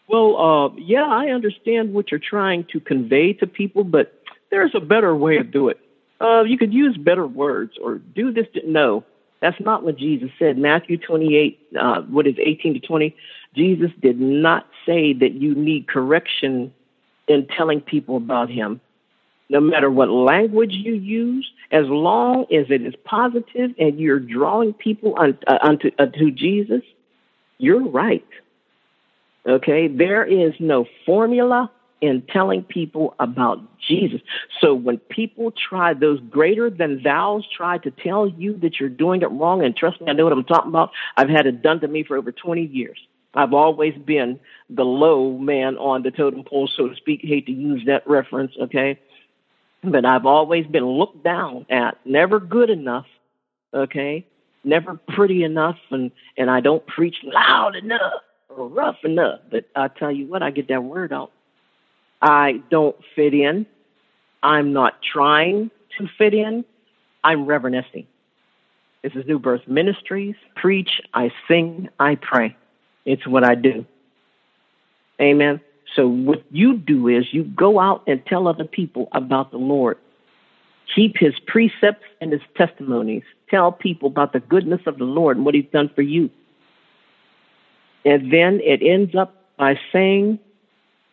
Well, 0.09 0.35
uh, 0.35 0.75
yeah, 0.75 1.05
I 1.05 1.27
understand 1.27 1.93
what 1.93 2.11
you're 2.11 2.19
trying 2.19 2.65
to 2.73 2.81
convey 2.81 3.31
to 3.31 3.47
people, 3.47 3.85
but 3.85 4.21
there's 4.51 4.75
a 4.75 4.81
better 4.81 5.15
way 5.15 5.37
to 5.37 5.45
do 5.45 5.69
it. 5.69 5.79
Uh, 6.19 6.43
you 6.43 6.57
could 6.57 6.73
use 6.73 6.97
better 6.97 7.25
words 7.25 7.77
or 7.81 7.99
do 7.99 8.33
this. 8.33 8.47
To, 8.55 8.69
no, 8.69 9.05
that's 9.39 9.61
not 9.61 9.83
what 9.83 9.97
Jesus 9.97 10.29
said. 10.37 10.57
Matthew 10.57 10.97
28, 10.97 11.57
uh, 11.79 12.01
what 12.01 12.27
is 12.27 12.35
18 12.37 12.73
to 12.73 12.79
20? 12.81 13.15
Jesus 13.55 13.91
did 14.01 14.19
not 14.19 14.67
say 14.85 15.13
that 15.13 15.35
you 15.35 15.55
need 15.55 15.87
correction 15.87 16.73
in 17.29 17.47
telling 17.47 17.79
people 17.79 18.17
about 18.17 18.49
him. 18.49 18.81
No 19.47 19.61
matter 19.61 19.89
what 19.89 20.09
language 20.09 20.73
you 20.73 20.95
use, 20.95 21.49
as 21.71 21.85
long 21.87 22.41
as 22.53 22.65
it 22.69 22.81
is 22.81 22.93
positive 23.05 23.71
and 23.79 23.97
you're 23.97 24.19
drawing 24.19 24.73
people 24.73 25.15
unto, 25.17 25.39
uh, 25.47 25.59
unto, 25.61 25.91
unto 25.97 26.29
Jesus, 26.29 26.81
you're 27.57 27.87
right. 27.87 28.25
Okay? 29.45 29.87
There 29.87 30.23
is 30.23 30.53
no 30.59 30.85
formula 31.05 31.71
in 32.01 32.21
telling 32.21 32.63
people 32.63 33.15
about 33.19 33.59
Jesus. 33.79 34.21
So 34.59 34.73
when 34.73 34.97
people 34.97 35.51
try, 35.51 35.93
those 35.93 36.19
greater 36.29 36.69
than 36.69 37.01
thous 37.01 37.43
try 37.55 37.77
to 37.79 37.91
tell 37.91 38.27
you 38.27 38.57
that 38.57 38.79
you're 38.79 38.89
doing 38.89 39.21
it 39.21 39.27
wrong, 39.27 39.63
and 39.63 39.75
trust 39.75 40.01
me, 40.01 40.09
I 40.09 40.13
know 40.13 40.25
what 40.25 40.33
I'm 40.33 40.43
talking 40.43 40.69
about. 40.69 40.91
I've 41.17 41.29
had 41.29 41.47
it 41.47 41.61
done 41.61 41.79
to 41.81 41.87
me 41.87 42.03
for 42.03 42.17
over 42.17 42.31
20 42.31 42.61
years. 42.61 42.99
I've 43.33 43.53
always 43.53 43.95
been 43.95 44.39
the 44.69 44.85
low 44.85 45.37
man 45.37 45.77
on 45.77 46.03
the 46.03 46.11
totem 46.11 46.43
pole, 46.43 46.67
so 46.67 46.87
to 46.87 46.95
speak. 46.95 47.21
I 47.23 47.27
hate 47.27 47.45
to 47.47 47.51
use 47.51 47.83
that 47.85 48.07
reference, 48.07 48.53
okay? 48.61 48.99
But 49.83 50.05
I've 50.05 50.25
always 50.25 50.65
been 50.65 50.85
looked 50.85 51.23
down 51.23 51.65
at, 51.69 51.97
never 52.05 52.39
good 52.39 52.69
enough, 52.69 53.05
okay? 53.73 54.25
Never 54.65 54.95
pretty 54.95 55.43
enough, 55.43 55.77
and, 55.91 56.11
and 56.37 56.49
I 56.49 56.59
don't 56.59 56.85
preach 56.87 57.17
loud 57.23 57.75
enough 57.75 58.23
or 58.49 58.67
rough 58.67 58.97
enough. 59.03 59.39
But 59.49 59.65
I 59.75 59.87
tell 59.87 60.11
you 60.11 60.25
what, 60.25 60.41
I 60.43 60.49
get 60.49 60.67
that 60.69 60.83
word 60.83 61.13
out. 61.13 61.31
I 62.21 62.63
don't 62.71 62.95
fit 63.15 63.33
in. 63.33 63.67
I'm 64.41 64.73
not 64.73 64.95
trying 65.01 65.69
to 65.97 66.07
fit 66.17 66.33
in. 66.33 66.65
I'm 67.23 67.45
Reverend 67.45 67.75
Essie. 67.75 68.07
This 69.03 69.13
is 69.13 69.27
New 69.27 69.37
Birth 69.37 69.67
Ministries. 69.67 70.35
Preach, 70.55 70.99
I 71.13 71.31
sing, 71.47 71.89
I 71.99 72.15
pray. 72.15 72.57
It's 73.05 73.27
what 73.27 73.43
I 73.43 73.53
do. 73.53 73.85
Amen. 75.21 75.61
So 75.95 76.07
what 76.07 76.43
you 76.49 76.77
do 76.77 77.07
is 77.07 77.31
you 77.31 77.43
go 77.43 77.79
out 77.79 78.03
and 78.07 78.25
tell 78.25 78.47
other 78.47 78.65
people 78.65 79.07
about 79.11 79.51
the 79.51 79.57
Lord. 79.57 79.97
Keep 80.93 81.17
his 81.17 81.33
precepts 81.47 82.05
and 82.21 82.31
his 82.31 82.41
testimonies. 82.55 83.23
Tell 83.49 83.71
people 83.71 84.07
about 84.07 84.33
the 84.33 84.39
goodness 84.39 84.81
of 84.85 84.97
the 84.97 85.05
Lord 85.05 85.37
and 85.37 85.45
what 85.45 85.55
he's 85.55 85.69
done 85.71 85.89
for 85.93 86.01
you. 86.01 86.29
And 88.05 88.31
then 88.31 88.59
it 88.63 88.83
ends 88.83 89.15
up 89.15 89.35
by 89.57 89.79
saying 89.91 90.39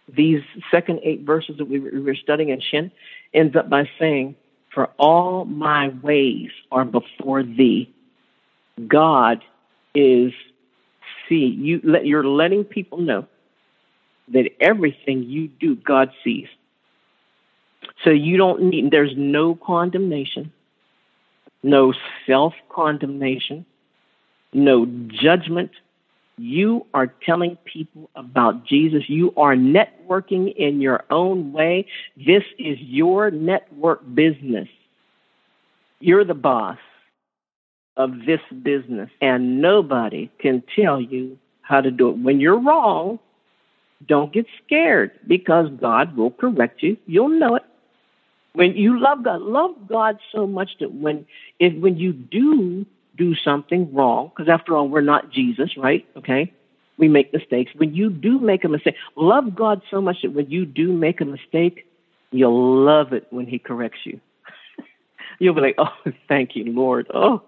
these 0.08 0.42
second 0.70 1.00
eight 1.02 1.22
verses 1.22 1.56
that 1.58 1.64
we 1.66 1.78
were 1.78 2.14
studying 2.14 2.50
in 2.50 2.60
Shin 2.60 2.90
ends 3.32 3.56
up 3.56 3.70
by 3.70 3.88
saying, 3.98 4.36
For 4.74 4.86
all 4.98 5.44
my 5.44 5.88
ways 6.02 6.50
are 6.70 6.84
before 6.84 7.42
thee. 7.42 7.92
God 8.86 9.42
is 9.94 10.32
see. 11.28 11.46
You 11.46 11.80
let 11.82 12.06
you're 12.06 12.26
letting 12.26 12.64
people 12.64 12.98
know 12.98 13.26
that 14.28 14.50
everything 14.60 15.24
you 15.24 15.48
do, 15.48 15.76
God 15.76 16.10
sees. 16.22 16.48
So 18.04 18.10
you 18.10 18.36
don't 18.36 18.64
need 18.64 18.90
there's 18.90 19.14
no 19.16 19.54
condemnation, 19.54 20.52
no 21.62 21.94
self 22.26 22.54
condemnation, 22.68 23.64
no 24.52 24.86
judgment, 24.86 25.70
you 26.38 26.86
are 26.94 27.06
telling 27.06 27.56
people 27.64 28.10
about 28.16 28.64
Jesus. 28.66 29.08
You 29.08 29.32
are 29.36 29.54
networking 29.54 30.54
in 30.56 30.80
your 30.80 31.04
own 31.10 31.52
way. 31.52 31.86
This 32.16 32.42
is 32.58 32.78
your 32.80 33.30
network 33.30 34.02
business. 34.14 34.68
You're 36.00 36.24
the 36.24 36.34
boss 36.34 36.78
of 37.96 38.24
this 38.26 38.40
business, 38.62 39.10
and 39.20 39.60
nobody 39.60 40.30
can 40.40 40.62
tell 40.74 41.00
you 41.00 41.38
how 41.60 41.80
to 41.80 41.90
do 41.90 42.08
it. 42.08 42.18
When 42.18 42.40
you're 42.40 42.60
wrong, 42.60 43.18
don't 44.08 44.32
get 44.32 44.46
scared 44.64 45.12
because 45.28 45.68
God 45.80 46.16
will 46.16 46.30
correct 46.30 46.82
you. 46.82 46.96
You'll 47.06 47.28
know 47.28 47.56
it. 47.56 47.62
When 48.54 48.76
you 48.76 49.00
love 49.00 49.24
God, 49.24 49.40
love 49.40 49.88
God 49.88 50.18
so 50.30 50.46
much 50.46 50.70
that 50.80 50.92
when 50.92 51.26
if 51.58 51.74
when 51.74 51.96
you 51.96 52.12
do 52.12 52.86
do 53.16 53.34
something 53.34 53.92
wrong, 53.94 54.28
because 54.28 54.48
after 54.48 54.76
all, 54.76 54.88
we're 54.88 55.00
not 55.00 55.30
Jesus, 55.30 55.76
right? 55.76 56.06
Okay? 56.16 56.52
We 56.98 57.08
make 57.08 57.32
mistakes. 57.32 57.72
When 57.74 57.94
you 57.94 58.10
do 58.10 58.38
make 58.38 58.64
a 58.64 58.68
mistake, 58.68 58.96
love 59.16 59.54
God 59.54 59.82
so 59.90 60.00
much 60.00 60.22
that 60.22 60.32
when 60.32 60.50
you 60.50 60.66
do 60.66 60.92
make 60.92 61.20
a 61.20 61.24
mistake, 61.24 61.86
you'll 62.30 62.84
love 62.84 63.12
it 63.12 63.26
when 63.30 63.46
He 63.46 63.58
corrects 63.58 64.00
you. 64.04 64.20
you'll 65.38 65.54
be 65.54 65.60
like, 65.60 65.74
oh, 65.78 66.12
thank 66.28 66.54
you, 66.54 66.72
Lord. 66.72 67.10
Oh, 67.12 67.42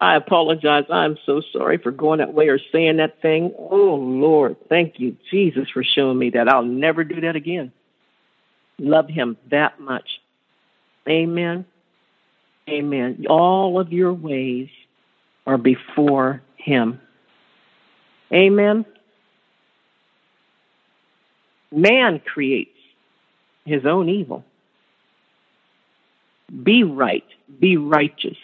I 0.00 0.16
apologize. 0.16 0.84
I'm 0.90 1.16
so 1.24 1.42
sorry 1.52 1.78
for 1.78 1.90
going 1.90 2.18
that 2.18 2.34
way 2.34 2.48
or 2.48 2.58
saying 2.72 2.98
that 2.98 3.20
thing. 3.22 3.52
Oh, 3.56 3.94
Lord, 3.94 4.56
thank 4.68 4.98
you, 4.98 5.16
Jesus, 5.30 5.68
for 5.72 5.84
showing 5.84 6.18
me 6.18 6.30
that. 6.30 6.48
I'll 6.48 6.62
never 6.62 7.04
do 7.04 7.20
that 7.22 7.36
again. 7.36 7.72
Love 8.78 9.08
Him 9.08 9.36
that 9.50 9.80
much. 9.80 10.08
Amen. 11.08 11.64
Amen. 12.68 13.26
All 13.28 13.78
of 13.78 13.92
your 13.92 14.12
ways 14.12 14.68
are 15.46 15.58
before 15.58 16.42
him. 16.56 17.00
Amen. 18.32 18.84
Man 21.70 22.20
creates 22.20 22.70
his 23.64 23.84
own 23.84 24.08
evil. 24.08 24.44
Be 26.62 26.84
right, 26.84 27.24
be 27.60 27.76
righteous. 27.76 28.36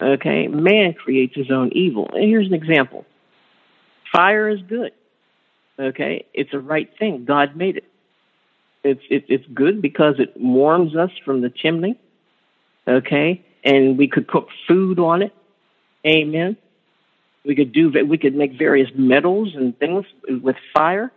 Okay, 0.00 0.48
man 0.48 0.92
creates 0.94 1.34
his 1.34 1.50
own 1.50 1.70
evil. 1.72 2.08
And 2.12 2.24
here's 2.24 2.46
an 2.46 2.54
example 2.54 3.04
fire 4.12 4.48
is 4.48 4.60
good. 4.62 4.92
Okay, 5.78 6.26
it's 6.32 6.52
a 6.52 6.58
right 6.58 6.88
thing. 6.98 7.24
God 7.24 7.56
made 7.56 7.76
it. 7.78 7.84
It's, 8.84 9.02
it, 9.10 9.24
it's 9.28 9.46
good 9.54 9.80
because 9.82 10.16
it 10.18 10.34
warms 10.36 10.94
us 10.94 11.10
from 11.24 11.40
the 11.40 11.50
chimney. 11.50 11.98
Okay, 12.86 13.42
and 13.64 13.96
we 13.96 14.06
could 14.08 14.28
cook 14.28 14.48
food 14.68 14.98
on 14.98 15.22
it. 15.22 15.34
Amen. 16.06 16.56
We 17.44 17.54
could 17.54 17.72
do 17.72 17.90
we 18.06 18.18
could 18.18 18.34
make 18.34 18.58
various 18.58 18.90
metals 18.94 19.54
and 19.54 19.78
things 19.78 20.04
with 20.28 20.56
fire. 20.74 21.10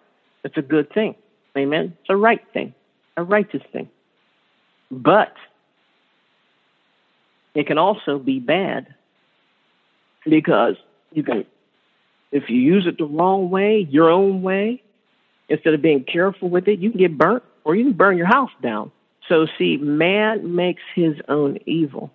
It's 0.46 0.58
a 0.58 0.62
good 0.62 0.94
thing. 0.94 1.16
Amen. 1.58 1.98
It's 2.00 2.10
a 2.10 2.16
right 2.16 2.42
thing, 2.54 2.74
a 3.18 3.24
righteous 3.24 3.64
thing. 3.74 3.90
But 4.90 5.34
it 7.54 7.68
can 7.68 7.78
also 7.78 8.20
be 8.20 8.40
bad 8.40 8.94
because 10.26 10.76
you 11.12 11.24
can, 11.24 11.46
if 12.32 12.50
you 12.50 12.58
use 12.58 12.86
it 12.88 12.98
the 12.98 13.06
wrong 13.06 13.50
way, 13.50 13.88
your 13.90 14.10
own 14.10 14.42
way, 14.42 14.82
instead 15.50 15.74
of 15.74 15.82
being 15.82 16.04
careful 16.04 16.50
with 16.50 16.68
it, 16.68 16.80
you 16.80 16.92
can 16.92 17.00
get 17.00 17.18
burnt 17.18 17.44
or 17.68 17.76
you 17.76 17.84
can 17.84 17.94
burn 17.94 18.18
your 18.18 18.28
house 18.28 18.52
down. 18.64 18.94
So, 19.28 19.46
see, 19.58 19.76
man 19.76 20.56
makes 20.56 20.82
his 20.96 21.18
own 21.28 21.60
evil 21.66 22.12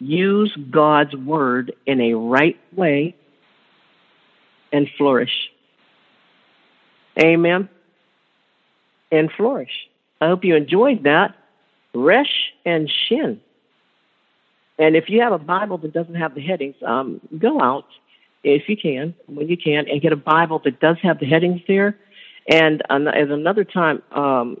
use 0.00 0.56
God's 0.70 1.14
word 1.14 1.74
in 1.84 2.00
a 2.00 2.14
right 2.14 2.58
way 2.74 3.14
and 4.72 4.88
flourish. 4.96 5.50
Amen. 7.18 7.68
and 9.12 9.30
flourish. 9.32 9.90
I 10.22 10.28
hope 10.28 10.44
you 10.44 10.56
enjoyed 10.56 11.02
that. 11.02 11.36
Resh 11.92 12.52
and 12.64 12.88
Shin. 12.88 13.40
And 14.78 14.96
if 14.96 15.10
you 15.10 15.20
have 15.20 15.32
a 15.32 15.38
Bible 15.38 15.76
that 15.78 15.92
doesn't 15.92 16.14
have 16.14 16.34
the 16.34 16.40
headings, 16.40 16.76
um, 16.86 17.20
go 17.38 17.60
out 17.60 17.86
if 18.42 18.68
you 18.68 18.76
can, 18.76 19.14
when 19.26 19.48
you 19.48 19.56
can, 19.58 19.86
and 19.86 20.00
get 20.00 20.12
a 20.12 20.16
Bible 20.16 20.60
that 20.64 20.80
does 20.80 20.96
have 21.02 21.18
the 21.18 21.26
headings 21.26 21.60
there. 21.68 21.98
And 22.48 22.82
as 22.90 23.30
another 23.30 23.64
time, 23.64 24.02
um, 24.12 24.60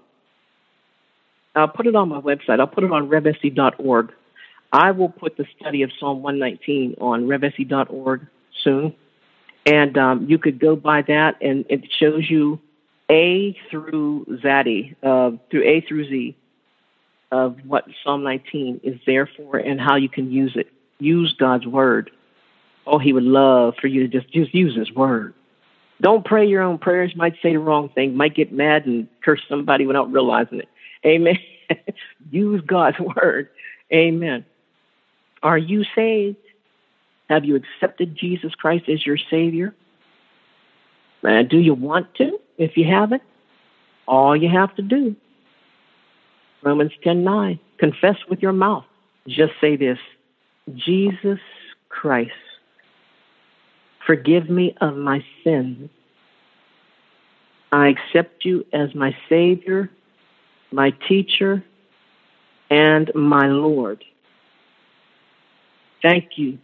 I'll 1.54 1.68
put 1.68 1.86
it 1.86 1.96
on 1.96 2.08
my 2.08 2.20
website. 2.20 2.60
I'll 2.60 2.66
put 2.66 2.84
it 2.84 2.92
on 2.92 3.08
revse.org. 3.08 4.12
I 4.72 4.92
will 4.92 5.08
put 5.08 5.36
the 5.36 5.46
study 5.58 5.82
of 5.82 5.90
Psalm 5.98 6.22
119 6.22 6.96
on 7.00 7.26
revse.org 7.26 8.26
soon. 8.62 8.94
And 9.66 9.98
um, 9.98 10.26
you 10.28 10.38
could 10.38 10.58
go 10.58 10.76
by 10.76 11.02
that, 11.02 11.36
and 11.42 11.64
it 11.68 11.84
shows 11.98 12.28
you 12.30 12.60
A 13.10 13.56
through 13.70 14.26
Zaddy, 14.42 14.94
uh, 15.02 15.36
through 15.50 15.64
A 15.64 15.80
through 15.82 16.08
Z 16.08 16.36
of 17.32 17.58
what 17.66 17.86
Psalm 18.02 18.22
19 18.22 18.80
is 18.82 18.98
there 19.06 19.26
for 19.36 19.56
and 19.56 19.80
how 19.80 19.96
you 19.96 20.08
can 20.08 20.32
use 20.32 20.52
it. 20.56 20.68
Use 20.98 21.34
God's 21.38 21.66
word. 21.66 22.10
Oh, 22.86 22.98
He 22.98 23.12
would 23.12 23.24
love 23.24 23.74
for 23.80 23.86
you 23.86 24.06
to 24.06 24.20
just 24.20 24.32
just 24.32 24.54
use 24.54 24.76
His 24.76 24.90
word. 24.92 25.34
Don't 26.00 26.24
pray 26.24 26.46
your 26.46 26.62
own 26.62 26.78
prayers. 26.78 27.14
Might 27.14 27.34
say 27.42 27.52
the 27.52 27.58
wrong 27.58 27.90
thing. 27.90 28.16
Might 28.16 28.34
get 28.34 28.52
mad 28.52 28.86
and 28.86 29.08
curse 29.22 29.42
somebody 29.48 29.86
without 29.86 30.10
realizing 30.10 30.60
it. 30.60 30.68
Amen. 31.04 31.38
use 32.30 32.62
God's 32.66 32.98
word. 33.16 33.48
Amen. 33.92 34.44
Are 35.42 35.58
you 35.58 35.84
saved? 35.94 36.36
Have 37.28 37.44
you 37.44 37.56
accepted 37.56 38.16
Jesus 38.16 38.54
Christ 38.54 38.88
as 38.88 39.04
your 39.06 39.18
Savior? 39.30 39.74
And 41.22 41.48
do 41.48 41.58
you 41.58 41.74
want 41.74 42.14
to? 42.16 42.40
If 42.58 42.76
you 42.76 42.84
haven't, 42.84 43.22
all 44.06 44.36
you 44.36 44.48
have 44.48 44.74
to 44.76 44.82
do 44.82 45.16
Romans 46.62 46.92
10 47.02 47.24
9. 47.24 47.58
Confess 47.78 48.16
with 48.28 48.40
your 48.40 48.52
mouth. 48.52 48.84
Just 49.26 49.52
say 49.60 49.76
this 49.76 49.98
Jesus 50.74 51.38
Christ, 51.88 52.32
forgive 54.10 54.50
me 54.50 54.74
of 54.80 54.96
my 54.96 55.24
sins. 55.44 55.88
I 57.70 57.90
accept 57.90 58.44
you 58.44 58.66
as 58.72 58.92
my 58.92 59.16
Savior, 59.28 59.88
my 60.72 60.90
teacher, 61.08 61.64
and 62.70 63.08
my 63.14 63.46
Lord. 63.46 64.04
Thank 66.02 66.38
you 66.38 66.58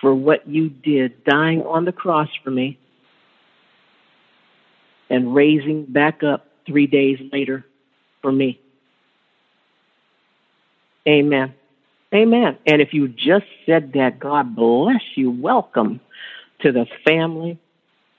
for 0.00 0.14
what 0.14 0.48
you 0.48 0.68
did, 0.68 1.24
dying 1.24 1.62
on 1.62 1.84
the 1.84 1.90
cross 1.90 2.28
for 2.44 2.52
me 2.52 2.78
and 5.10 5.34
raising 5.34 5.84
back 5.84 6.22
up 6.22 6.46
three 6.64 6.86
days 6.86 7.18
later 7.32 7.66
for 8.22 8.30
me. 8.30 8.60
Amen. 11.08 11.54
Amen. 12.12 12.58
And 12.66 12.82
if 12.82 12.92
you 12.92 13.06
just 13.06 13.46
said 13.66 13.92
that, 13.94 14.18
God 14.18 14.56
bless 14.56 15.02
you. 15.14 15.30
Welcome 15.30 16.00
to 16.60 16.72
the 16.72 16.86
family 17.06 17.56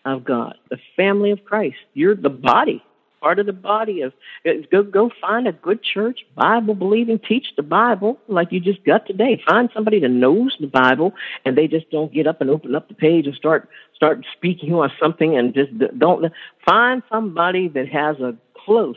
of 0.05 0.23
God, 0.23 0.55
the 0.69 0.77
family 0.95 1.31
of 1.31 1.43
Christ. 1.43 1.75
You're 1.93 2.15
the 2.15 2.29
body, 2.29 2.81
part 3.19 3.37
of 3.39 3.47
the 3.47 3.53
body 3.53 4.01
of. 4.01 4.13
Uh, 4.47 4.51
go 4.71 4.83
go 4.83 5.11
find 5.19 5.45
a 5.45 5.51
good 5.51 5.83
church, 5.83 6.21
Bible 6.35 6.73
believing, 6.73 7.19
teach 7.19 7.47
the 7.57 7.63
Bible 7.63 8.17
like 8.29 8.53
you 8.53 8.61
just 8.61 8.81
got 8.85 9.05
today. 9.05 9.43
Find 9.45 9.69
somebody 9.73 9.99
that 9.99 10.09
knows 10.09 10.55
the 10.61 10.67
Bible, 10.67 11.13
and 11.43 11.57
they 11.57 11.67
just 11.67 11.91
don't 11.91 12.13
get 12.13 12.27
up 12.27 12.39
and 12.39 12.49
open 12.49 12.73
up 12.73 12.87
the 12.87 12.95
page 12.95 13.25
and 13.25 13.35
start 13.35 13.67
start 13.93 14.25
speaking 14.37 14.73
on 14.73 14.89
something 15.01 15.37
and 15.37 15.53
just 15.53 15.71
don't. 15.99 16.31
Find 16.65 17.03
somebody 17.11 17.67
that 17.67 17.89
has 17.89 18.21
a 18.21 18.37
close, 18.55 18.95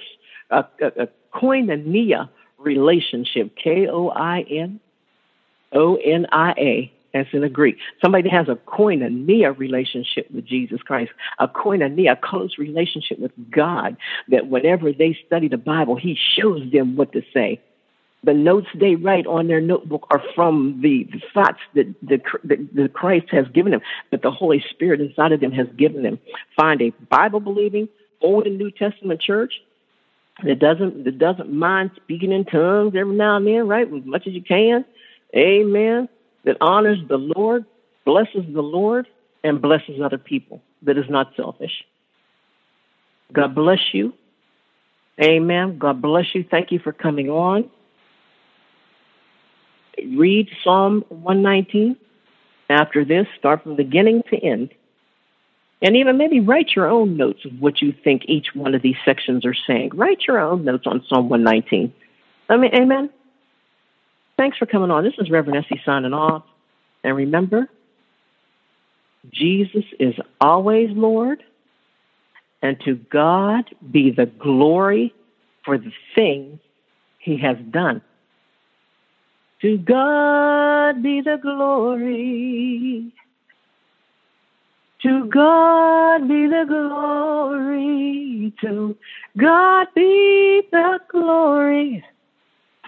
a, 0.51 0.65
a, 0.81 1.03
a 1.03 1.09
koinonia 1.35 2.29
relationship. 2.59 3.57
K 3.57 3.89
O 3.89 4.09
I 4.09 4.43
N 4.49 4.81
O 5.75 5.97
N 5.97 6.27
I 6.33 6.53
A. 6.53 6.93
That's 7.13 7.29
in 7.33 7.43
the 7.43 7.49
Greek. 7.49 7.77
Somebody 8.03 8.29
has 8.29 8.49
a 8.49 8.57
koinonia 8.57 9.57
relationship 9.57 10.29
with 10.33 10.45
Jesus 10.45 10.83
Christ, 10.83 11.13
a 11.39 11.47
koinonia, 11.47 12.13
a 12.13 12.17
close 12.17 12.59
relationship 12.59 13.21
with 13.21 13.31
God, 13.53 13.97
that 14.29 14.49
whenever 14.49 14.93
they 14.93 15.17
study 15.25 15.47
the 15.47 15.57
Bible, 15.57 15.95
He 15.95 16.19
shows 16.37 16.69
them 16.73 16.97
what 16.97 17.13
to 17.13 17.23
say. 17.33 17.61
The 18.25 18.35
notes 18.35 18.67
they 18.75 18.97
write 18.97 19.27
on 19.27 19.47
their 19.47 19.61
notebook 19.61 20.09
are 20.11 20.23
from 20.35 20.81
the, 20.83 21.07
the 21.13 21.21
thoughts 21.33 21.61
that 21.75 21.95
the, 22.03 22.21
that 22.75 22.95
Christ 22.95 23.27
has 23.31 23.47
given 23.55 23.71
them, 23.71 23.83
that 24.11 24.23
the 24.23 24.31
Holy 24.33 24.65
Spirit 24.71 25.01
inside 25.01 25.31
of 25.31 25.41
them 25.41 25.53
has 25.53 25.69
given 25.77 26.03
them. 26.03 26.19
Find 26.57 26.83
a 26.83 26.91
Bible 27.11 27.41
believing, 27.41 27.89
Old 28.23 28.47
and 28.47 28.59
New 28.59 28.71
Testament 28.73 29.21
church 29.21 29.53
that 30.43 30.59
doesn't 30.59 31.05
that 31.05 31.19
doesn't 31.19 31.53
mind 31.53 31.93
speaking 31.97 32.33
in 32.33 32.45
tongues 32.45 32.95
every 32.97 33.15
now 33.15 33.37
and 33.37 33.47
then, 33.47 33.69
right? 33.69 33.87
As 33.87 34.05
much 34.05 34.27
as 34.27 34.33
you 34.33 34.43
can. 34.43 34.85
Amen. 35.35 36.09
That 36.45 36.59
honors 36.61 36.99
the 37.09 37.17
Lord, 37.17 37.65
blesses 38.05 38.45
the 38.53 38.63
Lord, 38.63 39.07
and 39.43 39.61
blesses 39.61 40.01
other 40.03 40.19
people. 40.19 40.63
That 40.83 40.99
is 40.99 41.09
not 41.09 41.33
selfish. 41.37 41.85
God 43.33 43.55
bless 43.55 43.81
you. 43.93 44.13
Amen. 45.23 45.79
God 45.79 46.03
bless 46.03 46.35
you. 46.35 46.45
Thank 46.49 46.73
you 46.73 46.79
for 46.79 46.93
coming 46.93 47.31
on. 47.31 47.71
Read 50.17 50.49
Psalm 50.63 51.05
119 51.09 51.97
after 52.69 53.05
this. 53.05 53.27
Start 53.39 53.63
from 53.63 53.77
beginning 53.77 54.23
to 54.31 54.37
end. 54.37 54.71
And 55.83 55.97
even 55.97 56.17
maybe 56.17 56.41
write 56.41 56.71
your 56.75 56.89
own 56.89 57.17
notes 57.17 57.45
of 57.45 57.61
what 57.61 57.83
you 57.83 57.93
think 57.93 58.23
each 58.27 58.55
one 58.55 58.75
of 58.75 58.83
these 58.83 58.97
sections 59.05 59.45
are 59.45 59.55
saying. 59.55 59.91
Write 59.95 60.23
your 60.27 60.39
own 60.39 60.65
notes 60.65 60.87
on 60.87 61.05
Psalm 61.09 61.29
119. 61.29 61.93
I 62.49 62.57
mean, 62.57 62.75
amen. 62.75 63.11
Thanks 64.37 64.59
for 64.59 64.67
coming 64.67 64.91
on. 64.91 65.05
This 65.05 65.15
is 65.19 65.31
Reverend 65.31 65.65
Essie 65.65 65.81
signing 65.85 66.13
off. 66.13 66.45
And 67.03 67.17
remember, 67.17 67.69
Jesus 69.31 69.85
is 69.99 70.15
always 70.41 70.91
Lord, 70.91 71.43
and 72.63 72.81
to 72.85 72.95
God 72.95 73.65
be 73.91 74.11
the 74.11 74.27
glory 74.27 75.15
for 75.65 75.79
the 75.79 75.93
things 76.15 76.59
he 77.19 77.39
has 77.39 77.57
done. 77.71 78.03
To 79.63 79.79
God 79.79 81.03
be 81.03 81.21
the 81.21 81.39
glory 81.41 83.13
to 85.05 85.27
God 85.27 86.27
be 86.29 86.47
the 86.47 86.65
glory, 86.67 88.55
to 88.63 88.97
God 89.37 89.87
be 89.95 90.63
the 90.73 90.99
glory 91.11 92.03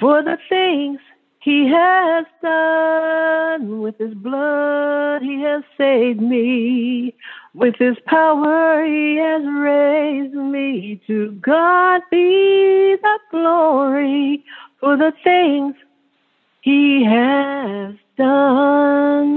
for 0.00 0.22
the 0.22 0.38
things 0.48 0.98
he 1.46 1.68
has 1.68 2.26
done. 2.42 3.80
With 3.80 3.96
his 3.98 4.14
blood 4.14 5.22
he 5.22 5.40
has 5.42 5.62
saved 5.78 6.20
me. 6.20 7.14
With 7.54 7.76
his 7.76 7.96
power 8.04 8.84
he 8.84 9.14
has 9.14 9.42
raised 9.44 10.34
me. 10.34 11.00
To 11.06 11.30
God 11.40 12.02
be 12.10 12.96
the 13.00 13.18
glory 13.30 14.44
for 14.80 14.96
the 14.96 15.12
things 15.22 15.76
he 16.62 17.04
has 17.04 17.94
done. 18.18 19.26